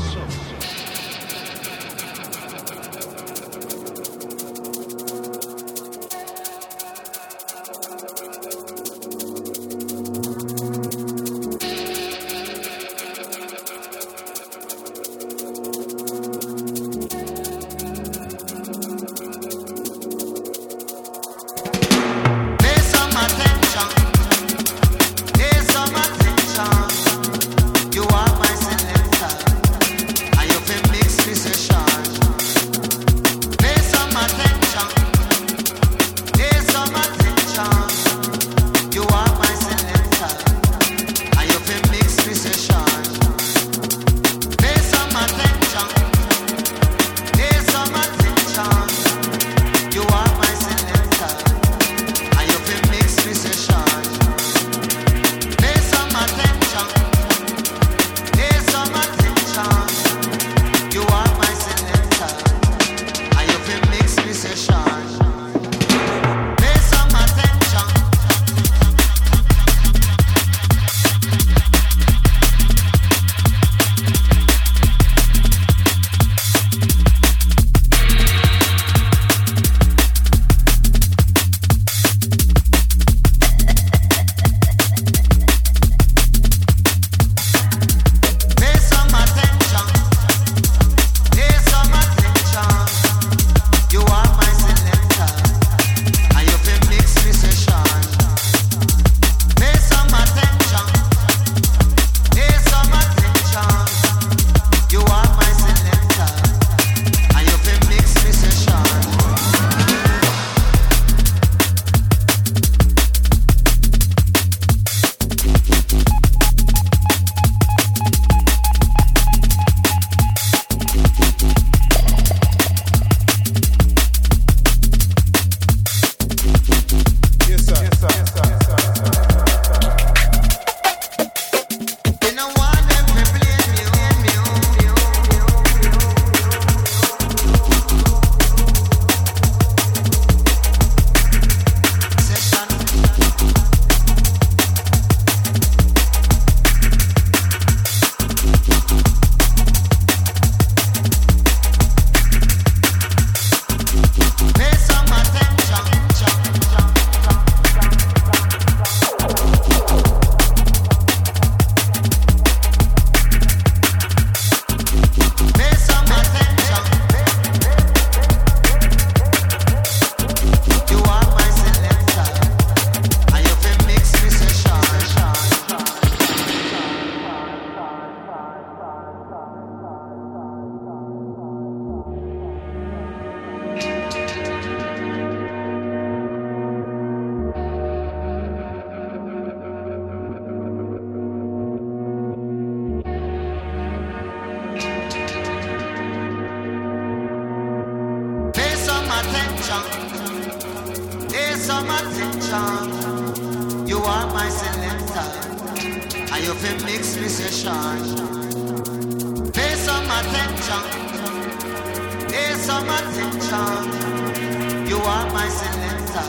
summer's 212.73 213.16
in 213.24 213.32
charge. 213.49 214.89
You 214.89 214.99
are 215.15 215.27
my 215.39 215.49
selector, 215.61 216.28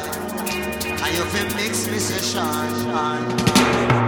and 1.03 1.11
you 1.17 1.25
can 1.33 1.47
mix 1.55 1.87
me 1.87 1.99
shine. 2.31 4.02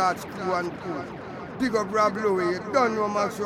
and. 0.00 0.70
Big 1.58 1.76
up 1.76 1.92
Rob 1.92 2.16
Louie. 2.16 2.58
Don't 2.72 2.94
know 2.94 3.06
Max 3.08 3.38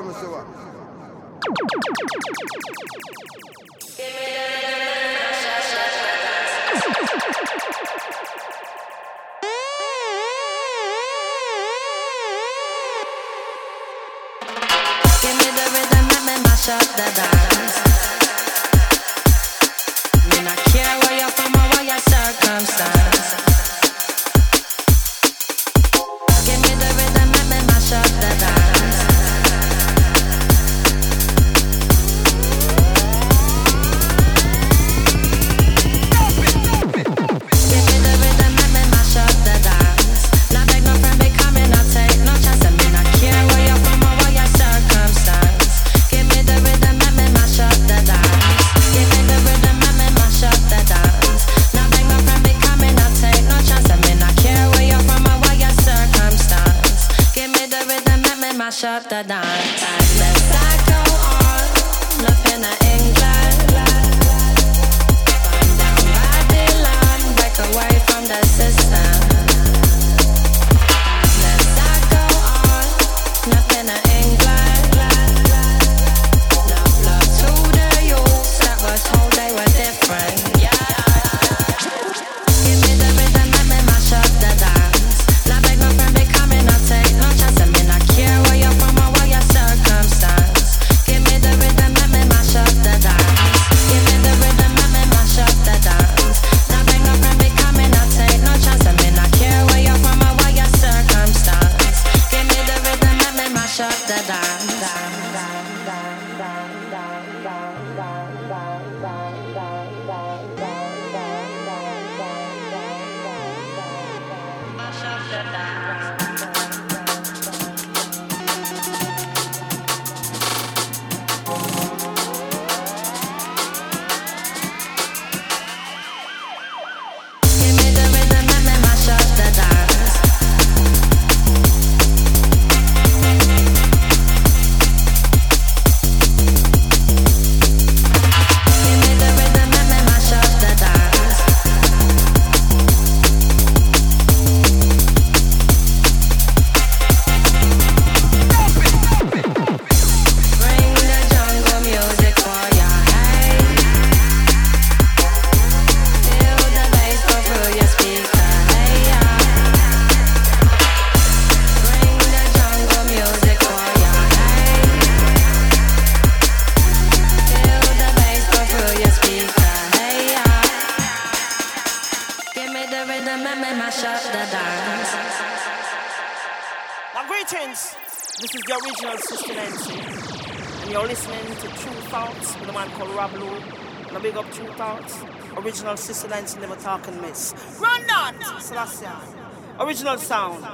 sound. 190.24 190.64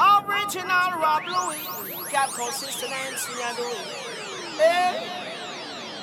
Original 0.00 0.88
Rob 0.96 1.28
Louie. 1.28 1.60
Got 2.10 2.32
consistent 2.32 2.90
and 2.90 3.16
see 3.18 3.36
I 3.36 3.52
do 3.52 3.68
it. 3.68 3.84
Hey. 4.56 4.96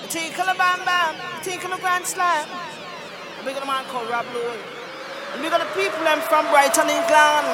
Eh? 0.05 0.07
Tinkle 0.07 0.45
a 0.45 0.53
bam 0.53 0.85
bam. 0.85 1.15
Tinkle 1.41 1.73
a 1.73 1.79
grand 1.79 2.05
slam. 2.05 2.47
A 3.41 3.43
big 3.43 3.55
man 3.65 3.85
called 3.85 4.07
Rob 4.09 4.25
and 5.33 5.41
we 5.41 5.49
got 5.49 5.61
the 5.65 5.81
people 5.81 6.03
them 6.03 6.21
from 6.21 6.45
Brighton, 6.51 6.89
England. 6.89 7.49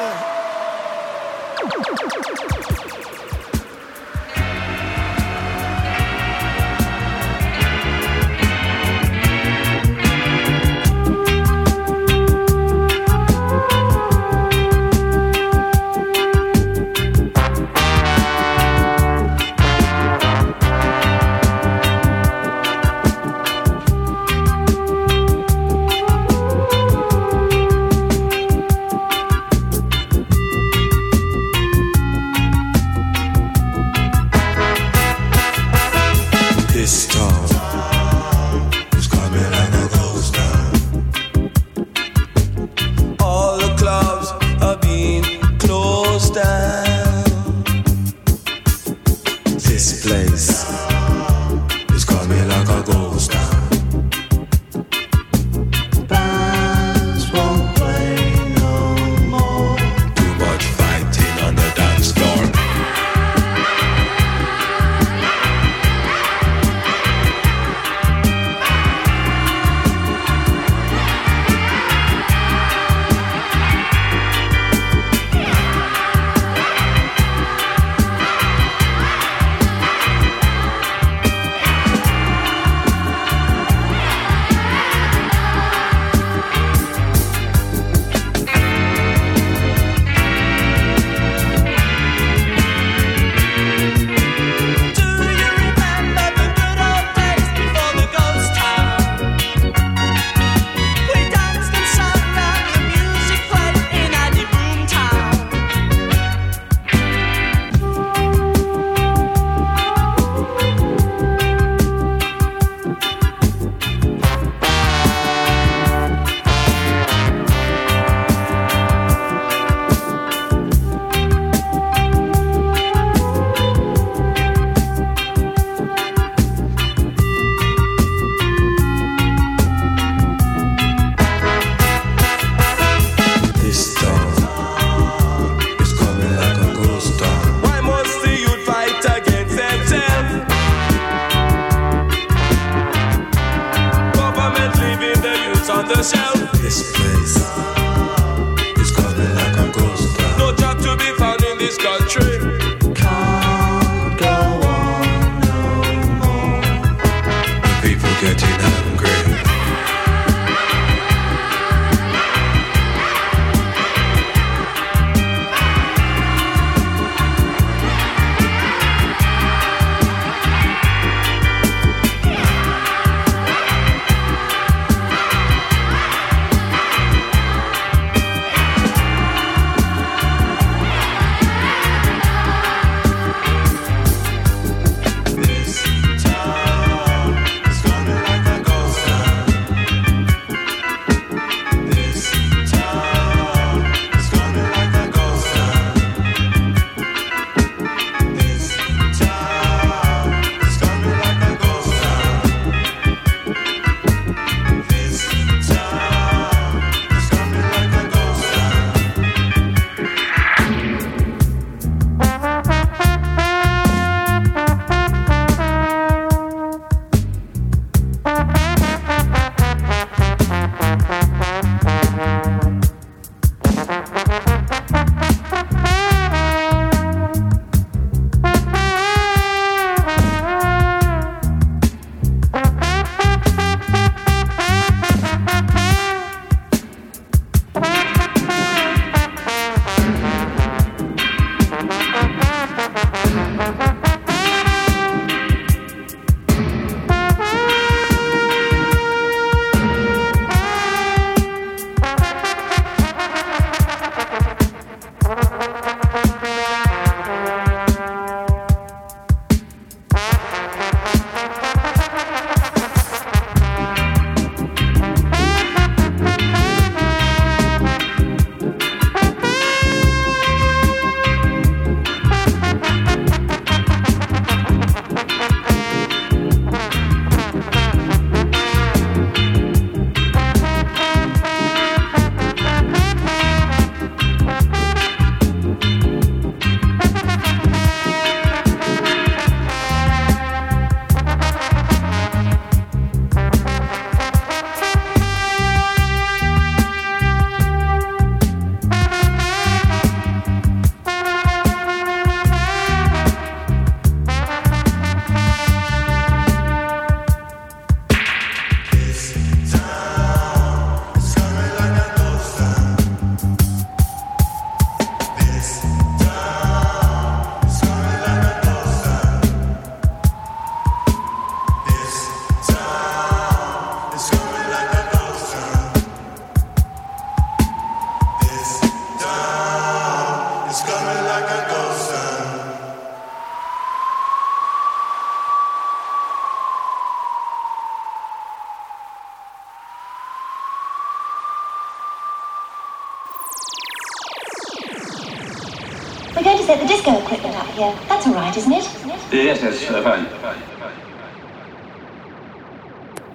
We're 346.39 346.45
going 346.45 346.57
to 346.57 346.63
set 346.63 346.79
the 346.79 346.87
disco 346.87 347.19
equipment 347.19 347.53
up 347.53 347.67
here. 347.71 347.93
That's 348.07 348.25
all 348.25 348.33
right, 348.33 348.55
isn't 348.55 348.71
it? 348.71 348.85
Yes, 349.33 349.61
yes, 349.61 349.89
uh, 349.91 350.01
fine. 350.01 350.25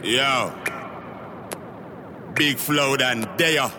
Yo. 0.02 0.55
Big 2.35 2.56
Flow 2.56 2.94
and 2.94 3.28
there. 3.36 3.70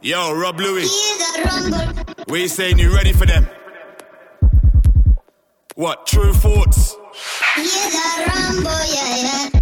Yo, 0.00 0.32
Rob 0.32 0.60
Luis. 0.60 0.90
We 2.26 2.48
saying 2.48 2.78
you 2.78 2.90
ready 2.94 3.12
for 3.12 3.26
them? 3.26 3.46
What, 5.74 6.06
Tru 6.06 6.32
Thoughts? 6.32 6.96
Rumble, 7.54 8.70
yeah, 8.94 9.50
yeah. 9.52 9.53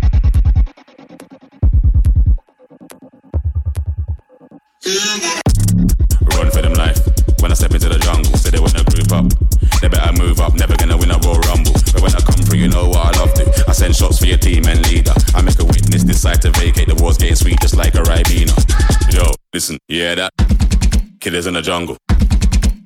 Yeah, 19.92 20.14
that 20.14 20.32
killers 21.20 21.46
in 21.46 21.52
the 21.52 21.60
jungle. 21.60 21.98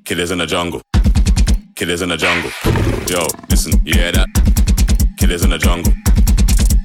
Killers 0.04 0.32
in 0.32 0.38
the 0.38 0.46
jungle. 0.46 0.82
Killers 1.76 2.02
in 2.02 2.08
the 2.08 2.16
jungle. 2.16 2.50
Yo, 3.08 3.28
listen. 3.48 3.80
Yeah, 3.84 4.10
that 4.10 4.26
killers 5.16 5.44
in 5.44 5.50
the 5.50 5.58
jungle. 5.58 5.92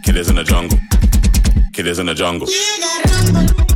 Killers 0.05 0.29
in 0.29 0.35
the 0.35 0.43
jungle. 0.43 0.77
Killers 1.73 1.97
in 1.97 2.05
the 2.05 2.13
jungle. 2.13 2.47
Yeah, 2.47 3.70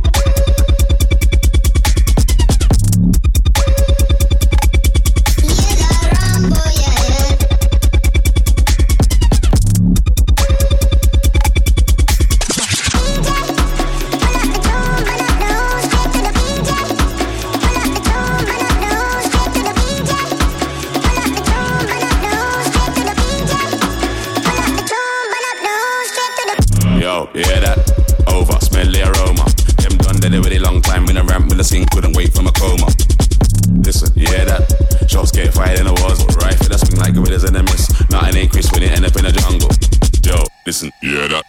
listen. 40.76 40.92
Yeah, 41.00 41.26
that. 41.28 41.44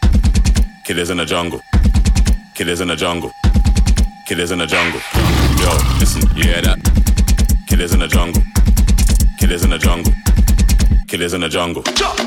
Kid 0.86 0.98
is 0.98 1.10
in 1.10 1.18
the 1.18 1.26
jungle. 1.26 1.60
Kid 2.56 2.70
is 2.70 2.80
in 2.80 2.88
the 2.88 2.96
jungle. 2.96 3.32
Kid 4.26 4.40
is 4.40 4.52
in 4.52 4.60
the 4.60 4.66
jungle. 4.66 5.02
Yo, 5.60 5.70
listen. 6.00 6.22
Yeah, 6.34 6.62
that. 6.62 6.80
Kid 7.68 7.82
is 7.82 7.94
in 7.94 8.00
the 8.00 8.08
jungle. 8.08 8.42
Kid 9.38 9.52
is 9.52 9.66
in 9.66 9.72
the 9.72 9.78
jungle. 9.78 10.14
Kid 11.08 11.22
is 11.22 11.34
in 11.34 11.42
the 11.42 11.50
jungle. 11.50 11.84
Jump. 11.84 12.27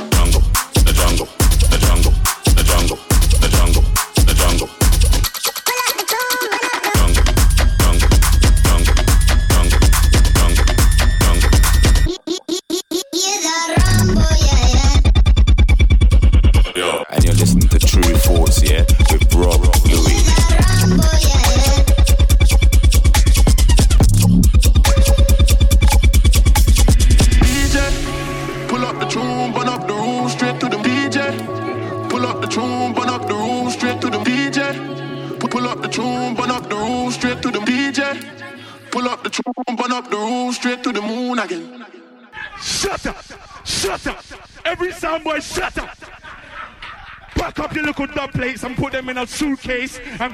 Pack 47.91 48.01
up 48.01 48.07
your 48.07 48.15
dub 48.15 48.31
plates 48.33 48.63
and 48.63 48.77
put 48.77 48.93
them 48.93 49.09
in 49.09 49.19
a 49.19 49.27
suitcase 49.27 49.99
and, 50.21 50.33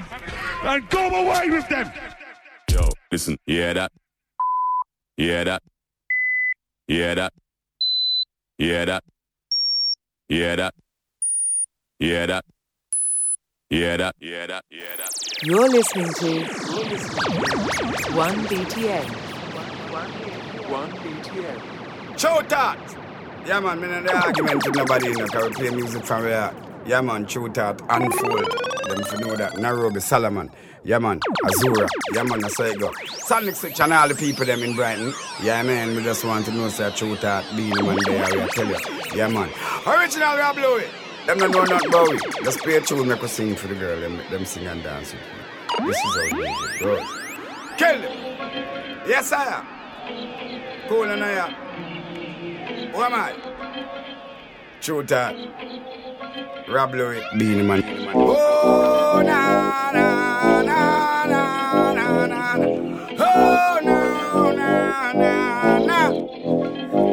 and 0.62 0.90
go 0.90 1.08
away 1.08 1.48
with 1.48 1.66
them! 1.70 1.90
Yo, 2.70 2.90
listen, 3.10 3.38
you 3.46 3.56
hear 3.56 3.72
that? 3.72 3.92
You 5.16 5.26
hear 5.28 5.44
that? 5.46 5.62
You 6.86 6.96
hear 6.96 7.14
that? 7.14 7.32
You 8.58 8.66
hear 8.66 8.86
that? 8.86 9.04
You 10.28 10.36
hear 10.36 10.56
that? 10.56 10.74
You 11.98 12.08
hear 12.08 12.26
that? 12.26 12.44
You 13.70 13.78
hear 13.78 13.96
that? 13.96 14.14
You 14.20 14.28
hear 14.28 14.46
that? 14.48 14.64
You 14.70 14.78
hear 14.80 14.96
that? 14.98 15.10
You're 15.42 15.68
listening 15.70 16.12
to 16.12 16.44
One 18.14 18.34
BTN. 18.48 19.06
One 20.68 20.90
BTN. 20.92 22.18
Show 22.20 22.42
that! 22.48 22.96
Yeah, 23.46 23.60
man, 23.60 23.80
me 23.80 23.88
not 23.88 24.02
the 24.04 24.14
argument 24.14 24.66
with 24.66 24.76
nobody, 24.76 25.06
you 25.06 25.14
know, 25.16 25.26
'cause 25.28 25.48
we 25.48 25.54
play 25.54 25.70
music 25.70 26.04
from 26.04 26.22
where. 26.24 26.65
Yeah, 26.86 27.00
man, 27.00 27.26
show 27.26 27.48
that, 27.48 27.82
unfold. 27.90 28.54
Them 28.88 29.20
you 29.20 29.26
know 29.26 29.34
that. 29.34 29.58
Nairobi, 29.58 29.98
Solomon. 29.98 30.50
Yeah, 30.84 31.00
man, 31.00 31.18
Azura. 31.42 31.88
Yeah, 32.14 32.22
man, 32.22 32.42
how 32.42 32.64
it 32.64 32.78
go. 32.78 32.92
Sonic 33.18 33.56
Switch 33.56 33.80
and 33.80 33.92
all 33.92 34.06
the 34.06 34.14
people 34.14 34.46
them 34.46 34.62
in 34.62 34.76
Brighton. 34.76 35.12
Yeah, 35.42 35.64
man, 35.64 35.96
we 35.96 36.04
just 36.04 36.24
want 36.24 36.44
to 36.46 36.52
know, 36.52 36.68
say, 36.68 36.92
show 36.94 37.12
that, 37.16 37.44
being 37.56 37.70
man 37.70 37.98
there, 38.04 38.24
I 38.24 38.46
tell 38.46 38.68
you. 38.68 38.76
Yeah, 39.16 39.26
man. 39.26 39.50
Original 39.84 40.36
Rob 40.36 40.56
Luis. 40.58 40.86
Them 41.26 41.38
don't 41.38 41.50
know 41.50 41.64
nothing 41.64 41.88
about 41.88 42.12
it. 42.12 42.22
Just 42.44 42.60
play 42.60 42.76
a 42.76 42.80
tune, 42.80 43.08
make 43.08 43.20
us 43.20 43.32
sing 43.32 43.56
for 43.56 43.66
the 43.66 43.74
girl, 43.74 44.00
them, 44.00 44.18
them 44.30 44.44
sing 44.44 44.68
and 44.68 44.80
dance 44.80 45.12
with 45.12 45.22
me. 45.22 45.88
This 45.88 45.96
is 45.96 46.14
how 46.14 46.36
music. 46.36 47.06
Kill 47.78 48.00
them. 48.00 48.16
Yes, 49.08 49.32
I 49.32 49.44
am. 49.58 50.88
Cool 50.88 51.02
and 51.02 51.24
I 51.24 51.30
am. 51.32 51.52
Who 52.92 53.02
am 53.02 53.12
I? 53.12 53.34
True 54.80 55.02
that. 55.02 55.34
Rob 56.68 56.94
Luis. 56.94 57.22
Beenie 57.38 57.62
Man. 57.62 57.82
Oh, 58.14 59.22
na, 59.24 59.90
na, 59.92 60.62
na, 60.62 61.24
na, 61.24 61.92
na, 61.94 62.26
na, 62.26 62.26
oh, 62.26 62.26
na. 62.26 62.56
Oh, 63.18 63.80
no, 63.82 63.98
na, 64.52 65.12
na, 65.12 65.78
na. 65.78 66.10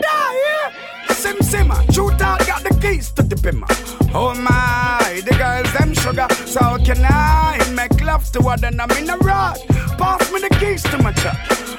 Da, 0.01 0.17
yeah. 0.43 0.67
Sim 1.09 1.37
Simma. 1.41 1.75
Ah. 1.75 1.91
True 1.91 2.11
that 2.17 2.45
got 2.47 2.63
the 2.63 2.73
keys 2.81 3.11
to 3.11 3.23
the 3.23 3.35
bimmer. 3.35 3.67
Oh, 4.13 4.33
my. 4.35 5.21
The 5.25 5.35
girls, 5.35 5.71
them 5.73 5.93
sugar. 5.93 6.27
So 6.45 6.77
can 6.83 7.05
I 7.05 7.57
make 7.73 8.01
love 8.03 8.29
to 8.33 8.41
her? 8.49 8.57
Then 8.57 8.79
I'm 8.79 8.91
in 8.91 9.09
a 9.09 9.17
rush. 9.17 9.61
Pass 9.97 10.31
me 10.31 10.39
the 10.41 10.49
keys 10.59 10.83
to 10.83 10.97
my 11.01 11.13
truck. 11.13 11.37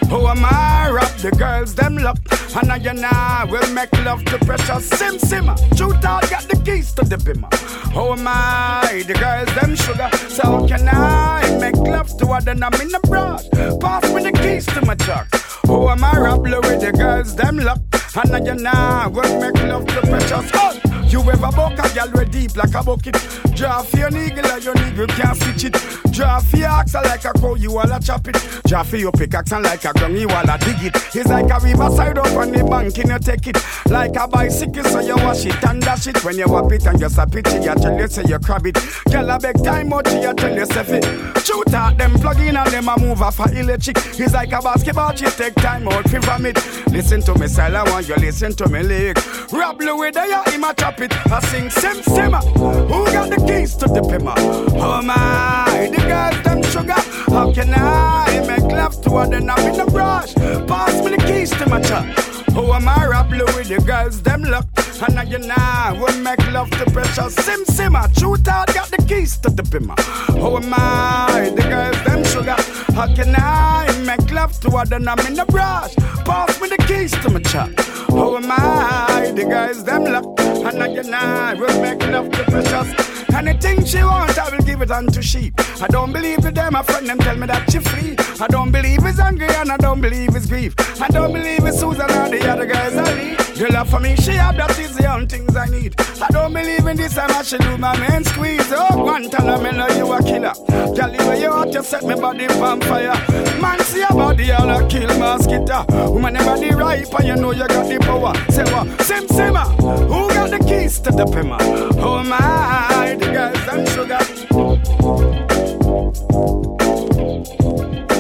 Who 0.08 0.26
am 0.26 0.44
I? 0.44 0.90
Rob 0.90 1.10
the 1.18 1.30
girls, 1.32 1.74
them 1.74 1.96
luck. 1.96 2.18
And 2.56 2.70
I 2.70 2.76
and 2.76 3.04
I 3.04 3.44
will 3.50 3.68
make 3.72 3.92
love 4.04 4.24
to 4.26 4.38
precious 4.38 4.88
Sim 4.88 5.16
Simma. 5.16 5.56
Shoot 5.76 6.04
out, 6.04 6.30
got 6.30 6.44
the 6.44 6.56
keys 6.64 6.92
to 6.92 7.04
the 7.04 7.16
bimmer. 7.16 7.48
Oh 7.96 8.12
am 8.12 8.26
I? 8.28 9.02
The 9.06 9.14
girls, 9.14 9.52
them 9.56 9.74
sugar. 9.74 10.08
So 10.28 10.42
how 10.42 10.66
can 10.66 10.88
I 10.88 11.58
make 11.58 11.76
love 11.76 12.16
to 12.18 12.26
her? 12.26 12.40
Then 12.40 12.62
I'm 12.62 12.74
in 12.80 12.88
the 12.88 13.00
brush. 13.00 13.48
Pass 13.80 14.12
me 14.12 14.22
the 14.22 14.32
keys 14.32 14.66
to 14.66 14.86
my 14.86 14.94
truck. 14.94 15.26
Who 15.66 15.88
am 15.88 16.04
I? 16.04 16.16
Rob 16.16 16.42
with 16.42 16.80
the 16.80 16.92
girls, 16.92 17.34
them 17.34 17.58
luck. 17.58 17.80
And 18.14 18.36
I 18.36 18.38
and 18.38 18.68
I 18.68 19.08
will 19.08 19.40
make 19.40 19.60
love 19.64 19.86
to 19.86 20.00
precious. 20.02 20.50
Oh, 20.54 20.93
you 21.10 21.20
ever 21.20 21.50
buck 21.52 21.78
a 21.78 21.94
girl 21.94 22.10
way 22.14 22.24
deep 22.24 22.56
like 22.56 22.74
a 22.74 22.82
bucket? 22.82 23.16
Draw 23.54 23.82
for 23.82 23.98
your 23.98 24.10
niggle 24.10 24.46
or 24.46 24.58
your 24.58 24.74
niggle 24.74 25.06
can't 25.06 25.36
switch 25.36 25.64
it. 25.64 25.76
Draw 26.12 26.40
for 26.40 26.56
your 26.56 26.68
axe 26.68 26.94
like 26.94 27.24
a 27.24 27.32
cow, 27.32 27.54
you 27.54 27.76
all 27.76 27.90
a 27.90 28.00
chop 28.00 28.26
it. 28.28 28.36
Draw 28.66 28.82
for 28.82 28.96
your 28.96 29.12
pickaxe 29.12 29.52
and 29.52 29.64
like 29.64 29.84
a 29.84 29.92
gun, 29.92 30.16
you 30.16 30.28
all 30.28 30.48
a 30.48 30.58
dig 30.58 30.82
it. 30.82 30.96
It's 31.14 31.28
like 31.28 31.50
a 31.50 31.58
riverside 31.64 32.18
up 32.18 32.26
on 32.36 32.52
the 32.52 32.64
bank, 32.64 32.98
and 32.98 33.10
you 33.10 33.18
take 33.18 33.46
it. 33.46 33.58
Like 33.86 34.16
a 34.16 34.26
bicycle, 34.26 34.84
so 34.84 35.00
you 35.00 35.16
wash 35.16 35.46
it 35.46 35.64
and 35.64 35.80
dash 35.80 36.06
it. 36.06 36.24
When 36.24 36.38
you 36.38 36.46
whop 36.46 36.72
it 36.72 36.86
and 36.86 36.98
just 36.98 37.18
a 37.18 37.26
pitch 37.26 37.46
it, 37.48 37.64
you 37.64 37.74
tell 37.74 37.98
you 37.98 38.08
say 38.08 38.24
you 38.26 38.38
crab 38.38 38.66
it. 38.66 38.78
Girl 39.10 39.30
a 39.30 39.38
beg 39.38 39.62
time 39.62 39.92
out, 39.92 40.10
you 40.12 40.34
tell 40.34 40.54
yourself 40.54 40.90
it. 40.90 41.04
Shoot 41.44 41.74
out 41.74 41.98
them 41.98 42.12
plug 42.14 42.40
in 42.40 42.56
and 42.56 42.70
them 42.70 42.88
a 42.88 42.98
move 42.98 43.22
off 43.22 43.40
a 43.40 43.58
electric. 43.58 43.96
It's 44.18 44.34
like 44.34 44.52
a 44.52 44.60
basketball, 44.60 45.14
she 45.14 45.26
take 45.26 45.54
time 45.56 45.86
out 45.88 46.08
from 46.08 46.46
it. 46.46 46.56
Listen 46.88 47.20
to 47.22 47.38
me, 47.38 47.46
style, 47.48 47.76
I 47.76 47.90
want 47.90 48.08
you 48.08 48.16
listen 48.16 48.52
to 48.54 48.68
me 48.68 48.82
lyric. 48.82 49.18
Rob 49.52 49.80
Luis 49.80 50.14
there, 50.14 50.42
him 50.44 50.64
a 50.64 50.74
chop 50.74 50.93
it. 51.00 51.32
I 51.32 51.40
sing 51.40 51.70
sim 51.70 52.02
simmer. 52.02 52.38
Who 52.38 53.04
got 53.12 53.30
the 53.30 53.44
keys 53.46 53.74
to 53.76 53.86
the 53.86 54.02
pimmer? 54.02 54.34
Oh 54.36 55.02
my, 55.02 55.90
the 55.90 56.00
girls 56.02 56.42
them 56.42 56.62
sugar. 56.62 57.00
How 57.32 57.52
can 57.52 57.72
I 57.74 58.44
make 58.46 58.70
love 58.70 59.00
to 59.02 59.10
her? 59.10 59.26
Then 59.26 59.50
I'm 59.50 59.66
in 59.66 59.76
the 59.76 59.86
brush. 59.86 60.34
Pass 60.34 61.02
me 61.04 61.16
the 61.16 61.22
keys 61.26 61.50
to 61.50 61.68
my 61.68 61.80
truck. 61.80 62.33
Who 62.54 62.72
am 62.72 62.88
I? 62.88 63.06
Rob 63.06 63.30
with 63.32 63.68
the 63.68 63.82
girls 63.84 64.22
them 64.22 64.42
luck. 64.42 64.66
And 65.06 65.18
I 65.18 65.24
and 65.24 65.50
I 65.50 65.98
will 66.00 66.16
make 66.20 66.38
love 66.52 66.70
to 66.70 66.84
precious 66.92 67.34
Sim 67.34 67.64
Simma. 67.64 68.08
Shoot 68.16 68.46
out, 68.46 68.72
got 68.72 68.88
the 68.90 68.98
keys 69.08 69.36
to 69.38 69.50
the 69.50 69.64
pimmer. 69.64 69.96
Who 70.38 70.56
am 70.56 70.72
I? 70.72 71.52
The 71.56 71.62
girls 71.62 72.04
them 72.04 72.22
sugar. 72.24 72.56
How 72.94 73.12
can 73.12 73.34
I 73.36 73.90
make 74.06 74.30
love 74.30 74.58
to 74.60 74.70
her? 74.70 74.84
Then 74.84 75.08
I'm 75.08 75.18
in 75.26 75.34
the 75.34 75.46
brush. 75.46 75.96
Pass 76.24 76.60
me 76.60 76.68
the 76.68 76.78
keys 76.86 77.10
to 77.22 77.28
my 77.28 77.40
truck. 77.40 77.70
Who 78.10 78.36
am 78.36 78.48
I? 78.48 79.32
The 79.34 79.44
girls 79.44 79.82
them 79.82 80.04
luck. 80.04 80.24
And 80.38 80.80
I 80.80 80.86
and 80.86 81.14
I 81.14 81.54
will 81.54 81.80
make 81.82 82.06
love 82.06 82.30
to 82.30 82.44
precious. 82.44 83.23
Anything 83.34 83.84
she 83.84 84.02
wants, 84.02 84.38
I 84.38 84.48
will 84.50 84.64
give 84.64 84.80
it 84.80 84.90
unto 84.90 85.20
sheep. 85.20 85.54
I 85.82 85.88
don't 85.88 86.12
believe 86.12 86.42
the 86.42 86.50
them, 86.50 86.72
my 86.74 86.82
friend 86.82 87.06
them 87.08 87.18
tell 87.18 87.36
me 87.36 87.46
that 87.46 87.70
she 87.70 87.80
free. 87.80 88.16
I 88.40 88.46
don't 88.48 88.70
believe 88.70 89.04
it's 89.04 89.18
angry 89.18 89.48
and 89.48 89.70
I 89.70 89.76
don't 89.76 90.00
believe 90.00 90.34
it's 90.34 90.46
grief. 90.46 90.74
I 91.00 91.08
don't 91.08 91.32
believe 91.32 91.64
it's 91.64 91.80
Susan 91.80 92.10
or 92.10 92.28
the 92.28 92.48
other 92.50 92.66
guys 92.66 92.96
I 92.96 93.14
need. 93.14 93.38
The 93.54 93.68
love 93.72 93.88
for 93.90 94.00
me, 94.00 94.16
she 94.16 94.32
have 94.32 94.56
that 94.56 94.78
is 94.78 94.96
the 94.96 95.06
only 95.12 95.26
things 95.26 95.54
I 95.54 95.66
need. 95.66 95.94
I 96.20 96.28
don't 96.28 96.52
believe 96.52 96.86
in 96.86 96.96
this, 96.96 97.16
I'm 97.16 97.30
actually 97.30 97.58
do 97.60 97.76
my 97.78 97.96
man 97.98 98.24
squeeze. 98.24 98.72
Oh, 98.72 99.04
one 99.04 99.30
tell 99.30 99.62
me 99.62 99.70
know 99.70 99.88
you 99.88 100.12
a 100.12 100.22
killer. 100.22 100.54
Girl, 100.94 101.12
you 101.12 101.26
where 101.26 101.36
you 101.36 101.52
out, 101.52 101.72
you 101.72 101.82
set 101.82 102.02
me 102.04 102.14
body 102.14 102.46
on 102.46 102.80
fire. 102.80 103.14
Man, 103.60 103.78
see 103.80 104.00
your 104.00 104.08
body, 104.08 104.50
all 104.52 104.70
a 104.70 104.88
kill 104.88 105.08
mosquito. 105.18 105.84
Woman, 106.10 106.34
your 106.34 106.44
body 106.44 106.70
ripe, 106.74 107.14
and 107.14 107.28
you 107.28 107.36
know 107.36 107.52
you 107.52 107.66
got 107.68 107.88
the 107.88 107.98
power. 108.00 108.34
Say 108.50 108.64
what? 108.72 108.86
Sim 109.02 109.26
Simma, 109.28 109.64
who 110.08 110.28
got 110.34 110.50
the 110.50 110.58
keys 110.58 110.98
to 111.00 111.10
the 111.10 111.26
pimmer? 111.26 111.58
Oh 111.60 112.22
my, 112.24 113.16
the 113.20 113.23
girls 113.32 113.68
and 113.68 113.88
sugar. 113.88 114.18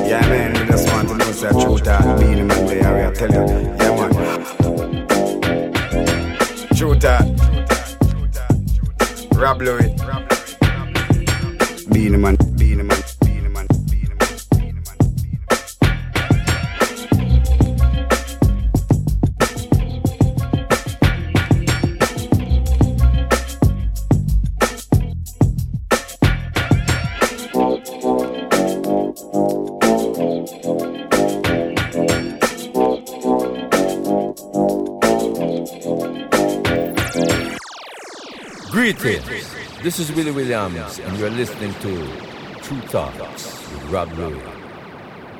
Yeah, 0.06 0.20
man, 0.28 0.52
we 0.52 0.66
just 0.66 0.88
want 0.92 1.08
to 1.08 1.14
know 1.16 1.32
that 1.32 1.52
truth 1.52 1.88
are 1.88 2.18
meaning 2.18 2.38
in 2.38 2.48
the 2.48 2.80
area. 2.82 3.10
Tell 3.12 3.30
you, 3.30 3.44
yeah, 3.78 4.08
man. 4.12 4.40
Truth 6.76 7.04
are 7.04 7.24
robbery. 9.38 9.94
the 12.08 12.18
man, 12.18 12.36
be 12.56 12.74
the 12.74 12.84
man. 12.84 12.93
Greetings. 38.84 39.24
This 39.82 39.98
is 39.98 40.12
Willie 40.12 40.30
Williams, 40.30 40.98
and 40.98 41.18
you're 41.18 41.30
listening 41.30 41.72
to 41.80 42.06
Tru 42.60 42.78
Thoughts 42.82 43.58
with 43.70 43.84
Rob 43.84 44.12
Louie. 44.12 44.38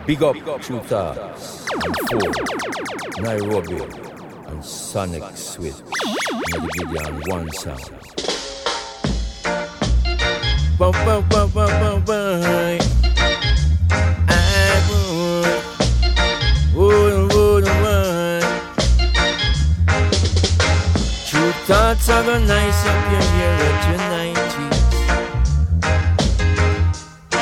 Big 0.06 0.22
up 0.22 0.34
Tru 0.62 0.80
Thoughts 0.80 1.66
and 1.74 1.94
Four, 2.08 2.32
Nairobi 3.22 3.82
and 4.46 4.64
Sonic 4.64 5.36
Switch. 5.36 5.74
Give 6.52 6.90
you 6.90 6.98
on 7.00 7.20
one 7.26 7.50
sound. 7.50 7.82
Gonna 21.94 22.40
nice 22.40 22.86
up 22.86 23.12
your 23.12 23.22
here 23.34 23.58
at 23.70 23.82
your 23.88 24.00
90s. 24.10 24.78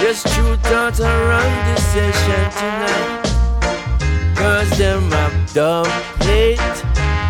Just 0.03 0.23
Tru 0.35 0.57
Thoughts 0.57 1.01
around 1.01 1.57
this 1.69 1.83
session 1.87 2.45
tonight. 2.61 3.23
Cause 4.37 4.70
them 4.77 5.11
have 5.11 5.55
dumb 5.55 5.87
hate 6.20 6.61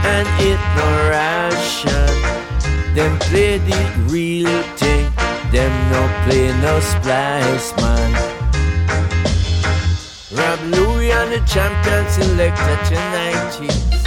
and 0.05 0.27
it 0.43 0.61
no 0.77 0.87
ration. 1.11 2.13
Them 2.97 3.13
play 3.21 3.59
the 3.59 3.81
real 4.11 4.63
thing. 4.77 5.07
Them 5.53 5.73
no 5.93 6.03
play 6.25 6.51
no 6.61 6.81
splice 6.81 7.73
man. 7.77 8.13
Rob 10.33 10.61
Louie 10.75 11.13
and 11.13 11.31
the 11.33 11.41
champion 11.47 12.05
select 12.11 12.59
at 12.59 14.02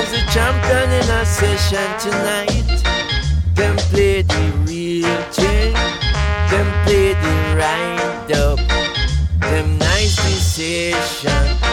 is 0.00 0.12
a 0.12 0.22
champion 0.30 0.90
in 1.00 1.08
a 1.10 1.24
session 1.24 1.88
tonight. 1.98 2.82
Them 3.54 3.76
play 3.90 4.22
the 4.22 4.44
real 4.66 5.22
thing. 5.32 5.72
Them 6.50 6.68
play 6.84 7.14
the 7.14 7.34
ride 7.56 8.32
up. 8.32 8.58
Them 9.40 9.78
nice 9.78 10.16
decision. 10.16 11.65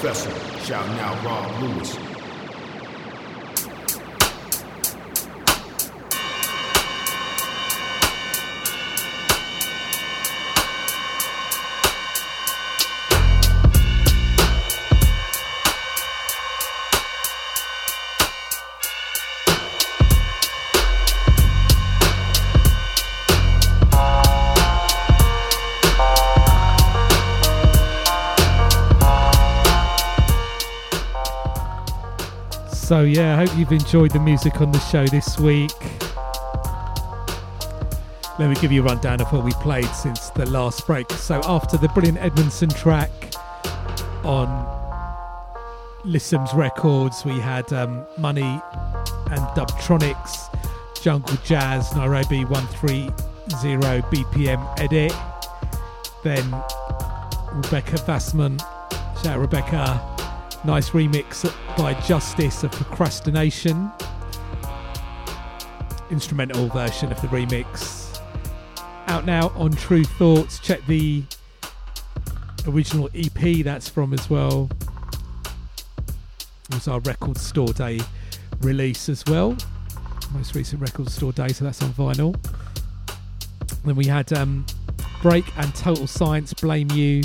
Professor, 0.00 0.30
shouting 0.64 0.98
out 1.00 1.22
Rob 1.22 1.62
Luis. 1.62 2.09
So, 33.00 33.04
yeah, 33.04 33.34
I 33.34 33.46
hope 33.46 33.56
you've 33.56 33.72
enjoyed 33.72 34.10
the 34.10 34.20
music 34.20 34.60
on 34.60 34.72
the 34.72 34.78
show 34.78 35.06
this 35.06 35.38
week. 35.38 35.72
Let 38.38 38.50
me 38.50 38.54
give 38.56 38.70
you 38.70 38.82
a 38.82 38.84
rundown 38.84 39.22
of 39.22 39.32
what 39.32 39.42
we 39.42 39.52
played 39.52 39.86
since 39.86 40.28
the 40.28 40.44
last 40.44 40.86
break. 40.86 41.10
So, 41.12 41.40
after 41.46 41.78
the 41.78 41.88
brilliant 41.88 42.18
Edmondson 42.18 42.68
track 42.68 43.10
on 44.22 44.50
Lissom's 46.04 46.52
Records, 46.52 47.24
we 47.24 47.40
had 47.40 47.72
um, 47.72 48.04
Money 48.18 48.60
and 49.30 49.40
Dubtronics, 49.56 50.54
Jungle 51.02 51.38
Jazz, 51.42 51.96
Nairobi 51.96 52.44
130 52.44 53.08
BPM 54.10 54.78
edit. 54.78 55.14
Then 56.22 56.44
Rebecca 57.50 57.96
Vasmant, 58.04 58.60
shout 59.22 59.26
out 59.26 59.38
Rebecca, 59.38 60.09
nice 60.64 60.90
remix 60.90 61.50
by 61.76 61.94
Justice 62.02 62.64
of 62.64 62.72
Procrastination. 62.72 63.90
Instrumental 66.10 66.68
version 66.68 67.10
of 67.10 67.20
the 67.22 67.28
remix. 67.28 68.20
Out 69.06 69.24
now 69.24 69.48
on 69.56 69.72
Tru 69.72 70.04
Thoughts. 70.04 70.58
Check 70.58 70.84
the 70.86 71.22
original 72.68 73.08
EP 73.14 73.64
that's 73.64 73.88
from 73.88 74.12
as 74.12 74.28
well. 74.28 74.68
It 76.68 76.74
was 76.74 76.88
our 76.88 77.00
Record 77.00 77.38
Store 77.38 77.72
Day 77.72 78.00
release 78.60 79.08
as 79.08 79.24
well. 79.26 79.56
Most 80.32 80.54
recent 80.54 80.80
Record 80.80 81.10
Store 81.10 81.32
Day, 81.32 81.48
so 81.48 81.64
that's 81.64 81.82
on 81.82 81.92
vinyl. 81.94 82.36
Then 83.84 83.96
we 83.96 84.06
had 84.06 84.32
um, 84.32 84.66
Break 85.22 85.44
and 85.56 85.74
Total 85.74 86.06
Science 86.06 86.52
Blame 86.54 86.90
You. 86.90 87.22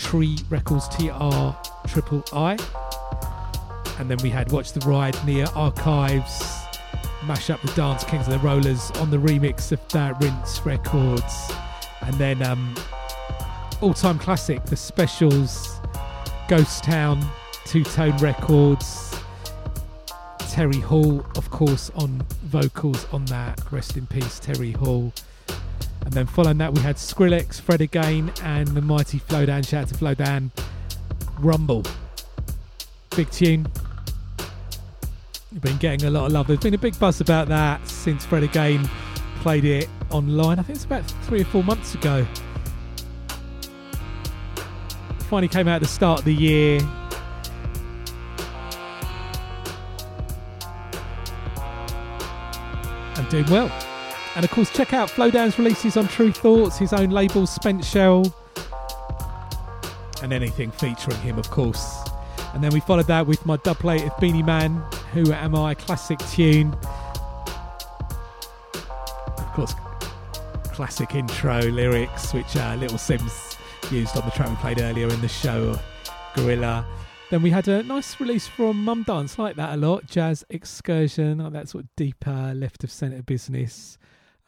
Tree 0.00 0.38
Records 0.48 0.88
TR 0.88 1.54
Triple 1.86 2.24
I. 2.32 2.56
And 3.98 4.10
then 4.10 4.18
we 4.22 4.30
had 4.30 4.50
Watch 4.50 4.72
the 4.72 4.80
Ride 4.88 5.16
near 5.26 5.46
Archives. 5.54 6.64
Mash 7.26 7.50
up 7.50 7.60
the 7.60 7.72
Dance 7.72 8.02
Kings 8.04 8.26
and 8.26 8.34
the 8.34 8.38
Rollers 8.38 8.90
on 8.92 9.10
the 9.10 9.18
remix 9.18 9.72
of 9.72 9.86
that 9.88 10.20
Rinse 10.20 10.64
Records. 10.64 11.52
And 12.00 12.14
then 12.14 12.42
um, 12.42 12.74
all 13.82 13.92
time 13.92 14.18
classic, 14.18 14.64
the 14.64 14.76
specials, 14.76 15.80
Ghost 16.48 16.82
Town, 16.82 17.22
Two 17.66 17.84
Tone 17.84 18.16
Records, 18.16 19.14
Terry 20.50 20.80
Hall, 20.80 21.24
of 21.36 21.50
course, 21.50 21.90
on 21.94 22.22
vocals 22.44 23.06
on 23.12 23.26
that. 23.26 23.60
Rest 23.70 23.96
in 23.96 24.06
peace, 24.06 24.40
Terry 24.40 24.72
Hall. 24.72 25.12
And 26.02 26.12
then 26.12 26.26
following 26.26 26.58
that, 26.58 26.74
we 26.74 26.80
had 26.80 26.96
Skrillex, 26.96 27.60
Fred 27.60 27.80
Again, 27.80 28.32
and 28.42 28.68
the 28.68 28.80
mighty 28.80 29.18
Flowdan. 29.20 29.66
Shout 29.66 29.82
out 29.82 29.88
to 29.88 29.94
Flowdan. 29.94 30.50
Rumble. 31.38 31.84
Big 33.16 33.30
tune. 33.30 33.66
We've 35.52 35.62
been 35.62 35.78
getting 35.78 36.06
a 36.06 36.10
lot 36.10 36.26
of 36.26 36.32
love. 36.32 36.46
There's 36.46 36.60
been 36.60 36.74
a 36.74 36.78
big 36.78 36.98
buzz 36.98 37.20
about 37.20 37.48
that 37.48 37.86
since 37.88 38.24
Fred 38.24 38.42
Again 38.42 38.88
played 39.40 39.64
it 39.64 39.88
online. 40.10 40.58
I 40.58 40.62
think 40.62 40.76
it's 40.76 40.84
about 40.84 41.02
three 41.22 41.40
or 41.40 41.46
four 41.46 41.64
months 41.64 41.94
ago. 41.94 42.26
Finally 45.28 45.48
came 45.48 45.66
out 45.66 45.76
at 45.76 45.82
the 45.82 45.88
start 45.88 46.20
of 46.20 46.24
the 46.24 46.34
year. 46.34 46.80
And 53.16 53.28
doing 53.28 53.46
well. 53.46 53.89
And 54.36 54.44
of 54.44 54.50
course, 54.50 54.70
check 54.70 54.92
out 54.94 55.10
Flowdan's 55.10 55.58
releases 55.58 55.96
on 55.96 56.06
Tru 56.08 56.30
Thoughts, 56.32 56.78
his 56.78 56.92
own 56.92 57.10
label, 57.10 57.46
Spent 57.46 57.84
Shell, 57.84 58.32
and 60.22 60.32
anything 60.32 60.70
featuring 60.70 61.18
him, 61.18 61.38
of 61.38 61.50
course. 61.50 61.98
And 62.54 62.62
then 62.62 62.72
we 62.72 62.80
followed 62.80 63.06
that 63.06 63.26
with 63.26 63.44
my 63.44 63.56
dub 63.58 63.78
plate 63.78 64.04
of 64.04 64.16
Beenie 64.18 64.42
Man, 64.42 64.76
Who 65.12 65.32
Am 65.32 65.54
I, 65.54 65.74
classic 65.74 66.18
tune. 66.30 66.74
Of 69.36 69.52
course, 69.52 69.74
classic 70.64 71.14
intro 71.14 71.60
lyrics, 71.60 72.32
which 72.32 72.56
uh, 72.56 72.76
Little 72.76 72.98
Simz 72.98 73.56
used 73.90 74.16
on 74.16 74.24
the 74.24 74.30
track 74.30 74.48
we 74.48 74.56
played 74.56 74.80
earlier 74.80 75.08
in 75.08 75.20
the 75.20 75.28
show, 75.28 75.78
Gorilla. 76.36 76.86
Then 77.30 77.42
we 77.42 77.50
had 77.50 77.68
a 77.68 77.82
nice 77.82 78.18
release 78.18 78.48
from 78.48 78.84
Mumdance, 78.84 79.38
like 79.38 79.56
that 79.56 79.74
a 79.74 79.76
lot. 79.76 80.06
Jazz 80.06 80.44
Excursion, 80.50 81.38
like 81.38 81.52
that 81.52 81.68
sort 81.68 81.84
of 81.84 81.90
deeper 81.96 82.52
left 82.54 82.82
of 82.82 82.90
centre 82.90 83.22
business. 83.22 83.98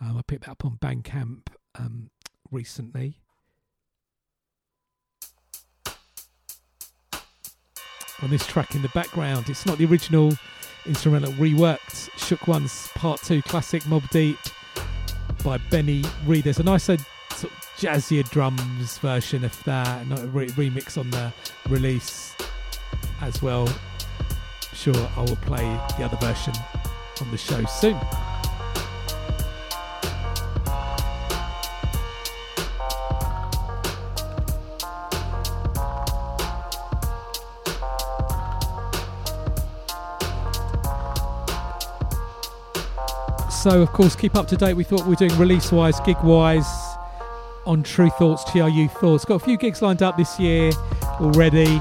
Um, 0.02 0.16
I 0.16 0.22
picked 0.26 0.44
that 0.44 0.52
up 0.52 0.64
on 0.64 0.78
Bandcamp 0.78 1.42
um, 1.78 2.10
recently. 2.50 3.18
On 8.22 8.30
this 8.30 8.46
track 8.46 8.74
in 8.74 8.82
the 8.82 8.88
background, 8.88 9.48
it's 9.48 9.64
not 9.64 9.78
the 9.78 9.84
original 9.84 10.32
instrumental, 10.86 11.32
reworked 11.34 12.10
Shook 12.18 12.48
Ones 12.48 12.88
Part 12.94 13.20
2 13.22 13.42
classic 13.42 13.82
Mobb 13.84 14.08
Deep 14.10 14.38
by 15.44 15.58
Benny 15.70 16.04
Reed. 16.26 16.44
There's 16.44 16.58
a 16.58 16.64
nice 16.64 16.88
uh, 16.88 16.96
sort 17.30 17.52
of 17.52 17.58
jazzier 17.78 18.28
drums 18.30 18.98
version 18.98 19.44
of 19.44 19.62
that, 19.64 20.06
not 20.08 20.20
a 20.20 20.26
re- 20.26 20.48
remix 20.48 20.98
on 20.98 21.10
the 21.10 21.32
release 21.68 22.34
as 23.20 23.40
well. 23.40 23.68
Sure, 24.72 25.10
I 25.16 25.20
will 25.20 25.36
play 25.36 25.64
the 25.96 26.04
other 26.04 26.16
version 26.16 26.54
on 27.20 27.30
the 27.30 27.38
show 27.38 27.64
soon. 27.66 27.98
So, 43.62 43.80
of 43.80 43.92
course, 43.92 44.16
keep 44.16 44.34
up 44.34 44.48
to 44.48 44.56
date. 44.56 44.74
We 44.74 44.82
thought 44.82 45.02
we 45.02 45.10
were 45.10 45.14
doing 45.14 45.38
release 45.38 45.70
wise, 45.70 46.00
gig 46.00 46.16
wise 46.24 46.66
on 47.64 47.84
Tru 47.84 48.10
Thoughts, 48.10 48.42
TRU 48.50 48.88
Thoughts. 48.88 49.24
Got 49.24 49.36
a 49.36 49.38
few 49.44 49.56
gigs 49.56 49.80
lined 49.80 50.02
up 50.02 50.16
this 50.16 50.36
year 50.40 50.72
already. 51.20 51.80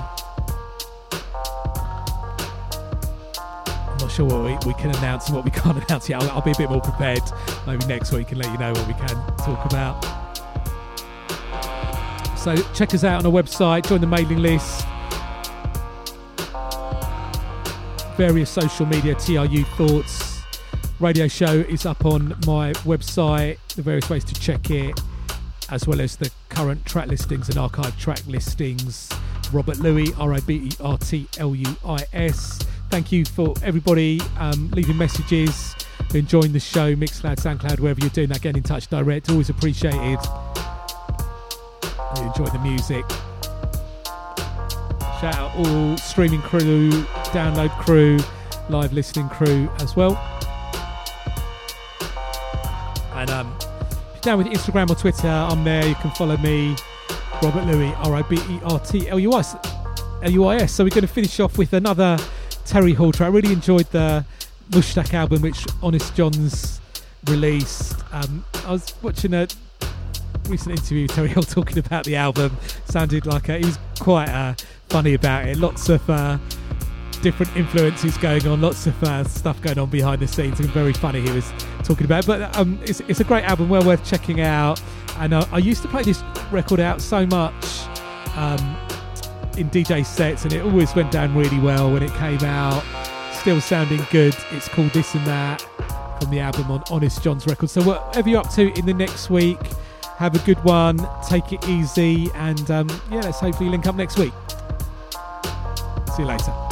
I'm 3.65 3.97
not 3.97 4.11
sure 4.11 4.27
what 4.27 4.43
we, 4.43 4.51
we 4.71 4.75
can 4.75 4.95
announce 4.95 5.25
and 5.25 5.35
what 5.35 5.43
we 5.43 5.49
can't 5.59 5.83
announce 5.83 6.07
yet. 6.07 6.21
I'll, 6.21 6.29
I'll 6.29 6.41
be 6.43 6.51
a 6.51 6.55
bit 6.55 6.69
more 6.69 6.81
prepared 6.81 7.23
maybe 7.65 7.83
next 7.87 8.11
week 8.11 8.31
and 8.31 8.37
let 8.37 8.51
you 8.51 8.59
know 8.59 8.73
what 8.73 8.87
we 8.87 8.93
can 8.93 9.15
talk 9.37 9.65
about. 9.65 10.05
So, 12.37 12.55
check 12.75 12.93
us 12.93 13.03
out 13.03 13.25
on 13.25 13.25
our 13.25 13.41
website, 13.41 13.87
join 13.87 14.01
the 14.01 14.05
mailing 14.05 14.37
list. 14.37 14.85
Various 18.17 18.51
social 18.51 18.85
media, 18.85 19.15
TRU 19.15 19.63
Thoughts 19.63 20.30
radio 21.01 21.27
show 21.27 21.51
is 21.51 21.87
up 21.87 22.05
on 22.05 22.29
my 22.45 22.73
website, 22.83 23.57
the 23.75 23.81
various 23.81 24.07
ways 24.07 24.23
to 24.23 24.35
check 24.35 24.69
it, 24.69 24.99
as 25.71 25.87
well 25.87 25.99
as 25.99 26.15
the 26.15 26.29
current 26.49 26.85
track 26.85 27.07
listings 27.07 27.49
and 27.49 27.57
archive 27.57 27.97
track 27.99 28.19
listings. 28.27 29.09
Robert 29.51 29.79
Luis, 29.79 30.11
R 30.19 30.33
I 30.33 30.39
B 30.41 30.55
E 30.55 30.71
R 30.79 30.97
T 30.99 31.27
L 31.39 31.55
U 31.55 31.75
I 31.85 32.05
S. 32.13 32.59
Thank 32.89 33.11
you 33.11 33.25
for 33.25 33.55
everybody 33.63 34.21
um, 34.37 34.69
leaving 34.71 34.97
messages, 34.97 35.75
enjoying 36.13 36.53
the 36.53 36.59
show, 36.59 36.95
Mixcloud, 36.95 37.37
Soundcloud, 37.37 37.79
wherever 37.79 37.99
you're 37.99 38.09
doing 38.11 38.29
that, 38.29 38.41
getting 38.41 38.57
in 38.57 38.63
touch 38.63 38.87
direct. 38.87 39.29
Always 39.31 39.49
appreciated. 39.49 40.19
Enjoy 42.17 42.45
the 42.45 42.59
music. 42.61 43.09
Shout 45.19 45.35
out 45.35 45.55
all 45.55 45.97
streaming 45.97 46.41
crew, 46.41 46.91
download 47.31 47.71
crew, 47.79 48.19
live 48.69 48.93
listening 48.93 49.29
crew 49.29 49.67
as 49.79 49.95
well. 49.95 50.40
And 53.21 53.29
um, 53.29 53.55
down 54.21 54.39
with 54.39 54.47
Instagram 54.47 54.89
or 54.89 54.95
Twitter, 54.95 55.27
I'm 55.27 55.63
there. 55.63 55.87
You 55.87 55.93
can 55.93 56.09
follow 56.09 56.37
me, 56.37 56.75
Robert 57.43 57.65
Luis, 57.65 57.93
R 57.97 58.15
I 58.15 58.23
B 58.23 58.35
E 58.49 58.59
R 58.63 58.79
T 58.79 59.07
L 59.09 59.19
U 59.19 59.33
I 59.33 59.39
S. 59.41 59.55
L 60.23 60.31
U 60.31 60.45
I 60.45 60.55
S. 60.55 60.73
So 60.73 60.83
we're 60.83 60.89
going 60.89 61.01
to 61.01 61.07
finish 61.07 61.39
off 61.39 61.55
with 61.59 61.73
another 61.73 62.17
Terry 62.65 62.93
Hall 62.93 63.11
track. 63.11 63.27
I 63.27 63.31
really 63.31 63.53
enjoyed 63.53 63.85
the 63.91 64.25
Mushtaq 64.71 65.13
album, 65.13 65.43
which 65.43 65.67
Honest 65.83 66.15
Jon's 66.15 66.81
released. 67.27 67.93
Um, 68.11 68.43
I 68.65 68.71
was 68.71 68.91
watching 69.03 69.35
a 69.35 69.47
recent 70.49 70.71
interview 70.71 71.03
with 71.03 71.11
Terry 71.11 71.29
Hall 71.29 71.43
talking 71.43 71.77
about 71.77 72.05
the 72.05 72.15
album. 72.15 72.57
Sounded 72.85 73.27
like 73.27 73.49
a, 73.49 73.59
he 73.59 73.65
was 73.65 73.77
quite 73.99 74.29
uh, 74.29 74.55
funny 74.89 75.13
about 75.13 75.47
it. 75.47 75.57
Lots 75.57 75.89
of 75.89 76.09
uh, 76.09 76.39
different 77.21 77.55
influences 77.55 78.17
going 78.17 78.45
on, 78.47 78.61
lots 78.61 78.87
of 78.87 79.03
uh, 79.03 79.23
stuff 79.23 79.61
going 79.61 79.79
on 79.79 79.89
behind 79.89 80.21
the 80.21 80.27
scenes, 80.27 80.59
and 80.59 80.69
very 80.69 80.93
funny 80.93 81.21
he 81.21 81.31
was 81.31 81.51
talking 81.83 82.05
about. 82.05 82.25
But 82.25 82.55
um, 82.57 82.79
it's, 82.83 82.99
it's 83.01 83.19
a 83.19 83.23
great 83.23 83.43
album, 83.43 83.69
well 83.69 83.85
worth 83.85 84.03
checking 84.03 84.41
out. 84.41 84.81
And 85.17 85.33
uh, 85.33 85.45
I 85.51 85.59
used 85.59 85.81
to 85.83 85.87
play 85.87 86.03
this 86.03 86.23
record 86.51 86.79
out 86.79 87.01
so 87.01 87.25
much 87.27 87.87
um, 88.35 88.59
in 89.57 89.69
DJ 89.69 90.05
sets, 90.05 90.43
and 90.43 90.53
it 90.53 90.63
always 90.63 90.93
went 90.95 91.11
down 91.11 91.35
really 91.35 91.59
well 91.59 91.91
when 91.91 92.03
it 92.03 92.11
came 92.13 92.39
out. 92.39 92.83
Still 93.33 93.61
sounding 93.61 94.05
good. 94.11 94.35
It's 94.51 94.67
called 94.67 94.91
This 94.91 95.13
and 95.15 95.25
That 95.25 95.61
from 96.21 96.31
the 96.31 96.39
album 96.39 96.69
on 96.71 96.83
Honest 96.91 97.23
Jon's 97.23 97.47
record. 97.47 97.69
So 97.69 97.81
whatever 97.81 98.29
you're 98.29 98.39
up 98.39 98.51
to 98.51 98.71
in 98.77 98.85
the 98.85 98.93
next 98.93 99.29
week, 99.29 99.59
have 100.17 100.35
a 100.35 100.39
good 100.45 100.63
one. 100.63 100.99
Take 101.27 101.51
it 101.51 101.67
easy, 101.67 102.29
and 102.35 102.69
um, 102.69 102.87
yeah, 103.11 103.21
let's 103.21 103.39
hopefully 103.39 103.69
link 103.69 103.87
up 103.87 103.95
next 103.95 104.17
week. 104.17 104.33
See 106.15 106.23
you 106.23 106.27
later. 106.27 106.70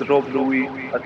Rob 0.00 0.26
Luis 0.28 0.72
at 0.92 1.02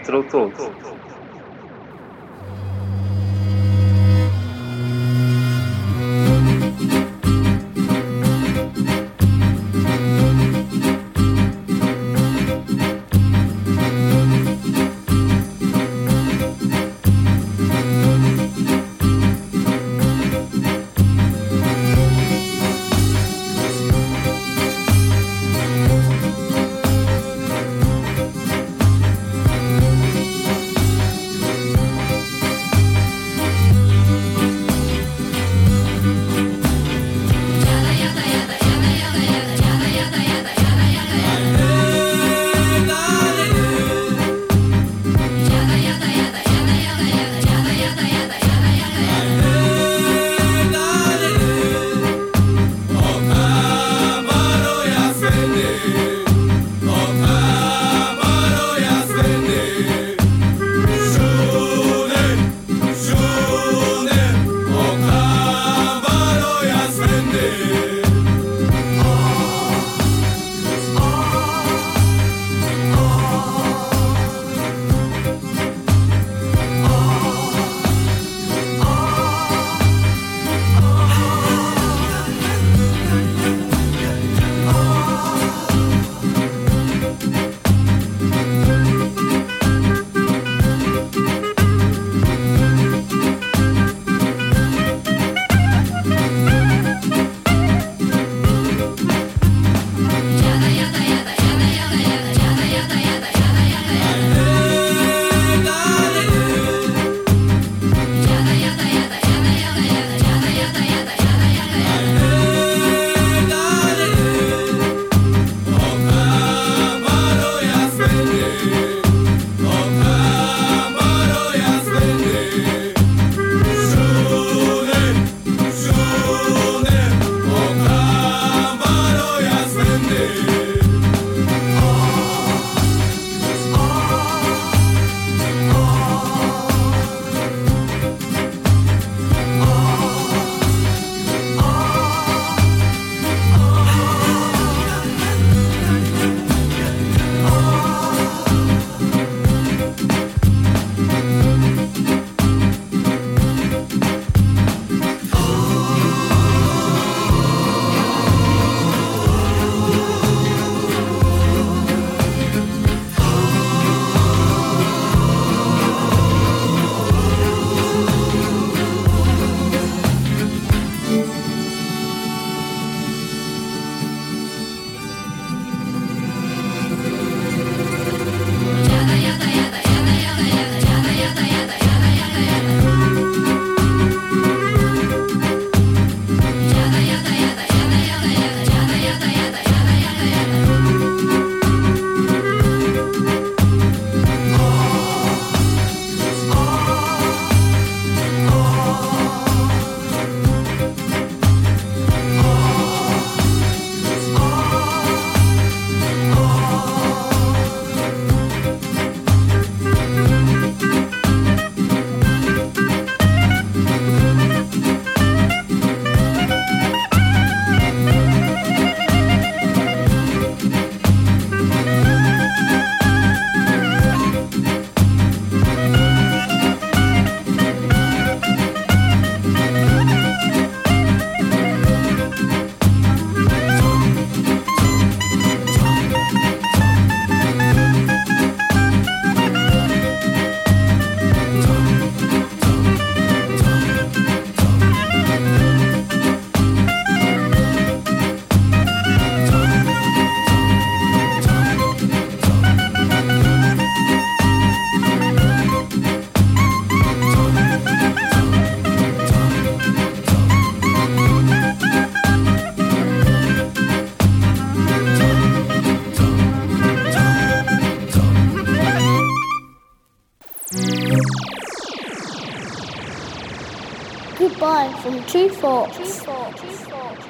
Tru 275.29 275.49
Thoughts. 275.51 275.99
Goodbye 275.99 276.53
from 276.53 276.55
Tru 276.55 276.71
Thoughts. 276.71 277.23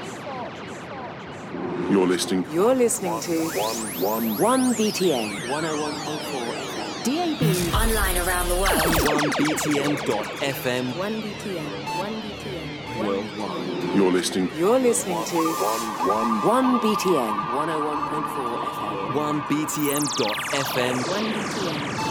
You're 1.90 2.06
listening. 2.06 2.44
You're 2.52 2.74
listening 2.76 3.20
to 3.22 3.48
One, 3.58 3.76
one, 4.00 4.38
One 4.38 4.74
BTN 4.74 5.40
101.4 5.48 5.58
FM. 6.68 7.04
DAB. 7.04 7.42
Online 7.74 8.16
around 8.18 8.48
the 8.48 8.54
world. 8.54 8.82
1BTN.FM 9.32 10.92
1BTN. 10.92 11.66
1BTN. 11.98 13.04
worldwide. 13.04 13.96
You're 13.96 14.12
listening. 14.12 14.48
You're 14.56 14.78
listening 14.78 15.24
to 15.24 15.36
1 15.36 16.80
BTN. 16.80 17.34
101.4 17.50 18.68
FM 18.74 19.42
1BTN.FM 19.42 20.94
1BTN. 20.94 21.02
1BTN. 21.02 22.07